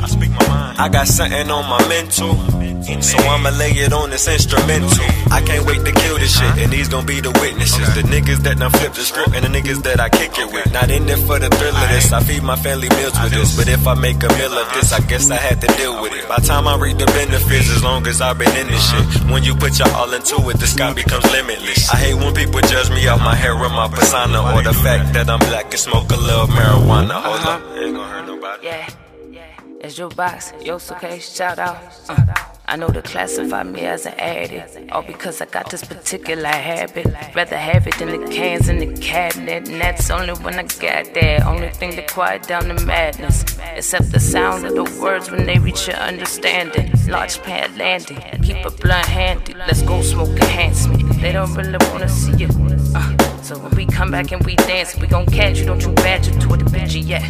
I 0.03 0.07
speak 0.07 0.31
my 0.31 0.47
mind. 0.47 0.79
I 0.79 0.87
got 0.87 1.07
something 1.07 1.51
on 1.51 1.65
my 1.67 1.85
mental. 1.89 2.33
So 2.81 3.17
I'ma 3.17 3.49
lay 3.57 3.71
it 3.71 3.93
on 3.93 4.09
this 4.09 4.27
instrumental. 4.27 4.89
I 5.31 5.41
can't 5.41 5.65
wait 5.65 5.85
to 5.85 5.91
kill 5.91 6.17
this 6.17 6.37
shit, 6.37 6.57
and 6.57 6.71
these 6.71 6.87
gon' 6.87 7.05
be 7.05 7.21
the 7.21 7.31
witnesses. 7.41 7.93
The 7.95 8.01
niggas 8.01 8.41
that 8.43 8.57
done 8.57 8.71
flip 8.71 8.93
the 8.93 9.01
script, 9.01 9.35
and 9.35 9.45
the 9.45 9.49
niggas 9.49 9.83
that 9.83 9.99
I 9.99 10.09
kick 10.09 10.37
it 10.37 10.51
with. 10.51 10.71
Not 10.73 10.89
in 10.89 11.05
there 11.05 11.17
for 11.17 11.39
the 11.39 11.49
thrill 11.49 11.75
of 11.75 11.89
this. 11.89 12.11
I 12.11 12.21
feed 12.21 12.43
my 12.43 12.55
family 12.55 12.89
meals 12.89 13.13
with 13.21 13.31
this. 13.31 13.55
But 13.55 13.67
if 13.67 13.87
I 13.87 13.93
make 13.93 14.21
a 14.23 14.29
meal 14.33 14.53
of 14.57 14.67
this, 14.73 14.91
I 14.93 14.99
guess 15.01 15.29
I 15.29 15.35
had 15.37 15.61
to 15.61 15.67
deal 15.77 16.01
with 16.01 16.13
it. 16.13 16.27
By 16.27 16.37
time 16.37 16.67
I 16.67 16.75
reap 16.77 16.97
the 16.97 17.05
benefits, 17.05 17.69
as 17.69 17.83
long 17.83 18.05
as 18.07 18.19
I've 18.21 18.37
been 18.37 18.55
in 18.57 18.67
this 18.67 18.83
shit. 18.89 19.05
When 19.31 19.43
you 19.43 19.55
put 19.55 19.77
your 19.77 19.89
all 19.93 20.11
into 20.13 20.37
it, 20.49 20.57
the 20.57 20.67
sky 20.67 20.93
becomes 20.93 21.25
limitless. 21.31 21.89
I 21.91 21.97
hate 21.97 22.15
when 22.15 22.33
people 22.33 22.61
judge 22.61 22.89
me 22.89 23.07
off 23.07 23.19
my 23.19 23.35
hair 23.35 23.53
or 23.53 23.69
my 23.69 23.87
persona, 23.89 24.41
or 24.55 24.63
the 24.63 24.73
fact 24.73 25.13
that 25.13 25.29
I'm 25.29 25.39
black 25.39 25.65
and 25.71 25.79
smoke 25.79 26.09
a 26.11 26.17
little 26.17 26.47
marijuana. 26.47 27.21
Hold 27.21 27.45
up, 27.45 27.61
ain't 27.77 27.95
gonna 27.95 28.09
hurt 28.09 28.25
nobody. 28.25 28.67
Yeah. 28.67 28.89
Yeah. 29.29 29.41
It's 29.81 29.97
your 29.97 30.09
box, 30.09 30.53
yo, 30.61 30.75
okay, 30.75 31.19
shout 31.19 31.57
out. 31.57 31.77
Uh, 32.09 32.50
I 32.71 32.77
know 32.77 32.87
to 32.87 33.01
classify 33.01 33.63
me 33.63 33.81
as 33.81 34.05
an 34.05 34.13
addict, 34.17 34.93
all 34.93 35.01
because 35.01 35.41
I 35.41 35.45
got 35.45 35.69
this 35.69 35.83
particular 35.83 36.47
habit. 36.47 37.05
Rather 37.35 37.57
have 37.57 37.85
it 37.85 37.97
than 37.97 38.07
the 38.07 38.25
cans 38.31 38.69
in 38.69 38.79
the 38.79 38.97
cabinet, 39.01 39.67
and 39.67 39.81
that's 39.81 40.09
only 40.09 40.31
when 40.35 40.57
I 40.57 40.63
got 40.63 41.13
there. 41.13 41.45
Only 41.45 41.69
thing 41.71 41.97
to 41.97 42.07
quiet 42.07 42.43
down 42.43 42.69
the 42.69 42.85
madness, 42.85 43.43
except 43.75 44.13
the 44.13 44.21
sound 44.21 44.65
of 44.65 44.75
the 44.75 45.01
words 45.01 45.29
when 45.29 45.45
they 45.45 45.59
reach 45.59 45.85
your 45.85 45.97
understanding. 45.97 46.93
Large 47.09 47.43
pad 47.43 47.75
landing, 47.75 48.21
keep 48.41 48.65
a 48.65 48.71
blunt 48.71 49.05
handy. 49.05 49.53
Let's 49.53 49.81
go 49.81 50.01
smoke 50.01 50.29
enhancement. 50.29 51.19
They 51.19 51.33
don't 51.33 51.53
really 51.53 51.77
wanna 51.91 52.07
see 52.07 52.37
you. 52.37 52.47
Uh, 52.95 53.30
so 53.43 53.57
when 53.57 53.75
we 53.75 53.85
come 53.85 54.11
back 54.11 54.31
and 54.31 54.43
we 54.45 54.55
dance, 54.55 54.95
we 54.97 55.07
gon' 55.07 55.25
catch 55.25 55.59
you. 55.59 55.65
Don't 55.65 55.81
you 55.81 55.91
badger 55.93 56.31
toward 56.39 56.61
the 56.61 56.69
picture 56.69 56.99
yet. 56.99 57.23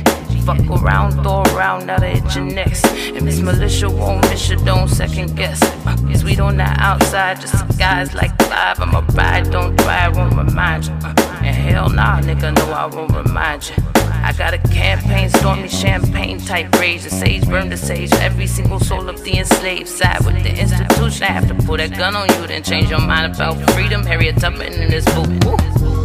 Fuck 0.46 0.60
around, 0.82 1.22
throw 1.22 1.44
around, 1.54 1.86
now 1.86 2.00
they 2.00 2.20
hit 2.20 2.36
your 2.36 2.46
next. 2.46 2.86
And 2.86 3.24
Miss 3.24 3.40
Militia 3.40 3.90
won't 3.90 4.22
miss 4.30 4.50
you, 4.50 4.58
don't 4.66 4.88
second 4.88 5.36
guess. 5.36 5.60
Cause 5.84 6.24
we 6.24 6.36
don't 6.36 6.58
the 6.58 6.64
outside, 6.64 7.40
just 7.40 7.78
guys 7.78 8.16
like 8.16 8.36
five. 8.44 8.80
I'm 8.80 8.96
a 8.96 9.02
ride, 9.14 9.52
don't 9.52 9.78
try, 9.80 10.06
I 10.06 10.10
won't 10.10 10.36
remind 10.36 10.86
you. 10.86 10.94
And 10.94 11.56
hell 11.56 11.90
nah, 11.90 12.22
nigga, 12.22 12.56
no, 12.56 12.72
I 12.72 12.88
won't 12.88 13.16
remind 13.16 13.70
you. 13.70 13.76
I 13.96 14.34
got 14.36 14.54
a 14.54 14.58
campaign, 14.58 15.30
stormy 15.30 15.68
champagne 15.68 16.40
type 16.40 16.74
rage. 16.80 17.04
The 17.04 17.12
sage 17.12 17.48
burn 17.48 17.70
the 17.70 17.78
sage, 17.78 18.12
every 18.14 18.48
single 18.48 18.80
soul 18.80 19.10
of 19.10 19.24
the 19.24 19.38
enslaved. 19.38 19.90
Side 19.90 20.26
with 20.26 20.42
the 20.44 20.56
institution, 20.60 21.24
I 21.24 21.32
have 21.32 21.48
to 21.48 21.56
pull 21.66 21.78
that 21.78 21.96
gun 21.96 22.16
on 22.16 22.28
you, 22.30 22.48
then 22.48 22.64
change 22.64 22.90
your 22.90 23.02
mind 23.02 23.36
about 23.36 23.58
freedom. 23.72 24.04
Harriet 24.04 24.38
Tubman 24.38 24.74
in 24.74 24.90
this 24.90 25.06
book. 25.06 25.28
Woo. 25.46 26.01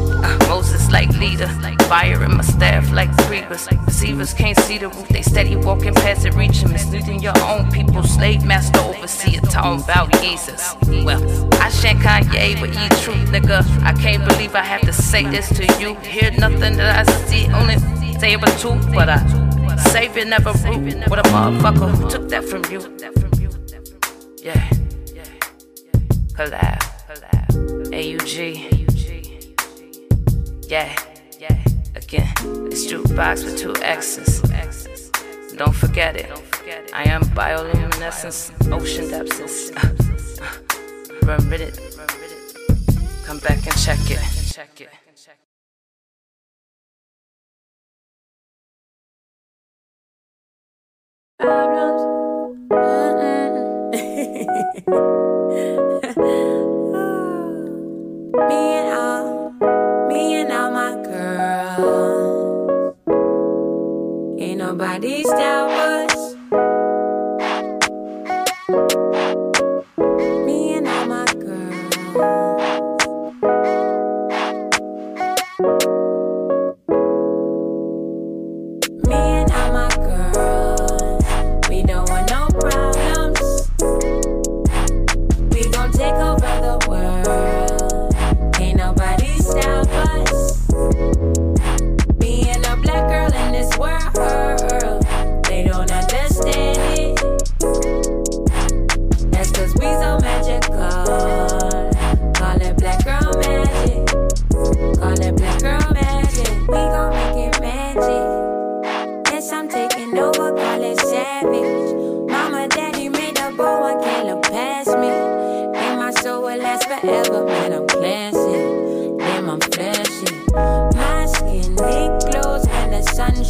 Moses 0.48 0.90
like 0.90 1.08
leader, 1.18 1.48
fire 1.88 2.22
in 2.24 2.36
my 2.36 2.42
staff 2.42 2.90
like 2.92 3.14
creepers. 3.26 3.66
Deceivers 3.86 4.32
can't 4.32 4.58
see 4.60 4.78
the 4.78 4.88
roof, 4.88 5.08
they 5.08 5.22
steady 5.22 5.56
walking 5.56 5.94
past 5.94 6.24
it, 6.26 6.34
reaching, 6.34 6.70
misleading 6.72 7.20
your 7.20 7.38
own 7.42 7.70
people. 7.70 8.02
Slave 8.02 8.44
master 8.44 8.80
overseer, 8.80 9.40
talking 9.40 9.82
about 9.82 10.12
Jesus. 10.20 10.74
Well, 11.04 11.22
I 11.54 11.68
shan't 11.70 12.00
Kanye, 12.00 12.58
but 12.60 12.70
eat 12.70 13.02
true, 13.02 13.14
nigga. 13.32 13.64
I 13.82 13.92
can't 13.92 14.26
believe 14.28 14.54
I 14.54 14.62
have 14.62 14.82
to 14.82 14.92
say 14.92 15.24
this 15.24 15.48
to 15.56 15.64
you. 15.80 15.94
Hear 15.96 16.30
nothing 16.32 16.76
that 16.76 17.06
I 17.06 17.12
see, 17.26 17.46
only 17.52 17.78
say 18.18 18.32
it 18.32 18.40
was 18.40 18.60
true, 18.60 18.78
but 18.92 19.08
I 19.08 19.18
save 19.90 20.16
it 20.16 20.28
never 20.28 20.52
root. 20.52 21.08
What 21.08 21.18
a 21.18 21.22
motherfucker 21.30 21.90
who 21.96 22.10
took 22.10 22.28
that 22.30 22.44
from 22.44 22.64
you. 22.70 22.80
Yeah, 24.42 24.68
yeah, 25.12 25.24
yeah, 25.84 25.98
collab, 26.34 26.80
AUG. 27.92 28.85
Yeah, 30.68 30.92
yeah. 31.38 31.56
Again, 31.94 32.26
it's 32.70 32.86
jukebox 32.90 33.44
with 33.44 33.56
two 33.56 33.72
X's. 33.76 34.40
Don't 35.56 35.72
forget 35.74 36.16
it. 36.16 36.28
I 36.92 37.04
am 37.08 37.22
bioluminescence, 37.36 38.50
ocean 38.72 39.08
depths. 39.08 39.70
Uh, 39.70 39.94
uh, 40.42 41.14
Remember 41.22 41.54
it. 41.54 41.78
Come 43.24 43.38
back 43.38 43.64
and 43.64 43.76
check 43.78 44.00
it. 44.10 44.18
Problems. 51.38 51.40
Uh-uh. 51.40 52.16
Me 58.36 58.42
and 58.54 58.92
all, 58.92 58.95
Ain't 64.78 65.24
down 65.24 65.70
stop 65.70 66.15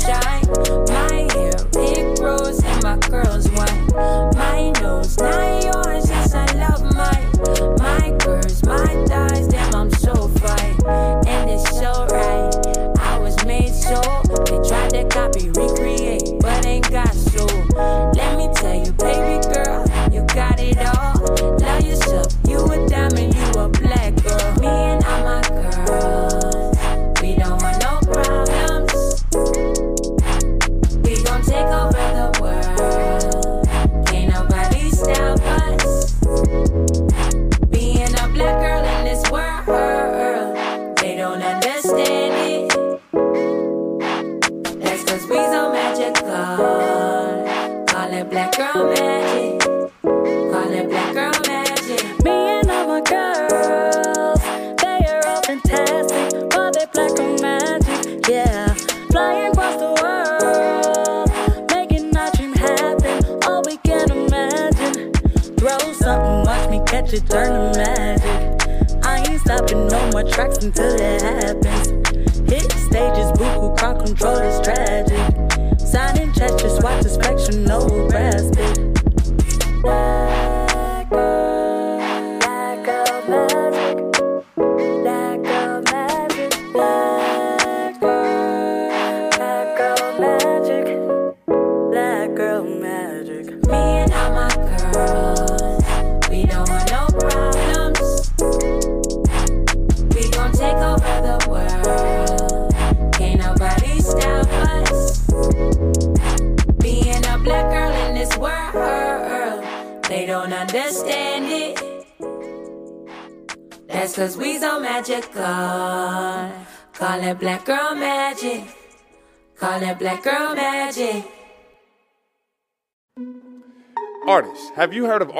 shine. 0.06 0.45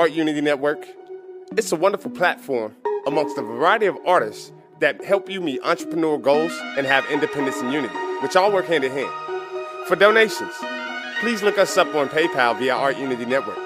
Art 0.07 0.13
Unity 0.13 0.41
Network. 0.41 0.87
It's 1.57 1.73
a 1.73 1.77
wonderful 1.77 2.13
platform 2.13 2.77
amongst 3.09 3.37
a 3.39 3.43
variety 3.43 3.87
of 3.87 3.99
artists 4.07 4.53
that 4.79 5.05
help 5.05 5.29
you 5.29 5.41
meet 5.41 5.61
entrepreneurial 5.63 6.23
goals 6.23 6.53
and 6.77 6.87
have 6.87 7.05
independence 7.11 7.57
and 7.57 7.73
unity, 7.73 7.97
which 8.23 8.37
all 8.37 8.53
work 8.53 8.67
hand 8.67 8.85
in 8.85 8.93
hand. 8.93 9.11
For 9.89 9.97
donations, 9.97 10.55
please 11.19 11.43
look 11.43 11.59
us 11.59 11.77
up 11.77 11.93
on 11.97 12.09
PayPal 12.09 12.57
via 12.57 12.77
Art 12.77 12.99
Unity 12.99 13.25
Network. 13.25 13.59